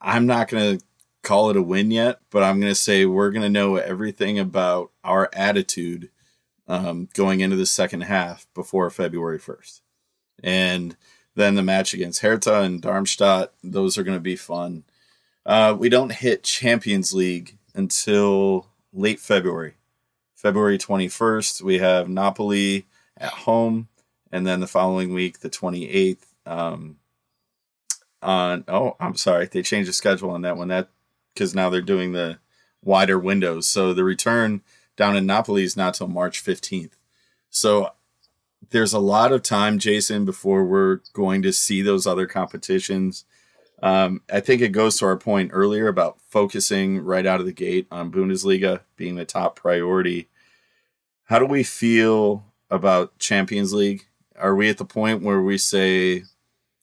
I'm 0.00 0.26
not 0.26 0.48
going 0.48 0.78
to 0.78 0.84
call 1.22 1.50
it 1.50 1.56
a 1.56 1.62
win 1.62 1.90
yet, 1.90 2.20
but 2.30 2.42
I'm 2.42 2.60
going 2.60 2.70
to 2.70 2.76
say 2.76 3.06
we're 3.06 3.30
going 3.30 3.42
to 3.42 3.48
know 3.48 3.76
everything 3.76 4.38
about 4.38 4.90
our 5.02 5.30
attitude 5.32 6.10
um, 6.68 7.08
going 7.14 7.40
into 7.40 7.56
the 7.56 7.66
second 7.66 8.02
half 8.02 8.46
before 8.54 8.90
February 8.90 9.38
1st. 9.38 9.80
And 10.42 10.96
then 11.34 11.54
the 11.54 11.62
match 11.62 11.94
against 11.94 12.20
Hertha 12.20 12.62
and 12.62 12.80
Darmstadt, 12.80 13.52
those 13.62 13.96
are 13.96 14.02
going 14.02 14.16
to 14.16 14.20
be 14.20 14.36
fun. 14.36 14.84
Uh, 15.44 15.74
we 15.78 15.88
don't 15.88 16.12
hit 16.12 16.44
Champions 16.44 17.14
League 17.14 17.56
until 17.74 18.66
late 18.92 19.18
February. 19.18 19.74
February 20.34 20.78
21st, 20.78 21.62
we 21.62 21.78
have 21.78 22.08
Napoli 22.08 22.86
at 23.16 23.32
home. 23.32 23.88
And 24.30 24.46
then 24.46 24.60
the 24.60 24.66
following 24.66 25.12
week, 25.12 25.40
the 25.40 25.50
28th, 25.50 26.24
um, 26.46 26.96
on, 28.22 28.64
oh, 28.68 28.96
I'm 29.00 29.16
sorry, 29.16 29.46
they 29.46 29.62
changed 29.62 29.88
the 29.88 29.92
schedule 29.92 30.30
on 30.30 30.42
that 30.42 30.56
one. 30.56 30.68
That 30.68 30.88
because 31.34 31.54
now 31.54 31.70
they're 31.70 31.82
doing 31.82 32.12
the 32.12 32.38
wider 32.82 33.18
windows. 33.18 33.68
So 33.68 33.92
the 33.92 34.04
return 34.04 34.62
down 34.96 35.16
in 35.16 35.26
Napoli 35.26 35.64
is 35.64 35.76
not 35.76 35.94
till 35.94 36.08
March 36.08 36.42
15th. 36.42 36.92
So 37.50 37.90
there's 38.72 38.92
a 38.92 38.98
lot 38.98 39.32
of 39.32 39.42
time, 39.42 39.78
Jason, 39.78 40.24
before 40.24 40.64
we're 40.64 41.00
going 41.12 41.42
to 41.42 41.52
see 41.52 41.82
those 41.82 42.06
other 42.06 42.26
competitions. 42.26 43.24
Um, 43.82 44.22
I 44.32 44.40
think 44.40 44.62
it 44.62 44.70
goes 44.70 44.96
to 44.98 45.06
our 45.06 45.16
point 45.16 45.50
earlier 45.52 45.88
about 45.88 46.20
focusing 46.28 47.00
right 47.00 47.26
out 47.26 47.40
of 47.40 47.46
the 47.46 47.52
gate 47.52 47.86
on 47.90 48.10
Bundesliga 48.10 48.80
being 48.96 49.16
the 49.16 49.24
top 49.24 49.56
priority. 49.56 50.28
How 51.24 51.38
do 51.38 51.46
we 51.46 51.62
feel 51.62 52.44
about 52.70 53.18
Champions 53.18 53.72
League? 53.72 54.06
Are 54.38 54.54
we 54.54 54.70
at 54.70 54.78
the 54.78 54.84
point 54.84 55.22
where 55.22 55.42
we 55.42 55.58
say, 55.58 56.24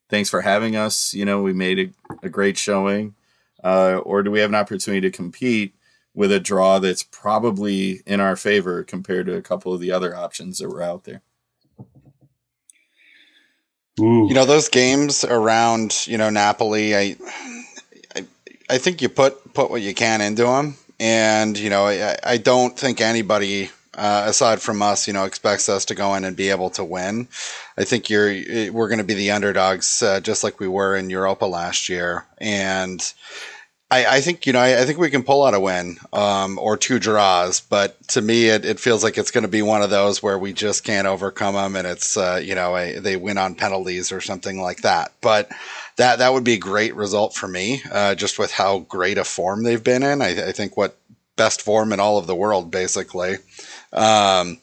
thanks 0.10 0.30
for 0.30 0.42
having 0.42 0.76
us? 0.76 1.14
You 1.14 1.26
know, 1.26 1.42
we 1.42 1.54
made 1.54 1.80
a, 1.80 2.26
a 2.26 2.30
great 2.30 2.58
showing. 2.58 3.16
Uh, 3.64 4.00
or 4.04 4.24
do 4.24 4.32
we 4.32 4.40
have 4.40 4.50
an 4.50 4.56
opportunity 4.56 5.02
to 5.02 5.16
compete 5.16 5.76
with 6.14 6.32
a 6.32 6.40
draw 6.40 6.80
that's 6.80 7.04
probably 7.04 8.02
in 8.06 8.20
our 8.20 8.36
favor 8.36 8.84
compared 8.84 9.26
to 9.26 9.36
a 9.36 9.42
couple 9.42 9.74
of 9.74 9.82
the 9.82 9.92
other 9.92 10.16
options 10.16 10.60
that 10.60 10.70
were 10.70 10.82
out 10.82 11.06
there? 11.06 11.22
Ooh. 14.00 14.28
You 14.28 14.34
know 14.34 14.45
those 14.45 14.70
games 14.70 15.24
around 15.24 16.08
you 16.08 16.18
know 16.18 16.30
Napoli. 16.30 16.95
I, 16.95 17.16
I, 18.16 18.26
I 18.70 18.78
think 18.78 19.02
you 19.02 19.10
put 19.10 19.54
put 19.54 19.70
what 19.70 19.82
you 19.82 19.93
can 19.93 20.22
into 20.22 20.43
them, 20.43 20.78
and 21.00 21.58
you 21.58 21.70
know 21.70 21.88
I, 21.88 22.18
I 22.24 22.38
don't 22.38 22.78
think 22.78 23.02
anybody 23.02 23.70
uh, 24.00 24.24
aside 24.28 24.62
from 24.62 24.82
us, 24.82 25.08
you 25.08 25.14
know, 25.14 25.26
expects 25.26 25.68
us 25.68 25.84
to 25.86 25.95
go 25.95 26.16
in 26.16 26.24
and 26.24 26.36
be 26.36 26.50
able 26.50 26.70
to 26.72 26.84
win. 26.84 27.28
I 27.78 27.84
think 27.84 28.10
you're 28.10 28.72
we're 28.72 28.88
going 28.88 29.00
to 29.00 29.04
be 29.04 29.14
the 29.14 29.32
underdogs, 29.32 30.02
uh, 30.02 30.22
just 30.22 30.43
like 30.43 30.60
we 30.60 30.70
were 30.70 30.95
in 30.95 31.10
Europa 31.10 31.45
last 31.45 31.89
year, 31.89 32.26
and 32.38 33.02
I, 33.92 34.18
I, 34.18 34.22
think 34.22 34.46
you 34.46 34.54
know 34.54 34.60
I, 34.60 34.82
I, 34.82 34.86
think 34.86 35.00
we 35.00 35.10
can 35.10 35.24
pull 35.24 35.44
out 35.44 35.56
a 35.56 35.60
win 35.60 35.98
um, 36.14 36.60
or 36.60 36.78
two 36.78 37.00
draws, 37.00 37.60
but 37.60 38.08
to 38.10 38.22
me 38.22 38.48
it, 38.48 38.64
it 38.64 38.80
feels 38.80 39.04
like 39.04 39.18
it's 39.18 39.32
going 39.32 39.44
to 39.44 39.48
be 39.48 39.64
one 39.64 39.82
of 39.82 39.90
those 39.90 40.22
where 40.22 40.38
we 40.38 40.54
just 40.54 40.84
can't 40.84 41.08
overcome 41.08 41.56
them, 41.56 41.76
and 41.76 41.88
it's 41.88 42.16
uh, 42.16 42.40
you 42.44 42.54
know 42.54 42.78
a, 42.78 43.00
they 43.00 43.16
win 43.16 43.40
on 43.40 43.56
penalties 43.56 44.12
or 44.12 44.22
something 44.22 44.62
like 44.62 44.82
that. 44.82 45.14
But 45.22 45.50
that 45.98 46.20
that 46.20 46.34
would 46.34 46.44
be 46.44 46.54
a 46.54 46.60
great 46.60 46.96
result 46.96 47.34
for 47.34 47.48
me, 47.48 47.82
uh, 47.92 48.14
just 48.14 48.38
with 48.38 48.52
how 48.52 48.80
great 48.80 49.18
a 49.18 49.24
form 49.24 49.64
they've 49.64 49.84
been 49.84 50.04
in. 50.04 50.22
I, 50.22 50.50
I, 50.50 50.52
think 50.52 50.78
what 50.78 50.96
best 51.36 51.62
form 51.62 51.92
in 51.92 52.00
all 52.00 52.18
of 52.18 52.28
the 52.28 52.36
world 52.36 52.70
basically. 52.70 53.38
Um, 53.92 54.60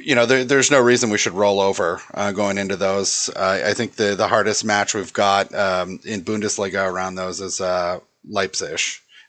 you 0.00 0.14
know, 0.14 0.26
there, 0.26 0.44
there's 0.44 0.70
no 0.70 0.80
reason 0.80 1.10
we 1.10 1.18
should 1.18 1.34
roll 1.34 1.60
over 1.60 2.00
uh, 2.14 2.32
going 2.32 2.58
into 2.58 2.76
those. 2.76 3.28
Uh, 3.34 3.62
I 3.66 3.74
think 3.74 3.96
the 3.96 4.14
the 4.14 4.28
hardest 4.28 4.64
match 4.64 4.94
we've 4.94 5.12
got 5.12 5.54
um, 5.54 6.00
in 6.04 6.22
Bundesliga 6.22 6.90
around 6.90 7.16
those 7.16 7.40
is 7.40 7.60
uh, 7.60 8.00
Leipzig 8.26 8.80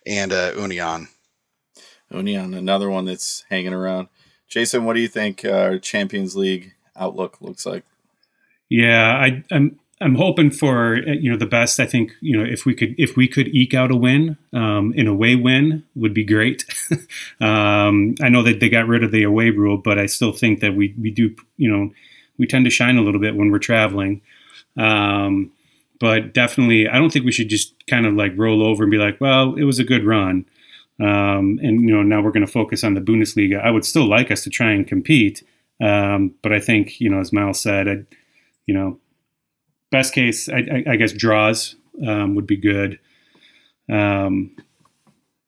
and 0.05 0.31
uh, 0.31 0.53
Union. 0.55 1.09
Union, 2.09 2.53
another 2.53 2.89
one 2.89 3.05
that's 3.05 3.43
hanging 3.49 3.73
around. 3.73 4.07
Jason, 4.47 4.85
what 4.85 4.93
do 4.93 5.01
you 5.01 5.09
think 5.09 5.43
our 5.43 5.77
Champions 5.77 6.37
League 6.37 6.73
outlook 6.95 7.41
looks 7.41 7.65
like? 7.65 7.83
Yeah, 8.69 9.13
I, 9.13 9.43
I'm 9.51 9.79
I'm 9.99 10.15
hoping 10.15 10.51
for 10.51 10.97
you 10.97 11.31
know 11.31 11.37
the 11.37 11.47
best. 11.47 11.79
I 11.79 11.87
think 11.87 12.11
you 12.21 12.37
know 12.37 12.43
if 12.43 12.65
we 12.65 12.75
could 12.75 12.93
if 12.99 13.15
we 13.15 13.27
could 13.27 13.47
eke 13.47 13.73
out 13.73 13.91
a 13.91 13.95
win, 13.95 14.37
um, 14.53 14.93
an 14.95 15.07
away 15.07 15.35
win 15.35 15.83
would 15.95 16.13
be 16.13 16.23
great. 16.23 16.65
um, 17.41 18.13
I 18.21 18.29
know 18.29 18.43
that 18.43 18.59
they 18.59 18.69
got 18.69 18.87
rid 18.87 19.03
of 19.03 19.11
the 19.11 19.23
away 19.23 19.49
rule, 19.49 19.77
but 19.77 19.97
I 19.97 20.05
still 20.05 20.31
think 20.31 20.59
that 20.59 20.75
we 20.75 20.93
we 21.01 21.09
do 21.09 21.35
you 21.57 21.71
know 21.71 21.91
we 22.37 22.45
tend 22.45 22.65
to 22.65 22.71
shine 22.71 22.97
a 22.97 23.01
little 23.01 23.19
bit 23.19 23.35
when 23.35 23.49
we're 23.49 23.57
traveling. 23.57 24.21
Um, 24.77 25.51
but 25.99 26.31
definitely, 26.31 26.87
I 26.87 26.99
don't 26.99 27.11
think 27.11 27.25
we 27.25 27.31
should 27.31 27.49
just 27.49 27.73
kind 27.87 28.05
of 28.05 28.13
like 28.13 28.33
roll 28.37 28.63
over 28.63 28.83
and 28.83 28.91
be 28.91 28.97
like, 28.99 29.19
well, 29.19 29.55
it 29.55 29.63
was 29.63 29.79
a 29.79 29.83
good 29.83 30.05
run, 30.05 30.45
um, 30.99 31.59
and 31.63 31.89
you 31.89 31.95
know 31.95 32.03
now 32.03 32.21
we're 32.21 32.31
going 32.31 32.45
to 32.45 32.51
focus 32.51 32.83
on 32.83 32.93
the 32.93 33.01
Bundesliga. 33.01 33.59
I 33.59 33.71
would 33.71 33.85
still 33.85 34.07
like 34.07 34.29
us 34.29 34.43
to 34.43 34.51
try 34.51 34.71
and 34.73 34.85
compete, 34.87 35.41
um, 35.81 36.35
but 36.43 36.53
I 36.53 36.59
think 36.59 37.01
you 37.01 37.09
know 37.09 37.19
as 37.19 37.33
Miles 37.33 37.59
said, 37.59 37.87
I, 37.87 38.03
you 38.67 38.75
know 38.75 38.99
best 39.91 40.13
case, 40.13 40.49
I, 40.49 40.83
I, 40.87 40.95
guess 40.95 41.11
draws 41.11 41.75
um, 42.05 42.35
would 42.35 42.47
be 42.47 42.57
good. 42.57 42.99
Um, 43.89 44.55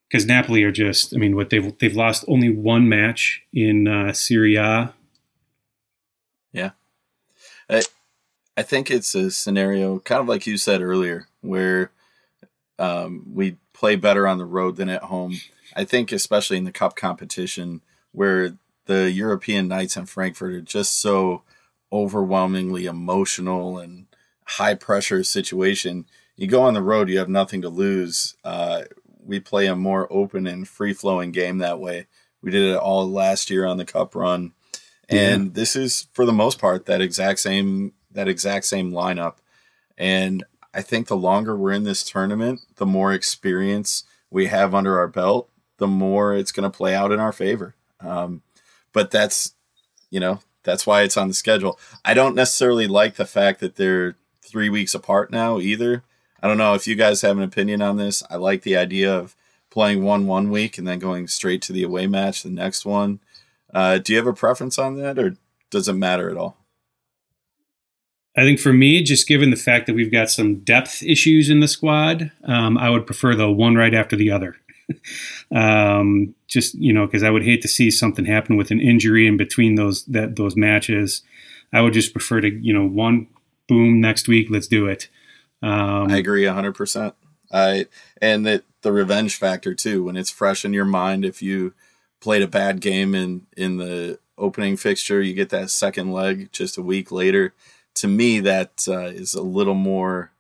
because 0.09 0.25
Napoli 0.25 0.63
are 0.63 0.71
just, 0.71 1.13
I 1.13 1.17
mean, 1.17 1.35
what 1.35 1.51
they've 1.51 1.77
they've 1.77 1.95
lost 1.95 2.25
only 2.27 2.49
one 2.49 2.89
match 2.89 3.43
in 3.53 3.87
uh, 3.87 4.11
Serie 4.11 4.55
A. 4.55 4.93
Yeah, 6.51 6.71
I 7.69 7.83
I 8.57 8.63
think 8.63 8.89
it's 8.89 9.13
a 9.13 9.29
scenario 9.29 9.99
kind 9.99 10.19
of 10.19 10.27
like 10.27 10.47
you 10.47 10.57
said 10.57 10.81
earlier, 10.81 11.27
where 11.41 11.91
um, 12.79 13.23
we 13.31 13.57
play 13.73 13.95
better 13.95 14.27
on 14.27 14.39
the 14.39 14.45
road 14.45 14.77
than 14.77 14.89
at 14.89 15.03
home. 15.03 15.35
I 15.75 15.85
think, 15.85 16.11
especially 16.11 16.57
in 16.57 16.63
the 16.63 16.71
cup 16.71 16.95
competition, 16.95 17.81
where 18.11 18.57
the 18.85 19.11
European 19.11 19.67
nights 19.67 19.95
in 19.95 20.07
Frankfurt 20.07 20.53
are 20.53 20.61
just 20.61 20.99
so 20.99 21.43
overwhelmingly 21.91 22.87
emotional 22.87 23.77
and 23.77 24.07
high 24.49 24.73
pressure 24.73 25.23
situation, 25.23 26.05
you 26.35 26.47
go 26.47 26.61
on 26.61 26.73
the 26.73 26.81
road, 26.81 27.09
you 27.09 27.19
have 27.19 27.29
nothing 27.29 27.61
to 27.61 27.69
lose. 27.69 28.35
Uh, 28.43 28.83
we 29.23 29.39
play 29.39 29.67
a 29.67 29.75
more 29.75 30.11
open 30.11 30.47
and 30.47 30.67
free 30.67 30.93
flowing 30.93 31.31
game 31.31 31.59
that 31.59 31.79
way. 31.79 32.07
We 32.41 32.51
did 32.51 32.63
it 32.63 32.77
all 32.77 33.09
last 33.09 33.49
year 33.49 33.65
on 33.65 33.77
the 33.77 33.85
cup 33.85 34.15
run. 34.15 34.53
And 35.07 35.45
yeah. 35.45 35.51
this 35.53 35.75
is 35.75 36.07
for 36.13 36.25
the 36.25 36.33
most 36.33 36.59
part 36.59 36.85
that 36.85 37.01
exact 37.01 37.39
same 37.39 37.93
that 38.11 38.27
exact 38.27 38.65
same 38.65 38.91
lineup. 38.91 39.35
And 39.97 40.43
I 40.73 40.81
think 40.81 41.07
the 41.07 41.17
longer 41.17 41.55
we're 41.55 41.73
in 41.73 41.83
this 41.83 42.03
tournament, 42.03 42.61
the 42.77 42.85
more 42.85 43.13
experience 43.13 44.03
we 44.31 44.47
have 44.47 44.73
under 44.73 44.97
our 44.97 45.07
belt, 45.07 45.49
the 45.77 45.87
more 45.87 46.33
it's 46.33 46.51
going 46.51 46.69
to 46.69 46.75
play 46.75 46.95
out 46.95 47.11
in 47.11 47.19
our 47.19 47.31
favor. 47.31 47.75
Um, 47.99 48.41
but 48.93 49.11
that's, 49.11 49.53
you 50.09 50.19
know, 50.19 50.39
that's 50.63 50.87
why 50.87 51.01
it's 51.01 51.17
on 51.17 51.27
the 51.27 51.33
schedule. 51.33 51.79
I 52.05 52.13
don't 52.13 52.35
necessarily 52.35 52.87
like 52.87 53.15
the 53.15 53.25
fact 53.25 53.59
that 53.59 53.75
they're 53.75 54.15
three 54.49 54.69
weeks 54.69 54.93
apart 54.93 55.31
now 55.31 55.59
either. 55.59 56.03
I 56.41 56.47
don't 56.47 56.57
know 56.57 56.73
if 56.73 56.87
you 56.87 56.95
guys 56.95 57.21
have 57.21 57.37
an 57.37 57.43
opinion 57.43 57.81
on 57.81 57.97
this. 57.97 58.23
I 58.29 58.37
like 58.37 58.63
the 58.63 58.77
idea 58.77 59.13
of 59.13 59.35
playing 59.69 60.03
one 60.03 60.25
one 60.25 60.49
week 60.49 60.77
and 60.77 60.87
then 60.87 60.99
going 60.99 61.27
straight 61.27 61.61
to 61.63 61.73
the 61.73 61.83
away 61.83 62.07
match 62.07 62.43
the 62.43 62.49
next 62.49 62.85
one. 62.85 63.19
Uh, 63.73 63.99
do 63.99 64.13
you 64.13 64.17
have 64.17 64.27
a 64.27 64.33
preference 64.33 64.79
on 64.79 64.95
that, 64.95 65.19
or 65.19 65.35
does 65.69 65.87
it 65.87 65.93
matter 65.93 66.29
at 66.29 66.37
all? 66.37 66.57
I 68.37 68.41
think 68.41 68.59
for 68.59 68.73
me, 68.73 69.03
just 69.03 69.27
given 69.27 69.49
the 69.49 69.57
fact 69.57 69.85
that 69.87 69.95
we've 69.95 70.11
got 70.11 70.29
some 70.29 70.59
depth 70.59 71.03
issues 71.03 71.49
in 71.49 71.59
the 71.59 71.67
squad, 71.67 72.31
um, 72.45 72.77
I 72.77 72.89
would 72.89 73.05
prefer 73.05 73.35
the 73.35 73.51
one 73.51 73.75
right 73.75 73.93
after 73.93 74.15
the 74.15 74.31
other. 74.31 74.55
um, 75.53 76.33
just 76.47 76.73
you 76.75 76.93
know, 76.93 77.05
because 77.05 77.23
I 77.23 77.29
would 77.29 77.43
hate 77.43 77.61
to 77.63 77.67
see 77.67 77.91
something 77.91 78.25
happen 78.25 78.55
with 78.55 78.71
an 78.71 78.79
injury 78.79 79.27
in 79.27 79.37
between 79.37 79.75
those 79.75 80.05
that 80.05 80.35
those 80.35 80.55
matches. 80.55 81.21
I 81.71 81.81
would 81.81 81.93
just 81.93 82.13
prefer 82.13 82.41
to 82.41 82.49
you 82.49 82.73
know 82.73 82.87
one 82.87 83.27
boom 83.69 84.01
next 84.01 84.27
week 84.27 84.47
let's 84.49 84.67
do 84.67 84.87
it 84.87 85.07
um, 85.61 86.11
i 86.11 86.17
agree 86.17 86.43
100% 86.43 87.13
i 87.51 87.85
and 88.21 88.45
that 88.45 88.63
the 88.81 88.91
revenge 88.91 89.35
factor 89.35 89.73
too 89.73 90.03
when 90.03 90.17
it's 90.17 90.31
fresh 90.31 90.65
in 90.65 90.73
your 90.73 90.85
mind 90.85 91.23
if 91.23 91.41
you 91.41 91.73
played 92.19 92.41
a 92.41 92.47
bad 92.47 92.81
game 92.81 93.15
in 93.15 93.45
in 93.55 93.77
the 93.77 94.19
opening 94.37 94.75
fixture 94.75 95.21
you 95.21 95.33
get 95.33 95.49
that 95.49 95.69
second 95.69 96.11
leg 96.11 96.49
just 96.51 96.77
a 96.77 96.81
week 96.81 97.11
later 97.11 97.53
to 97.99 98.07
me, 98.07 98.39
that 98.39 98.85
uh, 98.87 99.07
is 99.07 99.33
a 99.33 99.41
little 99.41 99.73
more. 99.73 100.31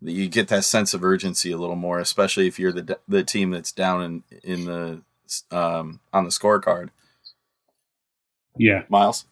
You 0.00 0.28
get 0.28 0.48
that 0.48 0.64
sense 0.64 0.94
of 0.94 1.04
urgency 1.04 1.50
a 1.50 1.58
little 1.58 1.76
more, 1.76 1.98
especially 1.98 2.46
if 2.46 2.58
you're 2.58 2.72
the 2.72 2.98
the 3.08 3.24
team 3.24 3.50
that's 3.50 3.72
down 3.72 4.02
in 4.02 4.22
in 4.42 4.64
the 4.64 5.02
um, 5.56 6.00
on 6.12 6.24
the 6.24 6.30
scorecard. 6.30 6.90
Yeah, 8.56 8.84
Miles. 8.88 9.26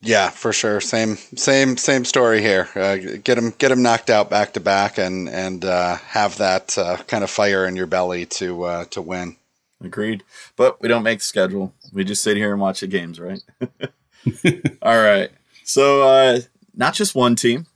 Yeah, 0.00 0.30
for 0.30 0.52
sure. 0.52 0.80
Same, 0.80 1.16
same, 1.16 1.76
same 1.76 2.04
story 2.04 2.40
here. 2.40 2.68
Uh, 2.76 2.96
get 2.96 3.34
them, 3.34 3.52
get 3.58 3.70
them 3.70 3.82
knocked 3.82 4.10
out 4.10 4.30
back 4.30 4.52
to 4.52 4.60
back, 4.60 4.96
and 4.96 5.28
and 5.28 5.64
uh, 5.64 5.96
have 5.96 6.38
that 6.38 6.78
uh, 6.78 6.98
kind 7.08 7.24
of 7.24 7.30
fire 7.30 7.66
in 7.66 7.74
your 7.74 7.86
belly 7.86 8.24
to 8.26 8.62
uh, 8.64 8.84
to 8.86 9.02
win. 9.02 9.36
Agreed. 9.82 10.22
But 10.56 10.80
we 10.80 10.88
don't 10.88 11.02
make 11.02 11.18
the 11.18 11.24
schedule. 11.24 11.72
We 11.92 12.04
just 12.04 12.22
sit 12.22 12.36
here 12.36 12.52
and 12.52 12.60
watch 12.60 12.80
the 12.80 12.86
games, 12.86 13.18
right? 13.18 13.40
All 14.82 15.02
right. 15.02 15.30
So 15.64 16.02
uh, 16.08 16.40
not 16.74 16.94
just 16.94 17.14
one 17.14 17.34
team, 17.34 17.66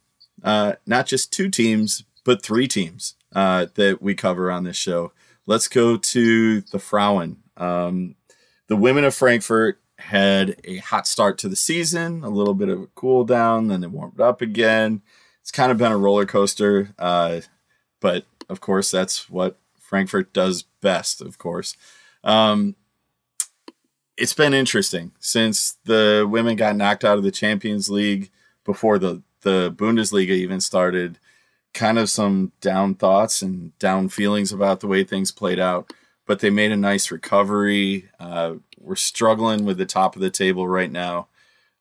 uh, 0.44 0.74
not 0.86 1.06
just 1.06 1.32
two 1.32 1.48
teams, 1.48 2.04
but 2.24 2.42
three 2.42 2.68
teams 2.68 3.14
that 3.32 3.98
we 4.00 4.14
cover 4.14 4.50
on 4.50 4.64
this 4.64 4.76
show. 4.76 5.12
Let's 5.46 5.66
go 5.66 5.96
to 5.96 6.60
the 6.60 6.78
Frauen. 6.78 7.38
Um, 7.56 8.14
the 8.68 8.76
women 8.76 9.04
of 9.04 9.14
Frankfurt 9.14 9.81
had 10.02 10.56
a 10.64 10.78
hot 10.78 11.06
start 11.06 11.38
to 11.38 11.48
the 11.48 11.56
season, 11.56 12.22
a 12.22 12.28
little 12.28 12.54
bit 12.54 12.68
of 12.68 12.80
a 12.80 12.86
cool 12.94 13.24
down, 13.24 13.68
then 13.68 13.80
they 13.80 13.86
warmed 13.86 14.20
up 14.20 14.42
again. 14.42 15.02
It's 15.40 15.50
kind 15.50 15.72
of 15.72 15.78
been 15.78 15.92
a 15.92 15.96
roller 15.96 16.26
coaster, 16.26 16.94
uh, 16.98 17.40
but 18.00 18.26
of 18.48 18.60
course, 18.60 18.90
that's 18.90 19.30
what 19.30 19.58
Frankfurt 19.80 20.32
does 20.32 20.62
best, 20.80 21.20
of 21.20 21.38
course. 21.38 21.76
Um, 22.24 22.76
it's 24.16 24.34
been 24.34 24.54
interesting 24.54 25.12
since 25.20 25.76
the 25.84 26.26
women 26.28 26.56
got 26.56 26.76
knocked 26.76 27.04
out 27.04 27.18
of 27.18 27.24
the 27.24 27.30
Champions 27.30 27.90
League 27.90 28.30
before 28.64 28.98
the, 28.98 29.22
the 29.40 29.74
Bundesliga 29.76 30.30
even 30.30 30.60
started. 30.60 31.18
Kind 31.74 31.98
of 31.98 32.10
some 32.10 32.52
down 32.60 32.94
thoughts 32.94 33.40
and 33.40 33.76
down 33.78 34.10
feelings 34.10 34.52
about 34.52 34.80
the 34.80 34.86
way 34.86 35.04
things 35.04 35.32
played 35.32 35.58
out, 35.58 35.90
but 36.26 36.40
they 36.40 36.50
made 36.50 36.72
a 36.72 36.76
nice 36.76 37.10
recovery. 37.10 38.08
Uh, 38.18 38.54
we're 38.78 38.96
struggling 38.96 39.64
with 39.64 39.78
the 39.78 39.86
top 39.86 40.16
of 40.16 40.22
the 40.22 40.30
table 40.30 40.68
right 40.68 40.90
now. 40.90 41.28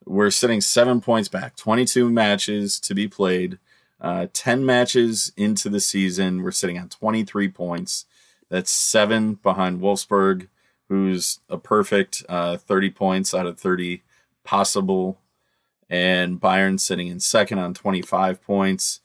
We're 0.06 0.32
sitting 0.32 0.62
seven 0.62 1.00
points 1.00 1.30
back, 1.30 1.56
22 1.56 2.10
matches 2.10 2.80
to 2.82 2.96
be 2.96 3.08
played, 3.08 3.60
uh, 4.00 4.28
10 4.34 4.66
matches 4.66 5.32
into 5.38 5.70
the 5.70 5.80
season. 5.80 6.42
We're 6.42 6.52
sitting 6.52 6.80
on 6.80 6.90
23 6.90 7.50
points. 7.50 8.06
That's 8.50 8.72
seven 8.72 9.36
behind 9.36 9.80
Wolfsburg, 9.80 10.48
who's 10.90 11.40
a 11.50 11.58
perfect 11.58 12.24
uh, 12.28 12.58
30 12.58 12.90
points 12.90 13.34
out 13.34 13.46
of 13.46 13.60
30 13.60 14.02
possible. 14.44 15.20
And 15.90 16.42
Bayern 16.42 16.80
sitting 16.80 17.08
in 17.08 17.20
second 17.20 17.60
on 17.60 17.74
25 17.74 18.42
points, 18.42 19.02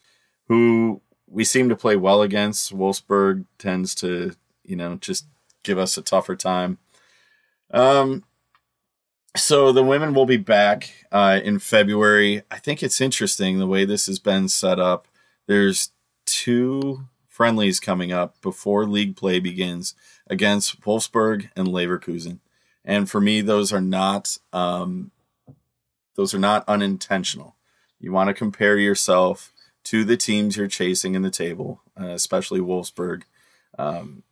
who 0.49 1.01
we 1.29 1.45
seem 1.45 1.69
to 1.69 1.77
play 1.77 1.97
well 1.97 2.23
against. 2.23 2.77
Wolfsburg 2.77 3.45
tends 3.59 3.95
to, 3.97 4.35
you 4.67 4.77
know, 4.77 4.97
just 4.97 5.27
give 5.63 5.79
us 5.79 5.97
a 5.97 6.03
tougher 6.03 6.37
time. 6.37 6.79
Um, 7.71 8.25
so 9.37 9.73
the 9.73 9.83
women 9.83 10.15
will 10.15 10.27
be 10.27 10.37
back 10.37 11.07
uh, 11.13 11.41
in 11.45 11.59
February. 11.59 12.43
I 12.51 12.59
think 12.59 12.83
it's 12.83 13.01
interesting 13.01 13.59
the 13.59 13.67
way 13.67 13.85
this 13.85 14.07
has 14.07 14.19
been 14.19 14.49
set 14.49 14.79
up. 14.79 15.09
There's 15.47 15.91
two 16.25 17.07
friendlies 17.29 17.81
coming 17.81 18.13
up 18.13 18.41
before 18.41 18.87
league 18.87 19.17
play 19.17 19.39
begins 19.41 19.95
against 20.27 20.81
Wolfsburg 20.83 21.51
and 21.55 21.69
Leverkusen, 21.69 22.39
and 22.85 23.11
for 23.11 23.21
me, 23.21 23.41
those 23.43 23.73
are 23.73 23.81
not 23.81 24.39
um, 24.53 25.11
those 26.15 26.35
are 26.35 26.39
not 26.39 26.65
unintentional. 26.67 27.57
You 28.01 28.13
want 28.13 28.29
to 28.29 28.35
compare 28.35 28.79
yourself 28.79 29.53
to 29.85 30.05
the 30.05 30.17
teams 30.17 30.57
you're 30.57 30.67
chasing 30.67 31.15
in 31.15 31.23
the 31.23 31.31
table, 31.31 31.83
uh, 32.01 32.09
especially 32.09 32.61
Wolfsburg. 32.61 33.23
Um, 33.79 34.23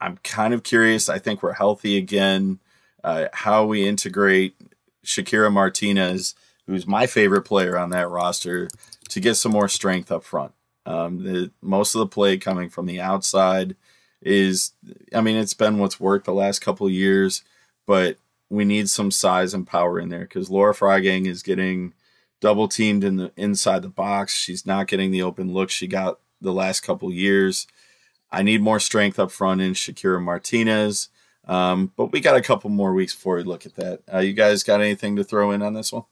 I'm 0.00 0.18
kind 0.18 0.54
of 0.54 0.62
curious. 0.62 1.08
I 1.08 1.18
think 1.18 1.42
we're 1.42 1.54
healthy 1.54 1.96
again. 1.96 2.60
Uh, 3.02 3.26
how 3.32 3.64
we 3.64 3.86
integrate 3.86 4.54
Shekiera 5.04 5.52
Martinez, 5.52 6.34
who's 6.66 6.86
my 6.86 7.06
favorite 7.06 7.42
player 7.42 7.78
on 7.78 7.90
that 7.90 8.08
roster, 8.08 8.70
to 9.08 9.20
get 9.20 9.34
some 9.34 9.52
more 9.52 9.68
strength 9.68 10.12
up 10.12 10.24
front. 10.24 10.52
Um, 10.86 11.22
the 11.22 11.50
most 11.60 11.94
of 11.94 12.00
the 12.00 12.06
play 12.06 12.38
coming 12.38 12.68
from 12.68 12.86
the 12.86 13.00
outside 13.00 13.76
is, 14.22 14.72
I 15.14 15.20
mean, 15.20 15.36
it's 15.36 15.54
been 15.54 15.78
what's 15.78 16.00
worked 16.00 16.26
the 16.26 16.32
last 16.32 16.60
couple 16.60 16.88
years, 16.90 17.42
but 17.86 18.18
we 18.50 18.64
need 18.64 18.88
some 18.88 19.10
size 19.10 19.54
and 19.54 19.66
power 19.66 20.00
in 20.00 20.08
there 20.08 20.20
because 20.20 20.50
Laura 20.50 20.74
Freigang 20.74 21.26
is 21.26 21.42
getting 21.42 21.92
double 22.40 22.68
teamed 22.68 23.04
in 23.04 23.16
the 23.16 23.32
inside 23.36 23.82
the 23.82 23.88
box. 23.88 24.34
She's 24.34 24.66
not 24.66 24.86
getting 24.86 25.10
the 25.10 25.22
open 25.22 25.52
look 25.52 25.70
she 25.70 25.86
got 25.86 26.20
the 26.40 26.52
last 26.52 26.80
couple 26.80 27.12
years. 27.12 27.66
I 28.30 28.42
need 28.42 28.62
more 28.62 28.80
strength 28.80 29.18
up 29.18 29.30
front 29.30 29.60
in 29.60 29.72
Shekiera 29.72 30.22
Martinez. 30.22 31.08
Um, 31.46 31.92
but 31.96 32.12
we 32.12 32.20
got 32.20 32.36
a 32.36 32.42
couple 32.42 32.68
more 32.68 32.92
weeks 32.92 33.14
before 33.14 33.36
we 33.36 33.42
look 33.42 33.64
at 33.64 33.74
that. 33.76 34.02
Uh, 34.12 34.18
you 34.18 34.34
guys 34.34 34.62
got 34.62 34.80
anything 34.80 35.16
to 35.16 35.24
throw 35.24 35.50
in 35.50 35.62
on 35.62 35.72
this 35.72 35.92
one? 35.92 36.04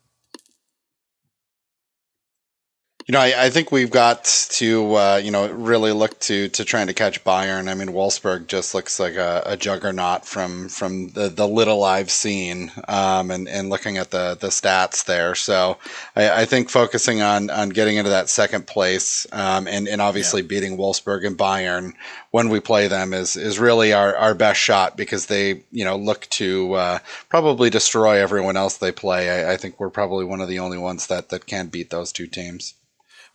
You 3.09 3.13
know, 3.13 3.21
I, 3.21 3.45
I, 3.45 3.51
think 3.51 3.71
we've 3.71 3.93
got 3.93 4.25
to, 4.51 4.95
uh, 4.97 5.21
you 5.23 5.31
know, 5.31 5.49
really 5.49 5.93
look 5.93 6.19
to 6.23 6.49
to 6.49 6.65
trying 6.65 6.89
to 6.89 6.93
catch 6.93 7.23
Bayern. 7.23 7.71
I 7.71 7.75
mean, 7.75 7.91
Wolfsburg 7.91 8.49
just 8.49 8.75
looks 8.75 8.99
like 8.99 9.15
a, 9.15 9.45
a 9.47 9.57
juggernaut 9.57 10.27
from 10.27 10.69
from 10.69 11.11
the, 11.11 11.29
the 11.29 11.47
little 11.47 11.85
I've 11.85 12.11
seen, 12.11 12.73
um, 12.89 13.31
and 13.31 13.49
and 13.49 13.71
looking 13.71 13.97
at 13.97 14.11
the 14.11 14.37
the 14.41 14.49
stats 14.49 15.05
there. 15.05 15.37
So 15.37 15.79
I, 16.17 16.43
I, 16.43 16.45
think 16.47 16.69
focusing 16.69 17.23
on 17.23 17.49
on 17.49 17.69
getting 17.69 17.97
into 17.97 18.11
that 18.11 18.29
second 18.29 18.67
place, 18.67 19.25
um, 19.31 19.69
and 19.69 19.87
and 19.87 20.01
obviously 20.01 20.43
yeah. 20.43 20.49
beating 20.49 20.77
Wolfsburg 20.77 21.25
and 21.25 21.39
Bayern 21.39 21.93
when 22.33 22.49
we 22.49 22.59
play 22.59 22.89
them 22.89 23.15
is 23.15 23.37
is 23.37 23.61
really 23.61 23.93
our, 23.93 24.17
our 24.17 24.35
best 24.35 24.59
shot 24.59 24.97
because 24.97 25.27
they 25.27 25.63
you 25.71 25.85
know 25.85 25.97
look 25.97 26.27
to 26.31 26.73
uh, 26.73 26.99
probably 27.29 27.71
destroy 27.71 28.21
everyone 28.21 28.57
else 28.57 28.79
they 28.79 28.91
play. 28.91 29.45
I, 29.45 29.53
I 29.53 29.57
think 29.59 29.79
we're 29.79 29.91
probably 29.91 30.25
one 30.25 30.41
of 30.41 30.49
the 30.49 30.59
only 30.59 30.79
ones 30.79 31.07
that 31.07 31.29
that 31.29 31.47
can 31.47 31.69
beat 31.69 31.91
those 31.91 32.11
two 32.11 32.27
teams. 32.27 32.75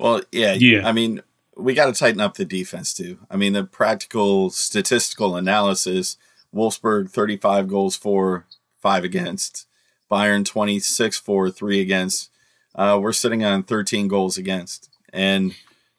Well, 0.01 0.21
yeah, 0.31 0.53
yeah. 0.53 0.87
I 0.87 0.93
mean, 0.93 1.21
we 1.55 1.75
got 1.75 1.85
to 1.85 1.93
tighten 1.93 2.21
up 2.21 2.33
the 2.33 2.45
defense 2.45 2.91
too. 2.91 3.19
I 3.29 3.35
mean, 3.37 3.53
the 3.53 3.63
practical 3.63 4.49
statistical 4.49 5.35
analysis: 5.35 6.17
Wolfsburg 6.53 7.11
thirty-five 7.11 7.67
goals 7.67 7.95
for, 7.95 8.47
five 8.79 9.03
against. 9.03 9.67
Bayern 10.09 10.43
twenty-six 10.43 11.17
for, 11.17 11.51
three 11.51 11.79
against. 11.79 12.31
Uh, 12.73 12.97
we're 13.01 13.13
sitting 13.13 13.45
on 13.45 13.61
thirteen 13.61 14.07
goals 14.07 14.37
against, 14.37 14.89
and 15.13 15.53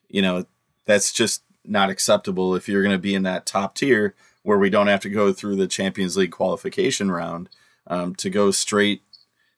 you 0.09 0.21
know 0.21 0.47
that's 0.85 1.13
just 1.13 1.45
not 1.65 1.89
acceptable 1.89 2.57
if 2.57 2.69
you're 2.69 2.83
going 2.83 2.95
to 2.95 2.99
be 2.99 3.15
in 3.15 3.23
that 3.23 3.47
top 3.47 3.77
tier 3.77 4.17
where 4.43 4.59
we 4.59 4.69
don't 4.69 4.89
have 4.89 5.01
to 5.01 5.09
go 5.09 5.33
through 5.33 5.55
the 5.55 5.69
Champions 5.69 6.17
League 6.17 6.33
qualification 6.33 7.09
round 7.09 7.49
um, 7.87 8.17
to 8.17 8.29
go 8.29 8.51
straight 8.51 9.03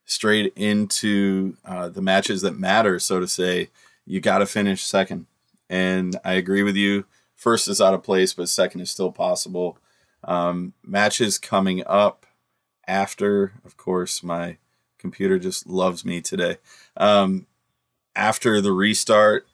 straight 0.05 0.53
into 0.55 1.57
uh, 1.65 1.89
the 1.89 2.03
matches 2.03 2.43
that 2.43 2.59
matter, 2.59 2.99
so 2.99 3.21
to 3.21 3.27
say 3.27 3.71
you 4.07 4.21
got 4.21 4.39
to 4.39 4.47
finish 4.47 4.85
second. 4.85 5.27
And 5.69 6.19
I 6.25 6.35
agree 6.35 6.63
with 6.63 6.77
you. 6.77 7.07
First 7.35 7.69
is 7.69 7.81
out 7.81 7.95
of 7.95 8.03
place, 8.03 8.33
but 8.33 8.49
second 8.49 8.81
is 8.81 8.91
still 8.91 9.13
possible. 9.13 9.79
Um, 10.23 10.73
matches 10.83 11.39
coming 11.39 11.83
up 11.87 12.27
after, 12.87 13.53
of 13.65 13.77
course, 13.77 14.23
my 14.23 14.59
computer 14.99 15.39
just 15.39 15.67
loves 15.67 16.05
me 16.05 16.21
today. 16.21 16.59
Um, 16.97 17.47
after 18.17 18.61
the 18.61 18.73
restart, 18.73 19.47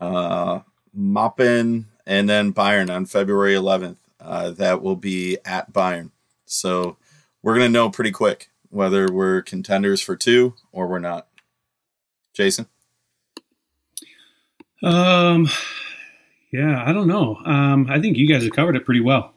uh, 0.00 0.60
Meppen 0.96 1.84
and 2.06 2.28
then 2.28 2.52
Bayern 2.52 2.94
on 2.94 3.06
February 3.06 3.54
11th. 3.54 3.96
Uh, 4.20 4.50
that 4.50 4.82
will 4.82 4.96
be 4.96 5.38
at 5.44 5.72
Bayern. 5.72 6.10
So 6.44 6.96
we're 7.42 7.54
going 7.54 7.66
to 7.66 7.72
know 7.72 7.90
pretty 7.90 8.12
quick 8.12 8.50
whether 8.70 9.12
we're 9.12 9.42
contenders 9.42 10.00
for 10.00 10.16
two 10.16 10.54
or 10.70 10.86
we're 10.86 10.98
not. 11.00 11.26
Jason? 12.32 12.66
Um, 14.82 15.48
yeah, 16.52 16.82
I 16.84 16.92
don't 16.92 17.08
know. 17.08 17.36
Um, 17.44 17.86
I 17.88 18.00
think 18.00 18.16
you 18.16 18.28
guys 18.28 18.42
have 18.42 18.52
covered 18.52 18.76
it 18.76 18.84
pretty 18.84 19.00
well. 19.00 19.34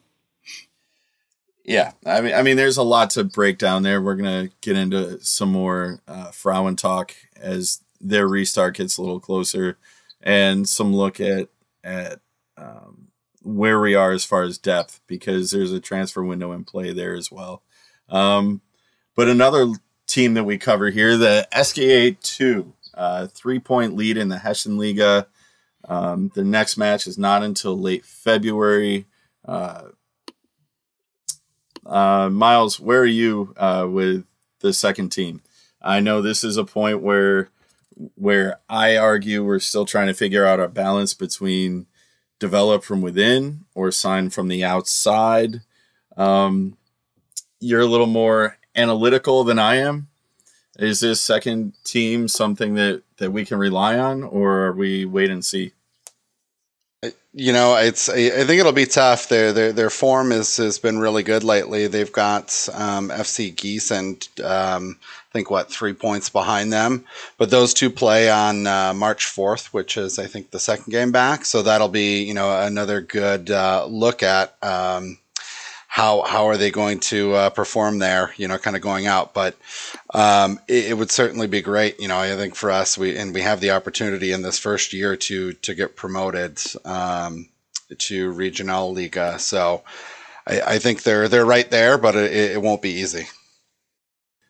Yeah, 1.64 1.94
I 2.06 2.22
mean, 2.22 2.34
I 2.36 2.44
mean, 2.44 2.58
there's 2.58 2.78
a 2.78 2.84
lot 2.84 3.10
to 3.12 3.24
break 3.24 3.58
down 3.58 3.84
there. 3.84 4.02
We're 4.02 4.16
gonna 4.16 4.50
get 4.62 4.78
into 4.78 5.20
some 5.22 5.52
more 5.52 6.00
uh, 6.08 6.30
Frauen 6.32 6.76
talk 6.76 7.14
as 7.36 7.82
their 8.00 8.28
restart 8.28 8.76
gets 8.76 8.98
a 8.98 9.02
little 9.02 9.20
closer, 9.20 9.78
and 10.22 10.70
some 10.70 10.94
look 10.94 11.20
at 11.20 11.50
at 11.84 12.20
um, 12.58 13.08
where 13.42 13.80
we 13.80 13.96
are 13.96 14.12
as 14.12 14.24
far 14.26 14.44
as 14.44 14.60
depth 14.60 15.02
because 15.08 15.52
there's 15.52 15.72
a 15.72 15.80
transfer 15.80 16.24
window 16.24 16.52
in 16.52 16.66
play 16.66 16.94
there 16.94 17.16
as 17.16 17.32
well. 17.32 17.64
Um, 18.10 18.62
but 19.16 19.28
another 19.28 19.68
team 20.08 20.36
that 20.36 20.44
we 20.44 20.60
cover 20.60 20.92
here, 20.92 21.18
the 21.18 21.48
SGE 21.52 22.20
two, 22.22 22.74
uh, 22.94 23.26
three 23.28 23.60
point 23.60 23.96
lead 23.96 24.18
in 24.18 24.30
the 24.30 24.40
Hessian 24.40 24.78
Liga. 24.78 25.28
Um, 25.88 26.32
the 26.34 26.44
next 26.44 26.78
match 26.78 27.08
is 27.08 27.18
not 27.18 27.44
until 27.44 27.80
late 27.80 28.06
February. 28.06 29.06
Uh, 29.44 29.90
uh, 31.86 32.30
Miles, 32.30 32.80
where 32.80 33.02
are 33.02 33.06
you 33.06 33.54
uh, 33.58 33.88
with 33.90 34.26
the 34.60 34.74
second 34.74 35.10
team? 35.10 35.42
I 35.82 36.00
know 36.00 36.22
this 36.22 36.44
is 36.44 36.58
a 36.58 36.66
point 36.66 37.02
where 37.02 37.50
where 38.16 38.60
I 38.68 38.98
argue 38.98 39.44
we're 39.44 39.60
still 39.60 39.86
trying 39.86 40.08
to 40.08 40.14
figure 40.14 40.46
out 40.46 40.60
a 40.60 40.68
balance 40.68 41.14
between 41.14 41.86
develop 42.40 42.84
from 42.84 43.02
within 43.02 43.66
or 43.74 43.92
sign 43.92 44.30
from 44.30 44.50
the 44.50 44.64
outside. 44.64 45.62
Um, 46.18 46.78
you're 47.60 47.82
a 47.82 47.88
little 47.88 48.08
more 48.08 48.58
analytical 48.76 49.44
than 49.44 49.60
I 49.60 49.76
am. 49.76 50.08
Is 50.78 51.00
this 51.00 51.22
second 51.22 51.74
team 51.86 52.28
something 52.28 52.76
that, 52.76 53.04
that 53.18 53.32
we 53.32 53.46
can 53.46 53.58
rely 53.58 53.98
on, 53.98 54.24
or 54.24 54.66
are 54.66 54.74
we 54.74 55.06
wait 55.06 55.30
and 55.30 55.44
see? 55.44 55.72
You 57.34 57.52
know, 57.52 57.76
it's. 57.76 58.08
I 58.10 58.30
think 58.30 58.60
it'll 58.60 58.72
be 58.72 58.86
tough. 58.86 59.28
Their 59.28 59.52
their 59.52 59.74
their 59.74 59.90
form 59.90 60.32
is 60.32 60.58
has 60.58 60.80
been 60.80 60.98
really 60.98 61.22
good 61.22 61.44
lately. 61.44 61.88
They've 61.88 62.12
got 62.12 62.68
um, 62.74 63.10
FC 63.10 63.54
Gießen, 63.54 64.44
um, 64.44 64.98
I 65.02 65.34
think 65.34 65.52
what 65.52 65.70
three 65.70 65.94
points 65.94 66.30
behind 66.30 66.72
them, 66.72 67.04
but 67.38 67.50
those 67.50 67.74
two 67.74 67.90
play 67.90 68.30
on 68.30 68.66
uh, 68.66 68.94
March 68.94 69.26
fourth, 69.26 69.74
which 69.74 69.98
is 69.98 70.18
I 70.18 70.28
think 70.28 70.50
the 70.50 70.60
second 70.60 70.92
game 70.92 71.12
back. 71.12 71.46
So 71.46 71.62
that'll 71.62 71.90
be 71.90 72.24
you 72.24 72.34
know 72.34 72.58
another 72.62 73.02
good 73.02 73.52
uh, 73.52 73.86
look 73.86 74.24
at. 74.24 74.56
Um, 74.64 75.20
how 75.96 76.24
how 76.24 76.48
are 76.50 76.58
they 76.58 76.72
going 76.72 77.00
to 77.00 77.34
uh, 77.36 77.50
perform 77.52 78.00
there? 78.00 78.34
You 78.36 78.50
know, 78.50 78.58
kind 78.58 78.76
of 78.76 78.82
going 78.82 79.08
out, 79.08 79.34
but 79.34 79.56
um, 80.14 80.60
it, 80.68 80.88
it, 80.88 80.98
would 80.98 81.10
certainly 81.10 81.48
be 81.48 81.62
great. 81.62 82.02
You 82.02 82.10
know, 82.10 82.18
I 82.18 82.36
think 82.36 82.54
for 82.54 82.70
us, 82.70 82.98
we 82.98 83.16
and 83.16 83.34
we 83.34 83.40
have 83.40 83.62
the 83.62 83.72
opportunity 83.72 84.34
in 84.34 84.42
this 84.42 84.60
first 84.60 84.92
year 84.92 85.16
to 85.16 85.54
to 85.54 85.74
get 85.74 85.96
promoted 85.96 86.60
um, 86.84 87.48
to 87.98 88.30
Regional 88.32 88.94
Liga. 88.94 89.40
So 89.40 89.84
I, 90.46 90.60
I, 90.60 90.80
think 90.80 91.04
they're 91.04 91.30
they're 91.30 91.46
right 91.46 91.72
there, 91.72 91.98
but 91.98 92.14
it, 92.18 92.34
it 92.34 92.62
won't 92.62 92.82
be 92.82 92.92
easy. 92.92 93.30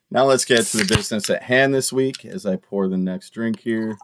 Now 0.09 0.25
let's 0.25 0.45
get 0.45 0.65
to 0.65 0.77
the 0.77 0.95
business 0.95 1.29
at 1.29 1.43
hand 1.43 1.75
this 1.75 1.93
week. 1.93 2.25
As 2.25 2.47
I 2.47 2.55
pour 2.55 2.87
the 2.87 2.97
next 2.97 3.29
drink 3.35 3.59
here, 3.59 3.99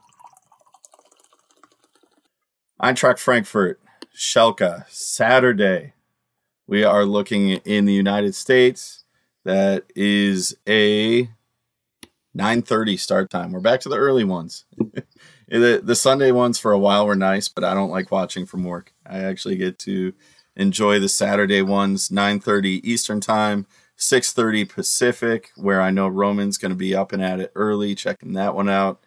Eintracht 2.79 3.17
Frankfurt, 3.17 3.81
Schalke, 4.15 4.87
Saturday 4.89 5.93
we 6.71 6.85
are 6.85 7.03
looking 7.03 7.49
in 7.49 7.83
the 7.83 7.93
United 7.93 8.33
States. 8.33 9.03
That 9.43 9.83
is 9.93 10.55
a 10.65 11.29
9:30 12.33 12.97
start 12.97 13.29
time. 13.29 13.51
We're 13.51 13.59
back 13.59 13.81
to 13.81 13.89
the 13.89 13.97
early 13.97 14.23
ones. 14.23 14.63
the 15.49 15.81
the 15.83 15.95
Sunday 15.95 16.31
ones 16.31 16.57
for 16.59 16.71
a 16.71 16.79
while 16.79 17.05
were 17.05 17.15
nice, 17.15 17.49
but 17.49 17.65
I 17.65 17.73
don't 17.73 17.91
like 17.91 18.09
watching 18.09 18.45
from 18.45 18.63
work. 18.63 18.93
I 19.05 19.19
actually 19.19 19.57
get 19.57 19.79
to 19.79 20.13
enjoy 20.55 20.99
the 20.99 21.09
Saturday 21.09 21.61
ones, 21.61 22.07
9:30 22.07 22.79
Eastern 22.85 23.19
time, 23.19 23.67
6:30 23.97 24.69
Pacific, 24.69 25.51
where 25.57 25.81
I 25.81 25.91
know 25.91 26.07
Roman's 26.07 26.57
going 26.57 26.71
to 26.71 26.75
be 26.77 26.95
up 26.95 27.11
and 27.11 27.21
at 27.21 27.41
it 27.41 27.51
early, 27.53 27.95
checking 27.95 28.31
that 28.33 28.55
one 28.55 28.69
out. 28.69 29.03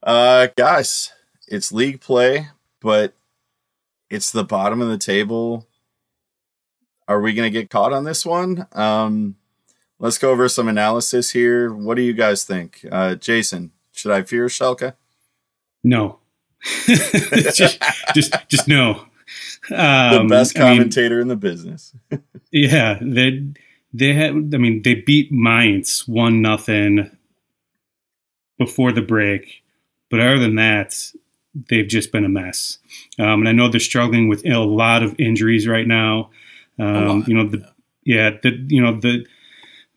Uh, 0.00 0.46
guys, 0.56 1.12
it's 1.48 1.72
league 1.72 2.00
play, 2.00 2.50
but 2.80 3.14
it's 4.10 4.30
the 4.30 4.44
bottom 4.44 4.80
of 4.80 4.88
the 4.88 4.98
table 4.98 5.66
are 7.08 7.20
we 7.20 7.34
going 7.34 7.50
to 7.50 7.58
get 7.58 7.70
caught 7.70 7.92
on 7.92 8.04
this 8.04 8.24
one? 8.24 8.66
Um, 8.72 9.36
let's 9.98 10.18
go 10.18 10.30
over 10.30 10.48
some 10.48 10.68
analysis 10.68 11.30
here. 11.30 11.72
What 11.72 11.96
do 11.96 12.02
you 12.02 12.12
guys 12.12 12.44
think? 12.44 12.86
Uh, 12.90 13.14
Jason, 13.14 13.72
should 13.92 14.12
I 14.12 14.22
fear 14.22 14.46
Schalke? 14.46 14.94
No. 15.82 16.18
just, 16.86 17.78
just, 18.14 18.34
just 18.48 18.68
no. 18.68 19.06
Um, 19.70 20.12
the 20.12 20.26
best 20.28 20.54
commentator 20.54 21.16
I 21.16 21.18
mean, 21.18 21.22
in 21.22 21.28
the 21.28 21.36
business. 21.36 21.94
yeah, 22.50 22.98
they 23.00 23.46
they 23.92 24.12
had. 24.12 24.30
I 24.30 24.58
mean, 24.58 24.82
they 24.82 24.94
beat 24.94 25.30
Mainz 25.32 26.06
one 26.06 26.42
nothing 26.42 27.10
before 28.58 28.92
the 28.92 29.02
break, 29.02 29.62
but 30.10 30.20
other 30.20 30.38
than 30.38 30.56
that, 30.56 30.94
they've 31.54 31.88
just 31.88 32.12
been 32.12 32.24
a 32.24 32.28
mess. 32.28 32.78
Um, 33.18 33.40
and 33.40 33.48
I 33.48 33.52
know 33.52 33.68
they're 33.68 33.80
struggling 33.80 34.28
with 34.28 34.44
a 34.46 34.58
lot 34.58 35.02
of 35.02 35.18
injuries 35.18 35.66
right 35.66 35.86
now. 35.86 36.30
Um, 36.78 37.24
you 37.26 37.34
know, 37.34 37.48
the 37.48 37.68
yeah, 38.04 38.30
the 38.42 38.50
you 38.68 38.82
know 38.82 38.98
the 38.98 39.26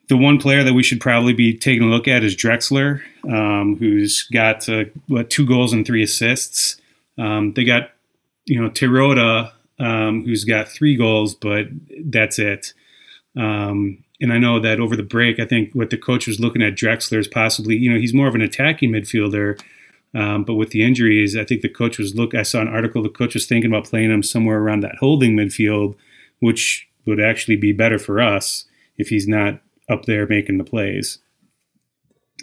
the 0.08 0.16
one 0.16 0.38
player 0.38 0.64
that 0.64 0.72
we 0.72 0.82
should 0.82 1.00
probably 1.00 1.34
be 1.34 1.56
taking 1.56 1.82
a 1.82 1.90
look 1.90 2.08
at 2.08 2.24
is 2.24 2.34
Drexler, 2.34 3.02
um, 3.30 3.76
who's 3.76 4.22
got 4.32 4.68
uh, 4.68 4.84
what, 5.06 5.30
two 5.30 5.46
goals 5.46 5.72
and 5.72 5.86
three 5.86 6.02
assists. 6.02 6.80
Um, 7.18 7.52
they 7.54 7.64
got 7.64 7.90
you 8.46 8.60
know 8.60 8.70
Terodde, 8.70 9.50
um, 9.78 10.24
who's 10.24 10.44
got 10.44 10.68
three 10.68 10.96
goals, 10.96 11.34
but 11.34 11.66
that's 12.04 12.38
it. 12.38 12.72
Um, 13.36 14.02
and 14.20 14.32
I 14.32 14.38
know 14.38 14.58
that 14.60 14.80
over 14.80 14.96
the 14.96 15.02
break, 15.02 15.38
I 15.38 15.44
think 15.44 15.72
what 15.72 15.90
the 15.90 15.98
coach 15.98 16.26
was 16.26 16.40
looking 16.40 16.62
at 16.62 16.74
Drexler 16.74 17.18
is 17.18 17.28
possibly, 17.28 17.76
you 17.76 17.92
know, 17.92 17.98
he's 17.98 18.14
more 18.14 18.26
of 18.26 18.34
an 18.34 18.40
attacking 18.40 18.90
midfielder. 18.90 19.60
Um, 20.14 20.42
but 20.42 20.54
with 20.54 20.70
the 20.70 20.82
injuries, 20.82 21.36
I 21.36 21.44
think 21.44 21.60
the 21.60 21.68
coach 21.68 21.98
was 21.98 22.14
look. 22.14 22.34
I 22.34 22.42
saw 22.42 22.60
an 22.60 22.68
article. 22.68 23.02
The 23.02 23.10
coach 23.10 23.34
was 23.34 23.46
thinking 23.46 23.70
about 23.70 23.84
playing 23.84 24.10
him 24.10 24.22
somewhere 24.22 24.58
around 24.58 24.80
that 24.80 24.96
holding 24.96 25.36
midfield 25.36 25.94
which 26.40 26.88
would 27.06 27.20
actually 27.20 27.56
be 27.56 27.72
better 27.72 27.98
for 27.98 28.20
us 28.20 28.66
if 28.96 29.08
he's 29.08 29.26
not 29.26 29.60
up 29.88 30.04
there 30.04 30.26
making 30.26 30.58
the 30.58 30.64
plays. 30.64 31.18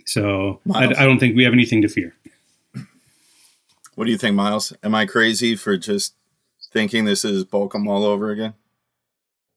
So 0.05 0.59
I, 0.73 0.85
I, 0.85 1.05
don't 1.05 1.19
think 1.19 1.35
we 1.35 1.43
have 1.43 1.53
anything 1.53 1.81
to 1.81 1.87
fear. 1.87 2.15
What 3.95 4.05
do 4.05 4.11
you 4.11 4.17
think, 4.17 4.35
Miles? 4.35 4.73
Am 4.83 4.93
I 4.93 5.05
crazy 5.05 5.55
for 5.55 5.77
just 5.77 6.13
thinking 6.71 7.05
this 7.05 7.23
is 7.23 7.45
Bolcom 7.45 7.87
all 7.87 8.03
over 8.03 8.29
again? 8.29 8.53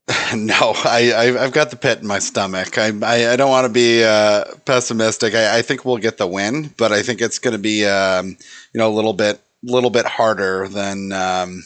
no, 0.34 0.72
I, 0.84 1.12
I 1.14 1.24
have 1.42 1.52
got 1.52 1.70
the 1.70 1.76
pit 1.76 2.00
in 2.00 2.06
my 2.06 2.18
stomach. 2.18 2.78
I 2.78 2.92
I, 3.02 3.32
I 3.32 3.36
don't 3.36 3.50
want 3.50 3.66
to 3.66 3.72
be 3.72 4.04
uh, 4.04 4.44
pessimistic. 4.64 5.34
I, 5.34 5.58
I 5.58 5.62
think 5.62 5.84
we'll 5.84 5.98
get 5.98 6.16
the 6.16 6.26
win, 6.26 6.72
but 6.78 6.92
I 6.92 7.02
think 7.02 7.20
it's 7.20 7.38
going 7.38 7.52
to 7.52 7.58
be 7.58 7.84
um, 7.84 8.38
you 8.72 8.78
know 8.78 8.88
a 8.88 8.94
little 8.94 9.12
bit 9.12 9.40
little 9.62 9.90
bit 9.90 10.06
harder 10.06 10.66
than 10.68 11.12
um, 11.12 11.62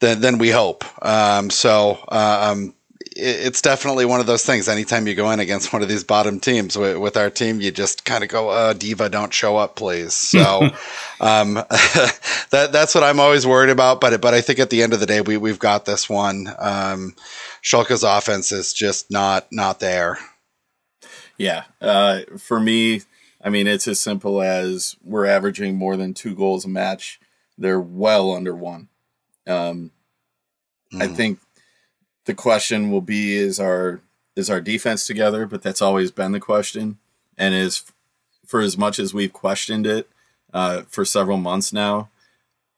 than, 0.00 0.20
than 0.20 0.38
we 0.38 0.50
hope. 0.50 0.84
Um, 1.04 1.50
so 1.50 1.98
um, 2.08 2.74
it, 3.16 3.46
it's 3.46 3.62
definitely 3.62 4.04
one 4.04 4.20
of 4.20 4.26
those 4.26 4.44
things. 4.44 4.68
Anytime 4.68 5.06
you 5.06 5.14
go 5.14 5.30
in 5.30 5.40
against 5.40 5.72
one 5.72 5.82
of 5.82 5.88
these 5.88 6.04
bottom 6.04 6.40
teams 6.40 6.76
with, 6.76 6.98
with 6.98 7.16
our 7.16 7.30
team, 7.30 7.60
you 7.60 7.70
just 7.70 8.04
kind 8.04 8.22
of 8.22 8.30
go, 8.30 8.50
uh, 8.50 8.72
"Diva, 8.72 9.08
don't 9.08 9.32
show 9.32 9.56
up, 9.56 9.76
please." 9.76 10.14
So 10.14 10.62
um, 11.20 11.54
that 12.50 12.68
that's 12.72 12.94
what 12.94 13.04
I'm 13.04 13.20
always 13.20 13.46
worried 13.46 13.70
about. 13.70 14.00
But 14.00 14.20
but 14.20 14.34
I 14.34 14.40
think 14.40 14.58
at 14.58 14.70
the 14.70 14.82
end 14.82 14.92
of 14.92 15.00
the 15.00 15.06
day, 15.06 15.20
we 15.20 15.36
we've 15.36 15.58
got 15.58 15.84
this 15.84 16.08
one. 16.08 16.48
Um, 16.58 17.14
Schalke's 17.62 18.02
offense 18.02 18.52
is 18.52 18.72
just 18.72 19.10
not 19.10 19.46
not 19.50 19.80
there. 19.80 20.18
Yeah, 21.38 21.64
uh, 21.82 22.20
for 22.38 22.58
me, 22.58 23.02
I 23.42 23.50
mean, 23.50 23.66
it's 23.66 23.86
as 23.86 24.00
simple 24.00 24.40
as 24.40 24.96
we're 25.04 25.26
averaging 25.26 25.76
more 25.76 25.96
than 25.96 26.14
two 26.14 26.34
goals 26.34 26.64
a 26.64 26.68
match. 26.68 27.20
They're 27.58 27.80
well 27.80 28.32
under 28.32 28.54
one. 28.54 28.88
Um, 29.46 29.90
mm. 30.92 31.02
I 31.02 31.08
think 31.08 31.38
the 32.24 32.34
question 32.34 32.90
will 32.90 33.00
be: 33.00 33.36
Is 33.36 33.58
our 33.58 34.00
is 34.34 34.50
our 34.50 34.60
defense 34.60 35.06
together? 35.06 35.46
But 35.46 35.62
that's 35.62 35.82
always 35.82 36.10
been 36.10 36.32
the 36.32 36.40
question, 36.40 36.98
and 37.38 37.54
is 37.54 37.84
for 38.44 38.60
as 38.60 38.78
much 38.78 38.98
as 38.98 39.12
we've 39.12 39.32
questioned 39.32 39.86
it 39.86 40.08
uh, 40.54 40.82
for 40.88 41.04
several 41.04 41.36
months 41.36 41.72
now, 41.72 42.08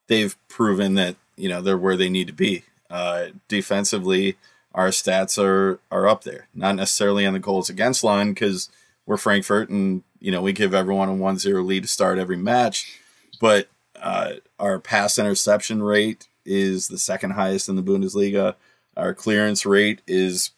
they've 0.07 0.35
proven 0.47 0.95
that 0.95 1.15
you 1.37 1.49
know 1.49 1.61
they're 1.61 1.77
where 1.77 1.97
they 1.97 2.09
need 2.09 2.27
to 2.27 2.33
be. 2.33 2.63
Uh, 2.89 3.27
defensively, 3.47 4.35
our 4.73 4.89
stats 4.89 5.41
are 5.41 5.79
are 5.91 6.07
up 6.07 6.23
there. 6.23 6.47
Not 6.53 6.75
necessarily 6.75 7.25
on 7.25 7.33
the 7.33 7.39
goals 7.39 7.69
against 7.69 8.03
line 8.03 8.33
because 8.33 8.69
we're 9.05 9.17
Frankfurt 9.17 9.69
and 9.69 10.03
you 10.19 10.31
know 10.31 10.41
we 10.41 10.53
give 10.53 10.73
everyone 10.73 11.09
a 11.09 11.13
1-0 11.13 11.65
lead 11.65 11.83
to 11.83 11.89
start 11.89 12.17
every 12.17 12.37
match, 12.37 12.99
but 13.39 13.69
uh, 14.01 14.33
our 14.57 14.79
pass 14.79 15.19
interception 15.19 15.83
rate 15.83 16.28
is 16.45 16.87
the 16.87 16.97
second 16.97 17.31
highest 17.31 17.69
in 17.69 17.75
the 17.75 17.83
Bundesliga. 17.83 18.55
Our 18.97 19.13
clearance 19.13 19.65
rate 19.65 20.01
is 20.07 20.51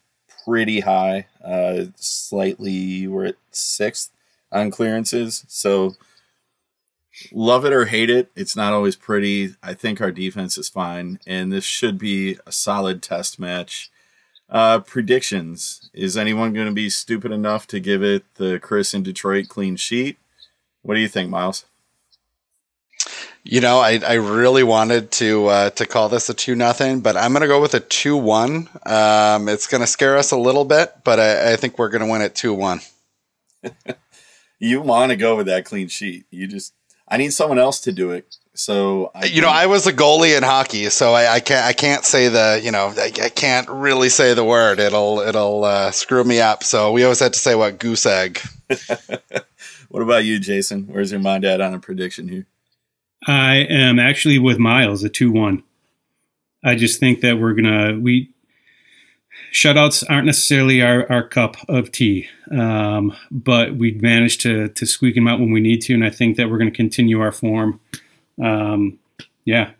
pretty 0.44 0.80
high, 0.80 1.26
uh, 1.44 1.84
slightly, 1.96 3.06
we're 3.06 3.26
at 3.26 3.36
sixth 3.50 4.10
on 4.50 4.70
clearances. 4.70 5.44
So, 5.48 5.94
love 7.32 7.64
it 7.64 7.72
or 7.72 7.86
hate 7.86 8.10
it, 8.10 8.30
it's 8.34 8.56
not 8.56 8.72
always 8.72 8.96
pretty. 8.96 9.54
I 9.62 9.74
think 9.74 10.00
our 10.00 10.10
defense 10.10 10.58
is 10.58 10.68
fine, 10.68 11.20
and 11.26 11.52
this 11.52 11.64
should 11.64 11.98
be 11.98 12.38
a 12.46 12.52
solid 12.52 13.02
test 13.02 13.38
match. 13.38 13.90
Uh, 14.48 14.80
predictions. 14.80 15.90
Is 15.94 16.16
anyone 16.16 16.52
going 16.52 16.66
to 16.66 16.74
be 16.74 16.90
stupid 16.90 17.32
enough 17.32 17.66
to 17.68 17.80
give 17.80 18.02
it 18.02 18.22
the 18.34 18.58
Chris 18.58 18.92
in 18.92 19.02
Detroit 19.02 19.48
clean 19.48 19.76
sheet? 19.76 20.18
What 20.82 20.94
do 20.94 21.00
you 21.00 21.08
think, 21.08 21.30
Miles? 21.30 21.64
You 23.44 23.60
know, 23.60 23.80
I, 23.80 24.00
I 24.06 24.14
really 24.14 24.62
wanted 24.62 25.10
to 25.12 25.46
uh, 25.46 25.70
to 25.70 25.86
call 25.86 26.08
this 26.08 26.28
a 26.28 26.34
two 26.34 26.54
nothing, 26.54 27.00
but 27.00 27.16
I'm 27.16 27.32
going 27.32 27.40
to 27.42 27.48
go 27.48 27.60
with 27.60 27.74
a 27.74 27.80
two 27.80 28.16
one. 28.16 28.68
Um, 28.86 29.48
it's 29.48 29.66
going 29.66 29.80
to 29.80 29.86
scare 29.86 30.16
us 30.16 30.30
a 30.30 30.36
little 30.36 30.64
bit, 30.64 30.92
but 31.02 31.18
I, 31.18 31.52
I 31.52 31.56
think 31.56 31.76
we're 31.76 31.88
going 31.88 32.04
to 32.04 32.10
win 32.10 32.22
it 32.22 32.36
two 32.36 32.54
one. 32.54 32.80
you 34.60 34.80
want 34.80 35.10
to 35.10 35.16
go 35.16 35.36
with 35.36 35.46
that 35.46 35.64
clean 35.64 35.88
sheet? 35.88 36.26
You 36.30 36.46
just 36.46 36.72
I 37.08 37.16
need 37.16 37.32
someone 37.32 37.58
else 37.58 37.80
to 37.80 37.92
do 37.92 38.12
it. 38.12 38.36
So 38.54 39.10
I 39.14 39.24
you 39.24 39.42
know, 39.42 39.48
I 39.48 39.66
was 39.66 39.88
a 39.88 39.92
goalie 39.92 40.36
in 40.36 40.44
hockey, 40.44 40.88
so 40.90 41.12
I, 41.12 41.34
I 41.34 41.40
can't 41.40 41.66
I 41.66 41.72
can't 41.72 42.04
say 42.04 42.28
the 42.28 42.60
you 42.62 42.70
know 42.70 42.94
I, 42.96 43.10
I 43.24 43.28
can't 43.28 43.68
really 43.68 44.08
say 44.08 44.34
the 44.34 44.44
word. 44.44 44.78
It'll 44.78 45.18
it'll 45.18 45.64
uh, 45.64 45.90
screw 45.90 46.22
me 46.22 46.40
up. 46.40 46.62
So 46.62 46.92
we 46.92 47.02
always 47.02 47.18
had 47.18 47.32
to 47.32 47.38
say 47.40 47.56
what 47.56 47.80
goose 47.80 48.06
egg. 48.06 48.40
what 49.88 50.02
about 50.02 50.24
you, 50.24 50.38
Jason? 50.38 50.84
Where's 50.84 51.10
your 51.10 51.20
mind 51.20 51.44
at 51.44 51.60
on 51.60 51.74
a 51.74 51.80
prediction 51.80 52.28
here? 52.28 52.46
I 53.26 53.56
am 53.68 53.98
actually 53.98 54.38
with 54.38 54.58
Miles, 54.58 55.04
a 55.04 55.08
2 55.08 55.30
1. 55.30 55.62
I 56.64 56.74
just 56.74 57.00
think 57.00 57.20
that 57.20 57.38
we're 57.38 57.54
going 57.54 57.64
to, 57.64 58.00
we, 58.00 58.30
shutouts 59.52 60.04
aren't 60.08 60.26
necessarily 60.26 60.82
our, 60.82 61.10
our 61.10 61.26
cup 61.26 61.56
of 61.68 61.92
tea, 61.92 62.28
um, 62.50 63.16
but 63.30 63.76
we 63.76 63.92
managed 63.92 64.40
to, 64.42 64.68
to 64.68 64.86
squeak 64.86 65.14
them 65.14 65.26
out 65.26 65.40
when 65.40 65.52
we 65.52 65.60
need 65.60 65.82
to. 65.82 65.94
And 65.94 66.04
I 66.04 66.10
think 66.10 66.36
that 66.36 66.50
we're 66.50 66.58
going 66.58 66.70
to 66.70 66.76
continue 66.76 67.20
our 67.20 67.32
form. 67.32 67.80
Um, 68.40 68.98
yeah. 69.44 69.72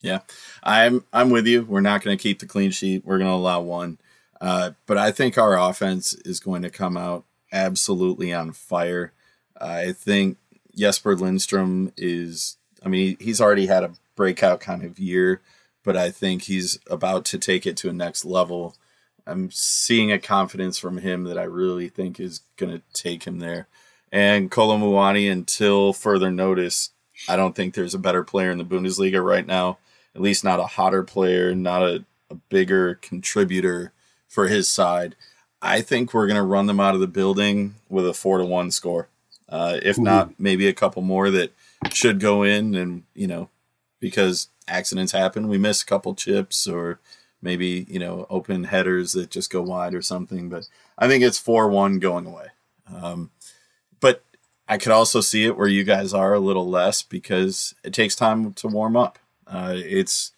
Yeah. 0.00 0.20
I'm, 0.62 1.04
I'm 1.12 1.30
with 1.30 1.46
you. 1.46 1.62
We're 1.62 1.80
not 1.80 2.02
going 2.02 2.16
to 2.16 2.22
keep 2.22 2.38
the 2.40 2.46
clean 2.46 2.70
sheet. 2.70 3.04
We're 3.04 3.18
going 3.18 3.30
to 3.30 3.34
allow 3.34 3.60
one. 3.60 3.98
Uh, 4.40 4.72
but 4.86 4.98
I 4.98 5.10
think 5.10 5.36
our 5.36 5.58
offense 5.58 6.14
is 6.14 6.38
going 6.38 6.62
to 6.62 6.70
come 6.70 6.96
out 6.96 7.24
absolutely 7.52 8.32
on 8.32 8.52
fire. 8.52 9.12
I 9.60 9.92
think 9.92 10.36
Jesper 10.78 11.16
Lindstrom 11.16 11.92
is, 11.96 12.56
I 12.84 12.88
mean, 12.88 13.16
he's 13.18 13.40
already 13.40 13.66
had 13.66 13.82
a 13.82 13.92
breakout 14.14 14.60
kind 14.60 14.84
of 14.84 14.98
year, 14.98 15.42
but 15.82 15.96
I 15.96 16.10
think 16.10 16.42
he's 16.42 16.78
about 16.88 17.24
to 17.26 17.38
take 17.38 17.66
it 17.66 17.76
to 17.78 17.88
a 17.88 17.92
next 17.92 18.24
level. 18.24 18.76
I'm 19.26 19.50
seeing 19.50 20.12
a 20.12 20.18
confidence 20.18 20.78
from 20.78 20.98
him 20.98 21.24
that 21.24 21.36
I 21.36 21.44
really 21.44 21.88
think 21.88 22.20
is 22.20 22.42
going 22.56 22.72
to 22.72 22.82
take 22.92 23.24
him 23.24 23.40
there. 23.40 23.66
And 24.12 24.50
Kolo 24.50 24.78
Muani, 24.78 25.30
until 25.30 25.92
further 25.92 26.30
notice, 26.30 26.90
I 27.28 27.36
don't 27.36 27.54
think 27.54 27.74
there's 27.74 27.94
a 27.94 27.98
better 27.98 28.22
player 28.22 28.50
in 28.50 28.58
the 28.58 28.64
Bundesliga 28.64 29.22
right 29.22 29.46
now. 29.46 29.78
At 30.14 30.22
least 30.22 30.44
not 30.44 30.60
a 30.60 30.66
hotter 30.66 31.02
player, 31.02 31.54
not 31.54 31.82
a, 31.82 32.04
a 32.30 32.36
bigger 32.36 32.94
contributor 32.94 33.92
for 34.28 34.48
his 34.48 34.68
side. 34.68 35.16
I 35.60 35.80
think 35.80 36.14
we're 36.14 36.26
going 36.26 36.36
to 36.36 36.42
run 36.42 36.66
them 36.66 36.80
out 36.80 36.94
of 36.94 37.00
the 37.00 37.06
building 37.06 37.74
with 37.88 38.06
a 38.06 38.14
four 38.14 38.38
to 38.38 38.44
one 38.44 38.70
score. 38.70 39.08
Uh, 39.48 39.78
if 39.82 39.98
Ooh. 39.98 40.02
not, 40.02 40.38
maybe 40.38 40.68
a 40.68 40.74
couple 40.74 41.02
more 41.02 41.30
that 41.30 41.52
should 41.90 42.20
go 42.20 42.42
in, 42.42 42.74
and 42.74 43.04
you 43.14 43.26
know, 43.26 43.48
because 44.00 44.48
accidents 44.66 45.12
happen, 45.12 45.48
we 45.48 45.58
miss 45.58 45.82
a 45.82 45.86
couple 45.86 46.14
chips 46.14 46.66
or 46.66 47.00
maybe 47.40 47.86
you 47.88 47.98
know 47.98 48.26
open 48.28 48.64
headers 48.64 49.12
that 49.12 49.30
just 49.30 49.50
go 49.50 49.62
wide 49.62 49.94
or 49.94 50.02
something. 50.02 50.48
But 50.48 50.68
I 50.98 51.08
think 51.08 51.24
it's 51.24 51.38
four 51.38 51.68
one 51.68 51.98
going 51.98 52.26
away. 52.26 52.48
Um, 52.92 53.30
but 54.00 54.22
I 54.68 54.78
could 54.78 54.92
also 54.92 55.20
see 55.20 55.44
it 55.44 55.56
where 55.56 55.68
you 55.68 55.84
guys 55.84 56.12
are 56.12 56.34
a 56.34 56.40
little 56.40 56.68
less 56.68 57.02
because 57.02 57.74
it 57.84 57.92
takes 57.92 58.14
time 58.14 58.52
to 58.54 58.68
warm 58.68 58.96
up. 58.96 59.18
Uh, 59.46 59.74
it's 59.76 60.32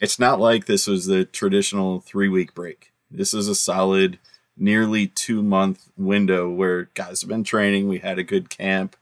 it's 0.00 0.18
not 0.18 0.40
like 0.40 0.66
this 0.66 0.86
was 0.86 1.06
the 1.06 1.24
traditional 1.24 2.00
three 2.00 2.28
week 2.28 2.54
break. 2.54 2.92
This 3.10 3.32
is 3.32 3.48
a 3.48 3.54
solid 3.54 4.18
nearly 4.56 5.06
two 5.06 5.42
month 5.42 5.88
window 5.96 6.48
where 6.48 6.88
guys 6.94 7.20
have 7.20 7.28
been 7.28 7.44
training. 7.44 7.88
We 7.88 7.98
had 7.98 8.18
a 8.18 8.24
good 8.24 8.48
camp, 8.50 8.96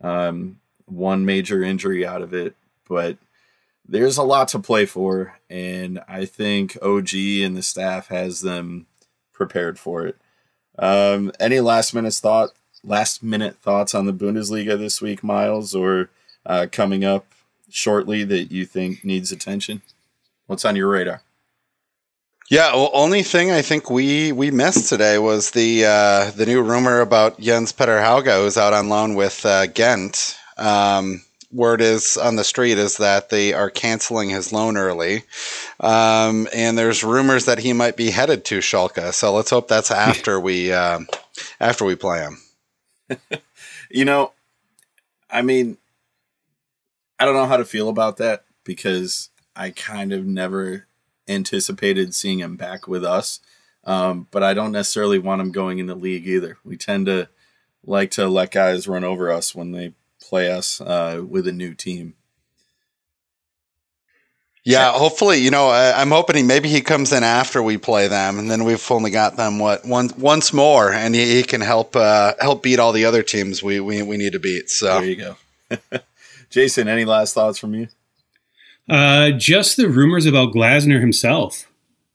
um, 0.00 0.60
one 0.86 1.24
major 1.24 1.62
injury 1.62 2.06
out 2.06 2.22
of 2.22 2.32
it, 2.32 2.54
but 2.88 3.18
there's 3.88 4.16
a 4.16 4.22
lot 4.22 4.48
to 4.48 4.58
play 4.58 4.86
for, 4.86 5.38
and 5.48 6.00
I 6.06 6.24
think 6.24 6.78
OG 6.80 7.14
and 7.14 7.56
the 7.56 7.62
staff 7.62 8.08
has 8.08 8.40
them 8.40 8.86
prepared 9.32 9.78
for 9.78 10.06
it. 10.06 10.16
Um, 10.78 11.32
any 11.40 11.60
last 11.60 11.92
minute 11.92 12.14
thought, 12.14 12.50
last 12.84 13.22
minute 13.22 13.56
thoughts 13.56 13.94
on 13.94 14.06
the 14.06 14.12
Bundesliga 14.12 14.78
this 14.78 15.02
week, 15.02 15.24
Miles, 15.24 15.74
or 15.74 16.10
uh, 16.46 16.66
coming 16.70 17.04
up 17.04 17.26
shortly 17.68 18.22
that 18.24 18.52
you 18.52 18.64
think 18.64 19.04
needs 19.04 19.32
attention? 19.32 19.82
What's 20.46 20.64
on 20.64 20.76
your 20.76 20.88
radar? 20.88 21.22
Yeah, 22.50 22.74
well, 22.74 22.90
only 22.92 23.22
thing 23.22 23.52
I 23.52 23.62
think 23.62 23.90
we 23.90 24.32
we 24.32 24.50
missed 24.50 24.88
today 24.88 25.18
was 25.18 25.52
the 25.52 25.84
uh, 25.84 26.30
the 26.32 26.46
new 26.46 26.62
rumor 26.62 27.00
about 27.00 27.38
Jens 27.38 27.70
Petter 27.70 28.00
Hauge, 28.00 28.26
who's 28.42 28.58
out 28.58 28.72
on 28.72 28.88
loan 28.88 29.14
with 29.14 29.46
uh, 29.46 29.68
Ghent. 29.68 30.36
Um, 30.58 31.22
word 31.52 31.80
is 31.80 32.16
on 32.16 32.34
the 32.34 32.42
street 32.42 32.76
is 32.76 32.96
that 32.96 33.28
they 33.28 33.52
are 33.52 33.70
canceling 33.70 34.30
his 34.30 34.52
loan 34.52 34.76
early, 34.76 35.22
um, 35.78 36.48
and 36.52 36.76
there's 36.76 37.04
rumors 37.04 37.44
that 37.44 37.60
he 37.60 37.72
might 37.72 37.96
be 37.96 38.10
headed 38.10 38.44
to 38.46 38.58
Schalke. 38.58 39.12
So 39.12 39.32
let's 39.32 39.50
hope 39.50 39.68
that's 39.68 39.90
after 39.92 40.40
we 40.40 40.72
uh, 40.72 41.02
after 41.60 41.84
we 41.84 41.94
play 41.94 42.18
him. 42.18 43.40
you 43.92 44.04
know, 44.04 44.32
I 45.30 45.42
mean, 45.42 45.78
I 47.16 47.26
don't 47.26 47.34
know 47.34 47.46
how 47.46 47.58
to 47.58 47.64
feel 47.64 47.88
about 47.88 48.16
that 48.16 48.42
because 48.64 49.30
I 49.54 49.70
kind 49.70 50.12
of 50.12 50.26
never 50.26 50.88
anticipated 51.30 52.14
seeing 52.14 52.40
him 52.40 52.56
back 52.56 52.88
with 52.88 53.04
us. 53.04 53.40
Um, 53.84 54.26
but 54.30 54.42
I 54.42 54.52
don't 54.52 54.72
necessarily 54.72 55.18
want 55.18 55.40
him 55.40 55.52
going 55.52 55.78
in 55.78 55.86
the 55.86 55.94
league 55.94 56.26
either. 56.26 56.58
We 56.64 56.76
tend 56.76 57.06
to 57.06 57.28
like 57.84 58.10
to 58.12 58.28
let 58.28 58.50
guys 58.50 58.86
run 58.86 59.04
over 59.04 59.30
us 59.30 59.54
when 59.54 59.72
they 59.72 59.94
play 60.20 60.50
us 60.50 60.80
uh, 60.80 61.24
with 61.26 61.48
a 61.48 61.52
new 61.52 61.74
team. 61.74 62.14
Yeah, 64.62 64.92
hopefully, 64.92 65.38
you 65.38 65.50
know, 65.50 65.68
I, 65.68 66.02
am 66.02 66.10
hoping 66.10 66.36
he, 66.36 66.42
maybe 66.42 66.68
he 66.68 66.82
comes 66.82 67.12
in 67.12 67.24
after 67.24 67.62
we 67.62 67.78
play 67.78 68.08
them, 68.08 68.38
and 68.38 68.50
then 68.50 68.64
we've 68.64 68.90
only 68.90 69.10
got 69.10 69.36
them 69.36 69.58
what 69.58 69.86
once 69.86 70.14
once 70.18 70.52
more, 70.52 70.92
and 70.92 71.14
he, 71.14 71.36
he 71.36 71.42
can 71.42 71.62
help 71.62 71.96
uh, 71.96 72.34
help 72.40 72.62
beat 72.62 72.78
all 72.78 72.92
the 72.92 73.06
other 73.06 73.22
teams 73.22 73.62
we, 73.62 73.80
we 73.80 74.02
we 74.02 74.18
need 74.18 74.34
to 74.34 74.38
beat. 74.38 74.68
So 74.68 75.00
there 75.00 75.04
you 75.04 75.16
go, 75.16 75.78
Jason. 76.50 76.88
Any 76.88 77.06
last 77.06 77.32
thoughts 77.32 77.58
from 77.58 77.74
you? 77.74 77.88
Uh, 78.90 79.30
just 79.30 79.76
the 79.76 79.88
rumors 79.88 80.26
about 80.26 80.52
Glasner 80.52 81.00
himself 81.00 81.70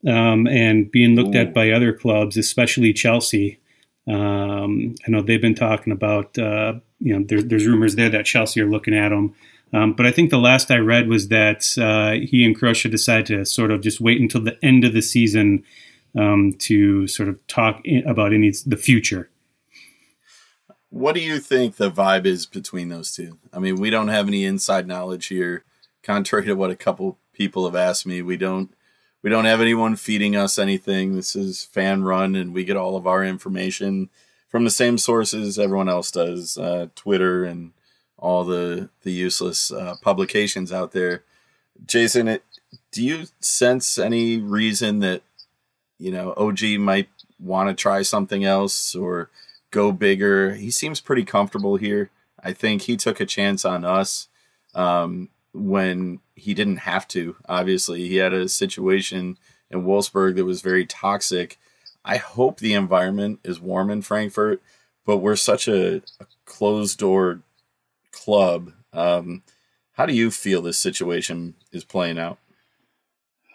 um, 0.05 0.45
and 0.45 0.91
being 0.91 1.15
looked 1.15 1.33
Ooh. 1.33 1.39
at 1.39 1.53
by 1.53 1.71
other 1.71 1.93
clubs, 1.93 2.35
especially 2.35 2.91
Chelsea. 2.91 3.59
Um, 4.07 4.93
I 5.07 5.11
know 5.11 5.21
they've 5.21 5.41
been 5.41 5.55
talking 5.55 5.93
about, 5.93 6.37
uh, 6.37 6.73
you 6.99 7.17
know, 7.17 7.25
there, 7.25 7.41
there's 7.41 7.65
rumors 7.65 7.95
there 7.95 8.09
that 8.09 8.25
Chelsea 8.25 8.59
are 8.59 8.69
looking 8.69 8.93
at 8.93 9.13
him. 9.13 9.33
Um, 9.71 9.93
but 9.93 10.05
I 10.05 10.11
think 10.11 10.31
the 10.31 10.37
last 10.37 10.69
I 10.69 10.77
read 10.77 11.07
was 11.07 11.29
that 11.29 11.65
uh, 11.77 12.25
he 12.25 12.45
and 12.45 12.59
Kroesche 12.59 12.91
decided 12.91 13.27
to 13.27 13.45
sort 13.45 13.71
of 13.71 13.79
just 13.79 14.01
wait 14.01 14.19
until 14.19 14.41
the 14.41 14.57
end 14.61 14.83
of 14.83 14.91
the 14.91 15.01
season 15.01 15.63
um, 16.13 16.53
to 16.59 17.07
sort 17.07 17.29
of 17.29 17.45
talk 17.47 17.79
in, 17.85 18.05
about 18.05 18.33
any 18.33 18.51
the 18.65 18.77
future. 18.77 19.29
What 20.89 21.15
do 21.15 21.21
you 21.21 21.39
think 21.39 21.77
the 21.77 21.89
vibe 21.89 22.25
is 22.25 22.45
between 22.45 22.89
those 22.89 23.13
two? 23.13 23.37
I 23.53 23.59
mean, 23.59 23.77
we 23.77 23.89
don't 23.89 24.09
have 24.09 24.27
any 24.27 24.43
inside 24.43 24.87
knowledge 24.87 25.27
here 25.27 25.63
contrary 26.05 26.45
to 26.45 26.53
what 26.53 26.69
a 26.69 26.75
couple 26.75 27.17
people 27.33 27.65
have 27.65 27.75
asked 27.75 28.05
me, 28.05 28.21
we 28.21 28.37
don't 28.37 28.71
we 29.21 29.29
don't 29.31 29.45
have 29.45 29.59
anyone 29.59 29.95
feeding 29.95 30.35
us 30.35 30.59
anything. 30.59 31.15
This 31.15 31.35
is 31.35 31.63
fan 31.63 32.03
run, 32.03 32.35
and 32.35 32.53
we 32.53 32.63
get 32.63 32.77
all 32.77 32.95
of 32.95 33.07
our 33.07 33.23
information 33.23 34.09
from 34.47 34.63
the 34.63 34.69
same 34.69 34.99
sources 34.99 35.57
everyone 35.57 35.89
else 35.89 36.11
does, 36.11 36.57
uh, 36.59 36.87
Twitter 36.95 37.43
and 37.43 37.71
all 38.17 38.43
the 38.43 38.89
the 39.01 39.11
useless 39.11 39.71
uh, 39.71 39.95
publications 40.01 40.71
out 40.71 40.91
there. 40.91 41.23
Jason, 41.85 42.27
it, 42.27 42.43
do 42.91 43.03
you 43.03 43.25
sense 43.39 43.97
any 43.97 44.37
reason 44.37 44.99
that 44.99 45.23
you 45.97 46.11
know 46.11 46.33
OG 46.37 46.61
might 46.79 47.09
want 47.39 47.67
to 47.67 47.73
try 47.73 48.03
something 48.03 48.45
else 48.45 48.93
or 48.93 49.31
go 49.71 49.91
bigger? 49.91 50.53
He 50.53 50.69
seems 50.69 51.01
pretty 51.01 51.25
comfortable 51.25 51.77
here. 51.77 52.11
I 52.43 52.53
think 52.53 52.83
he 52.83 52.95
took 52.95 53.19
a 53.19 53.25
chance 53.25 53.65
on 53.65 53.83
us. 53.83 54.27
Um, 54.75 55.29
when 55.55 56.19
he 56.35 56.53
didn't 56.53 56.77
have 56.77 57.07
to. 57.09 57.35
Obviously, 57.47 58.07
he 58.07 58.17
had 58.17 58.33
a 58.33 58.49
situation 58.49 59.37
in 59.69 59.85
Wolfsburg 59.85 60.35
that 60.35 60.45
was 60.45 60.61
very 60.61 60.85
toxic. 60.85 61.57
I 62.03 62.17
hope 62.17 62.59
the 62.59 62.73
environment 62.73 63.39
is 63.43 63.59
warm 63.59 63.89
in 63.89 64.01
Frankfurt, 64.01 64.61
but 65.05 65.17
we're 65.17 65.35
such 65.35 65.67
a, 65.67 65.97
a 66.19 66.25
closed 66.45 66.99
door 66.99 67.41
club. 68.11 68.73
Um, 68.93 69.43
how 69.93 70.05
do 70.05 70.13
you 70.13 70.29
feel 70.29 70.61
this 70.61 70.77
situation 70.77 71.55
is 71.71 71.83
playing 71.83 72.19
out? 72.19 72.37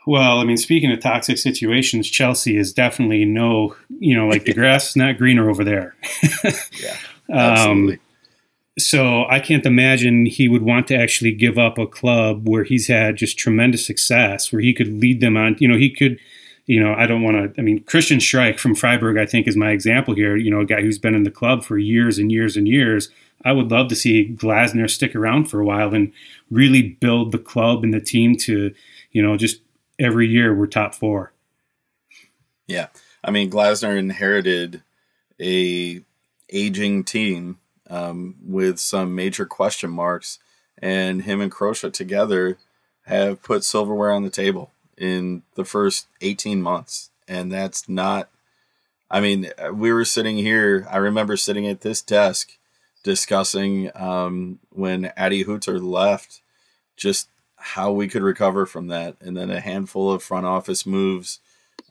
Well, 0.07 0.41
I 0.41 0.45
mean, 0.45 0.57
speaking 0.57 0.91
of 0.91 1.01
toxic 1.01 1.39
situations, 1.39 2.11
Chelsea 2.11 2.57
is 2.57 2.73
definitely 2.73 3.25
no, 3.27 3.77
you 3.99 4.17
know, 4.17 4.27
like 4.27 4.45
the 4.45 4.55
grass 4.55 4.91
is 4.91 4.97
not 4.97 5.19
greener 5.19 5.51
over 5.51 5.63
there. 5.63 5.95
yeah, 6.45 6.97
absolutely. 7.31 7.95
Um, 7.95 8.01
so 8.81 9.27
I 9.29 9.41
can't 9.41 9.67
imagine 9.67 10.27
he 10.27 10.49
would 10.49 10.63
want 10.63 10.89
to 10.89 10.97
actually 10.97 11.33
give 11.33 11.59
up 11.59 11.79
a 11.79 11.87
club 11.87 12.49
where 12.49 12.65
he's 12.65 12.89
had 12.89 13.17
just 13.17 13.39
tremendous 13.39 13.85
success, 13.87 14.53
where 14.53 14.63
he 14.63 14.75
could 14.75 14.89
lead 14.89 15.21
them 15.21 15.37
on. 15.37 15.57
You 15.59 15.69
know, 15.69 15.79
he 15.79 15.91
could. 15.91 16.19
You 16.67 16.79
know, 16.79 16.95
I 16.95 17.07
don't 17.07 17.23
want 17.23 17.37
to. 17.37 17.61
I 17.61 17.65
mean, 17.65 17.83
Christian 17.83 18.19
Streich 18.19 18.61
from 18.61 18.77
Freiburg, 18.77 19.19
I 19.19 19.27
think, 19.27 19.49
is 19.49 19.57
my 19.57 19.71
example 19.71 20.15
here. 20.15 20.37
You 20.37 20.53
know, 20.53 20.61
a 20.61 20.65
guy 20.65 20.83
who's 20.83 21.01
been 21.01 21.17
in 21.17 21.25
the 21.25 21.31
club 21.31 21.65
for 21.65 21.79
years 21.79 22.17
and 22.17 22.31
years 22.31 22.57
and 22.57 22.69
years. 22.69 23.09
I 23.45 23.53
would 23.53 23.71
love 23.71 23.89
to 23.89 23.97
see 23.97 24.37
Glasner 24.37 24.89
stick 24.89 25.17
around 25.17 25.47
for 25.47 25.61
a 25.61 25.65
while 25.65 25.95
and 25.95 26.13
really 26.51 26.83
build 26.83 27.33
the 27.33 27.39
club 27.39 27.83
and 27.83 27.93
the 27.93 28.01
team 28.01 28.37
to, 28.37 28.73
you 29.11 29.23
know, 29.23 29.37
just 29.37 29.63
every 29.99 30.29
year 30.29 30.55
we're 30.55 30.67
top 30.67 30.95
four. 30.95 31.33
Yeah, 32.67 32.89
I 33.25 33.31
mean, 33.31 33.51
Glasner 33.51 33.99
inherited 33.99 34.83
a 35.41 36.03
aging 36.51 37.05
team 37.05 37.59
um, 37.91 38.37
with 38.43 38.79
some 38.79 39.15
major 39.15 39.45
question 39.45 39.91
marks. 39.91 40.39
And 40.79 41.23
him 41.23 41.41
and 41.41 41.53
Kroesche 41.53 41.93
together 41.93 42.57
have 43.07 43.43
put 43.43 43.65
silverware 43.65 44.13
on 44.13 44.23
the 44.23 44.31
table 44.31 44.71
in 44.97 45.43
the 45.55 45.65
first 45.65 46.07
18 46.21 46.63
months. 46.63 47.11
And 47.29 47.53
that's 47.53 47.89
not, 47.89 48.31
I 49.11 49.21
mean, 49.21 49.51
we 49.73 49.93
were 49.93 50.05
sitting 50.05 50.39
here, 50.39 50.87
I 50.91 50.97
remember 50.97 51.37
sitting 51.37 51.67
at 51.67 51.83
this 51.83 52.01
desk 52.01 52.57
discussing 53.03 53.91
um, 53.95 54.59
when 54.71 55.13
Adi 55.17 55.45
Hütter 55.45 55.83
left, 55.83 56.43
just 56.97 57.29
how 57.57 57.93
we 57.93 58.09
could 58.09 58.23
recover 58.23 58.67
from 58.67 58.89
that, 58.89 59.17
and 59.21 59.37
then 59.37 59.51
a 59.51 59.61
handful 59.61 60.11
of 60.11 60.23
front 60.23 60.47
office 60.47 60.87
moves 60.87 61.41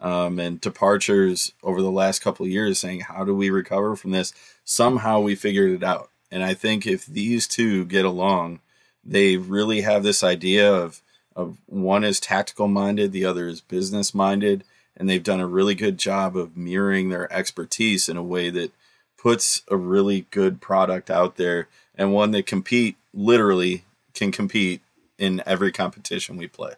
um, 0.02 0.40
and 0.40 0.62
departures 0.62 1.54
over 1.64 1.82
the 1.82 1.92
last 1.92 2.22
couple 2.22 2.46
of 2.46 2.52
years, 2.52 2.80
saying 2.80 3.02
how 3.02 3.24
do 3.24 3.36
we 3.36 3.50
recover 3.50 3.96
from 3.96 4.12
this? 4.12 4.34
Somehow 4.64 5.20
we 5.20 5.36
figured 5.36 5.72
it 5.72 5.84
out, 5.84 6.10
and 6.32 6.44
I 6.44 6.54
think 6.54 6.86
if 6.86 7.06
these 7.06 7.48
two 7.48 7.86
get 7.86 8.06
along, 8.06 8.60
they 9.04 9.38
really 9.38 9.82
have 9.82 10.04
this 10.04 10.24
idea 10.24 10.72
of 10.72 11.02
of 11.36 11.58
one 11.68 12.04
is 12.04 12.20
tactical 12.20 12.68
minded, 12.68 13.12
the 13.12 13.24
other 13.26 13.48
is 13.48 13.62
business 13.62 14.14
minded, 14.14 14.64
and 14.98 15.10
they've 15.10 15.24
done 15.24 15.40
a 15.40 15.48
really 15.48 15.76
good 15.76 15.98
job 15.98 16.36
of 16.36 16.58
mirroring 16.58 17.10
their 17.10 17.32
expertise 17.32 18.10
in 18.10 18.18
a 18.18 18.24
way 18.24 18.50
that 18.50 18.74
puts 19.18 19.62
a 19.70 19.78
really 19.78 20.28
good 20.32 20.60
product 20.60 21.10
out 21.10 21.36
there 21.38 21.68
and 21.96 22.14
one 22.14 22.32
that 22.32 22.46
compete 22.46 22.96
literally 23.14 23.84
can 24.14 24.32
compete 24.32 24.82
in 25.18 25.44
every 25.46 25.72
competition 25.72 26.38
we 26.38 26.48
play. 26.48 26.74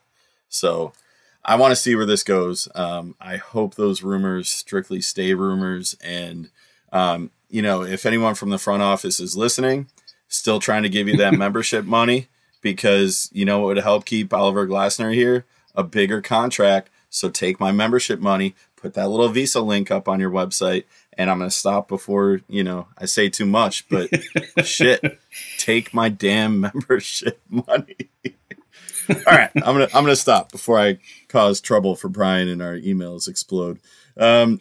So 0.50 0.94
I 1.44 1.56
want 1.56 1.72
to 1.72 1.76
see 1.76 1.96
where 1.96 2.06
this 2.06 2.24
goes. 2.24 2.68
Um, 2.76 3.16
I 3.20 3.38
hope 3.38 3.76
those 3.76 4.04
rumors 4.04 4.50
strictly 4.50 5.02
stay 5.02 5.34
rumors. 5.34 5.96
And, 6.04 6.50
um, 6.92 7.32
you 7.50 7.62
know, 7.62 7.84
if 7.84 8.06
anyone 8.06 8.36
from 8.36 8.50
the 8.50 8.58
front 8.60 8.84
office 8.84 9.20
is 9.20 9.36
listening, 9.36 9.88
still 10.28 10.60
trying 10.60 10.84
to 10.84 10.90
give 10.90 11.08
you 11.08 11.18
that 11.18 11.34
membership 11.38 11.86
money, 11.86 12.28
because 12.62 13.30
you 13.34 13.44
know 13.44 13.64
it 13.64 13.66
would 13.66 13.78
help 13.78 14.06
keep 14.06 14.34
Oliver 14.34 14.68
Glasner 14.68 15.14
here? 15.14 15.46
A 15.76 15.84
bigger 15.84 16.22
contract. 16.22 16.90
So 17.10 17.30
take 17.30 17.60
my 17.60 17.72
membership 17.72 18.20
money, 18.20 18.56
put 18.78 18.94
that 18.94 19.10
little 19.10 19.28
Visa 19.28 19.60
link 19.60 19.92
up 19.92 20.08
on 20.08 20.20
your 20.20 20.32
website, 20.32 20.86
and 21.18 21.30
I'm 21.30 21.40
gonna 21.40 21.52
stop 21.52 21.88
before 21.88 22.42
you 22.48 22.64
know 22.64 22.88
I 22.98 23.06
say 23.06 23.30
too 23.30 23.46
much. 23.46 23.90
But 23.90 24.10
shit, 24.66 25.20
take 25.58 25.94
my 25.94 26.10
damn 26.10 26.60
membership 26.62 27.42
money. 27.50 28.10
All 29.10 29.16
right, 29.28 29.52
I'm 29.56 29.62
gonna 29.62 29.88
I'm 29.94 30.04
gonna 30.04 30.16
stop 30.16 30.52
before 30.52 30.80
I 30.80 30.98
cause 31.28 31.62
trouble 31.62 31.96
for 31.96 32.10
Brian 32.10 32.48
and 32.48 32.62
our 32.62 32.76
emails 32.76 33.28
explode. 33.28 33.80
Um, 34.18 34.60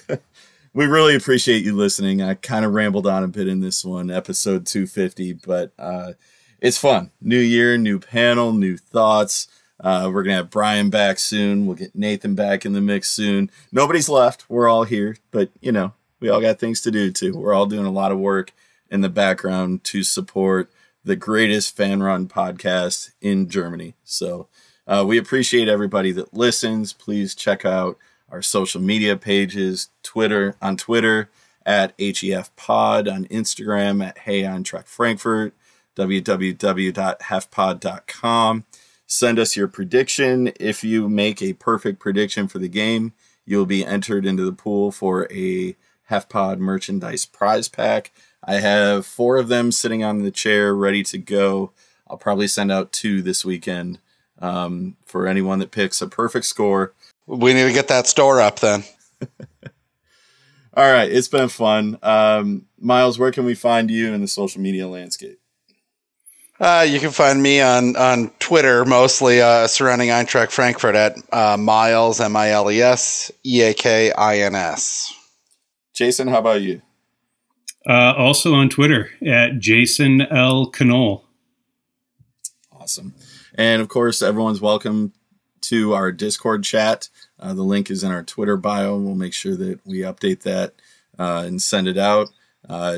we 0.74 0.86
really 0.86 1.14
appreciate 1.14 1.64
you 1.64 1.74
listening. 1.74 2.22
I 2.22 2.34
kind 2.34 2.64
of 2.64 2.72
rambled 2.72 3.06
on 3.06 3.22
a 3.22 3.28
bit 3.28 3.48
in 3.48 3.60
this 3.60 3.84
one, 3.84 4.10
episode 4.10 4.66
250, 4.66 5.34
but 5.34 5.72
uh, 5.78 6.12
it's 6.60 6.78
fun. 6.78 7.10
New 7.20 7.38
year, 7.38 7.76
new 7.76 7.98
panel, 7.98 8.52
new 8.52 8.76
thoughts. 8.76 9.48
Uh, 9.78 10.10
we're 10.12 10.22
gonna 10.22 10.36
have 10.36 10.50
Brian 10.50 10.90
back 10.90 11.18
soon. 11.18 11.66
We'll 11.66 11.76
get 11.76 11.94
Nathan 11.94 12.34
back 12.34 12.66
in 12.66 12.72
the 12.72 12.80
mix 12.80 13.10
soon. 13.10 13.50
Nobody's 13.72 14.08
left. 14.08 14.48
We're 14.48 14.68
all 14.68 14.84
here, 14.84 15.16
but 15.30 15.50
you 15.60 15.72
know 15.72 15.92
we 16.20 16.28
all 16.28 16.40
got 16.40 16.58
things 16.58 16.80
to 16.82 16.90
do 16.90 17.10
too. 17.10 17.36
We're 17.36 17.54
all 17.54 17.66
doing 17.66 17.86
a 17.86 17.90
lot 17.90 18.12
of 18.12 18.18
work 18.18 18.52
in 18.90 19.00
the 19.00 19.08
background 19.08 19.84
to 19.84 20.02
support 20.02 20.70
the 21.04 21.16
greatest 21.16 21.76
fan 21.76 22.02
run 22.02 22.28
podcast 22.28 23.10
in 23.20 23.48
Germany. 23.48 23.94
So 24.04 24.48
uh, 24.86 25.04
we 25.06 25.18
appreciate 25.18 25.68
everybody 25.68 26.12
that 26.12 26.32
listens. 26.34 26.92
Please 26.92 27.34
check 27.34 27.64
out 27.64 27.96
our 28.30 28.42
social 28.42 28.80
media 28.80 29.16
pages, 29.16 29.88
Twitter 30.02 30.56
on 30.60 30.76
Twitter 30.76 31.30
at 31.64 31.94
HEF 31.98 32.54
Pod, 32.56 33.08
on 33.08 33.24
Instagram 33.26 34.04
at 34.04 34.18
Hey 34.18 34.42
Eintracht 34.42 34.86
Frankfurt, 34.86 35.54
www.hefpod.com. 35.96 38.64
Send 39.06 39.38
us 39.40 39.56
your 39.56 39.68
prediction. 39.68 40.52
If 40.60 40.84
you 40.84 41.08
make 41.08 41.42
a 41.42 41.54
perfect 41.54 41.98
prediction 41.98 42.46
for 42.46 42.60
the 42.60 42.68
game, 42.68 43.12
you'll 43.44 43.66
be 43.66 43.84
entered 43.84 44.24
into 44.24 44.44
the 44.44 44.52
pool 44.52 44.92
for 44.92 45.26
a 45.32 45.74
HefPod 46.10 46.58
merchandise 46.58 47.26
prize 47.26 47.68
pack. 47.68 48.12
I 48.44 48.54
have 48.54 49.06
four 49.06 49.36
of 49.36 49.48
them 49.48 49.70
sitting 49.70 50.02
on 50.02 50.22
the 50.22 50.30
chair 50.30 50.74
ready 50.74 51.02
to 51.04 51.18
go. 51.18 51.72
I'll 52.08 52.16
probably 52.16 52.48
send 52.48 52.72
out 52.72 52.92
two 52.92 53.22
this 53.22 53.44
weekend 53.44 53.98
um, 54.38 54.96
for 55.04 55.26
anyone 55.26 55.58
that 55.58 55.70
picks 55.70 56.00
a 56.00 56.08
perfect 56.08 56.46
score. 56.46 56.94
We 57.26 57.54
need 57.54 57.64
to 57.64 57.72
get 57.72 57.88
that 57.88 58.06
store 58.06 58.40
up 58.40 58.60
then. 58.60 58.84
All 60.74 60.90
right, 60.90 61.10
it's 61.10 61.28
been 61.28 61.48
fun. 61.48 61.98
Um, 62.02 62.66
Miles, 62.78 63.18
where 63.18 63.32
can 63.32 63.44
we 63.44 63.54
find 63.54 63.90
you 63.90 64.14
in 64.14 64.20
the 64.20 64.28
social 64.28 64.60
media 64.60 64.88
landscape? 64.88 65.38
Uh, 66.58 66.86
you 66.88 67.00
can 67.00 67.10
find 67.10 67.42
me 67.42 67.60
on, 67.60 67.96
on 67.96 68.30
Twitter, 68.38 68.84
mostly 68.84 69.40
uh, 69.40 69.66
surrounding 69.66 70.10
Eintracht 70.10 70.50
Frankfurt 70.50 70.94
at 70.94 71.16
uh, 71.32 71.56
Miles, 71.56 72.20
M 72.20 72.36
I 72.36 72.50
L 72.50 72.70
E 72.70 72.82
S 72.82 73.32
E 73.44 73.62
A 73.62 73.74
K 73.74 74.12
I 74.12 74.38
N 74.40 74.54
S. 74.54 75.14
Jason, 75.94 76.28
how 76.28 76.38
about 76.38 76.60
you? 76.60 76.82
Uh, 77.88 78.14
also 78.16 78.54
on 78.54 78.68
Twitter 78.68 79.10
at 79.26 79.58
Jason 79.58 80.22
L. 80.22 80.70
Knoll. 80.80 81.24
Awesome. 82.72 83.14
And 83.54 83.80
of 83.80 83.88
course, 83.88 84.22
everyone's 84.22 84.60
welcome 84.60 85.12
to 85.62 85.94
our 85.94 86.12
Discord 86.12 86.64
chat. 86.64 87.08
Uh, 87.38 87.54
the 87.54 87.62
link 87.62 87.90
is 87.90 88.04
in 88.04 88.12
our 88.12 88.22
Twitter 88.22 88.56
bio. 88.56 88.98
We'll 88.98 89.14
make 89.14 89.32
sure 89.32 89.56
that 89.56 89.80
we 89.86 89.98
update 89.98 90.42
that 90.42 90.74
uh, 91.18 91.44
and 91.46 91.60
send 91.60 91.88
it 91.88 91.98
out. 91.98 92.30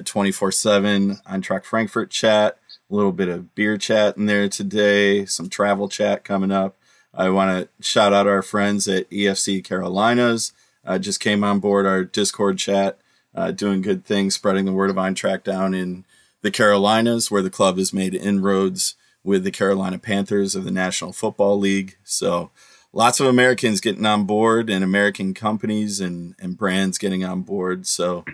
24 0.05 0.53
7 0.53 1.17
Eintracht 1.27 1.65
Frankfurt 1.65 2.11
chat 2.11 2.59
a 2.93 2.95
little 2.95 3.13
bit 3.13 3.29
of 3.29 3.55
beer 3.55 3.79
chat 3.79 4.17
in 4.17 4.27
there 4.27 4.49
today, 4.49 5.25
some 5.25 5.49
travel 5.49 5.89
chat 5.89 6.25
coming 6.25 6.53
up. 6.53 6.77
I 7.15 7.31
want 7.31 7.51
to 7.51 7.85
shout 7.85 8.13
out 8.13 8.27
our 8.27 8.43
friends 8.43 8.87
at 8.87 9.09
EFC 9.11 9.65
Carolinas. 9.65 10.53
Uh, 10.85 10.99
just 10.99 11.21
came 11.21 11.43
on 11.43 11.59
board 11.59 11.87
our 11.87 12.05
Discord 12.05 12.59
chat, 12.59 12.99
uh, 13.35 13.51
doing 13.51 13.81
good 13.83 14.05
things, 14.05 14.35
spreading 14.35 14.65
the 14.65 14.73
word 14.73 14.91
of 14.91 14.97
Eintracht 14.97 15.45
down 15.45 15.75
in 15.75 16.05
the 16.43 16.51
Carolinas, 16.51 17.31
where 17.31 17.43
the 17.43 17.51
club 17.51 17.79
has 17.79 17.93
made 17.93 18.15
inroads 18.15 18.95
with 19.25 19.45
the 19.45 19.51
Carolina 19.51 19.99
Panthers 19.99 20.55
of 20.55 20.65
the 20.65 20.71
National 20.71 21.13
Football 21.13 21.59
League. 21.59 21.97
So 22.05 22.51
lots 22.93 23.21
of 23.21 23.27
Americans 23.27 23.81
getting 23.81 24.05
on 24.05 24.25
board 24.25 24.69
and 24.69 24.83
American 24.83 25.35
companies 25.35 26.01
and, 26.01 26.35
and 26.41 26.57
brands 26.57 26.99
getting 26.99 27.25
on 27.25 27.43
board. 27.43 27.87
So 27.87 28.25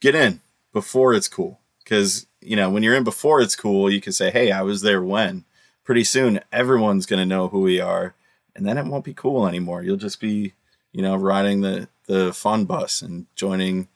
get 0.00 0.14
in 0.14 0.40
before 0.72 1.14
it's 1.14 1.28
cool 1.28 1.60
because 1.84 2.26
you 2.42 2.56
know, 2.56 2.68
when 2.70 2.82
you're 2.82 2.96
in 2.96 3.04
before 3.04 3.40
it's 3.40 3.56
cool, 3.56 3.90
you 3.90 4.00
can 4.00 4.12
say, 4.12 4.30
"Hey, 4.30 4.50
I 4.50 4.62
was 4.62 4.82
there 4.82 5.02
when." 5.02 5.44
Pretty 5.84 6.04
soon, 6.04 6.40
everyone's 6.52 7.06
going 7.06 7.18
to 7.18 7.26
know 7.26 7.48
who 7.48 7.60
we 7.60 7.80
are, 7.80 8.14
and 8.54 8.66
then 8.66 8.78
it 8.78 8.86
won't 8.86 9.04
be 9.04 9.14
cool 9.14 9.46
anymore. 9.46 9.82
You'll 9.82 9.96
just 9.96 10.20
be, 10.20 10.54
you 10.92 11.02
know, 11.02 11.16
riding 11.16 11.60
the 11.60 11.88
the 12.06 12.32
fun 12.32 12.64
bus 12.64 13.00
and 13.00 13.26
joining 13.36 13.88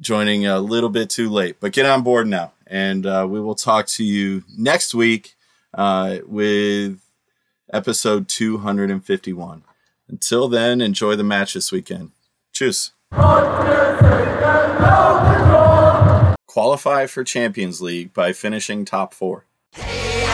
joining 0.00 0.46
a 0.46 0.60
little 0.60 0.90
bit 0.90 1.10
too 1.10 1.28
late. 1.28 1.56
But 1.60 1.72
get 1.72 1.86
on 1.86 2.02
board 2.02 2.26
now, 2.26 2.52
and 2.66 3.06
uh, 3.06 3.26
we 3.28 3.40
will 3.40 3.54
talk 3.54 3.86
to 3.88 4.04
you 4.04 4.44
next 4.56 4.94
week 4.94 5.34
uh, 5.72 6.18
with 6.26 7.00
episode 7.72 8.28
251. 8.28 9.62
Until 10.08 10.48
then, 10.48 10.80
enjoy 10.80 11.16
the 11.16 11.24
match 11.24 11.54
this 11.54 11.72
weekend. 11.72 12.10
Cheers 12.52 12.92
qualify 16.54 17.04
for 17.04 17.24
Champions 17.24 17.82
League 17.82 18.14
by 18.14 18.32
finishing 18.32 18.84
top 18.84 19.12
four. 19.12 19.44
Hey, 19.72 20.24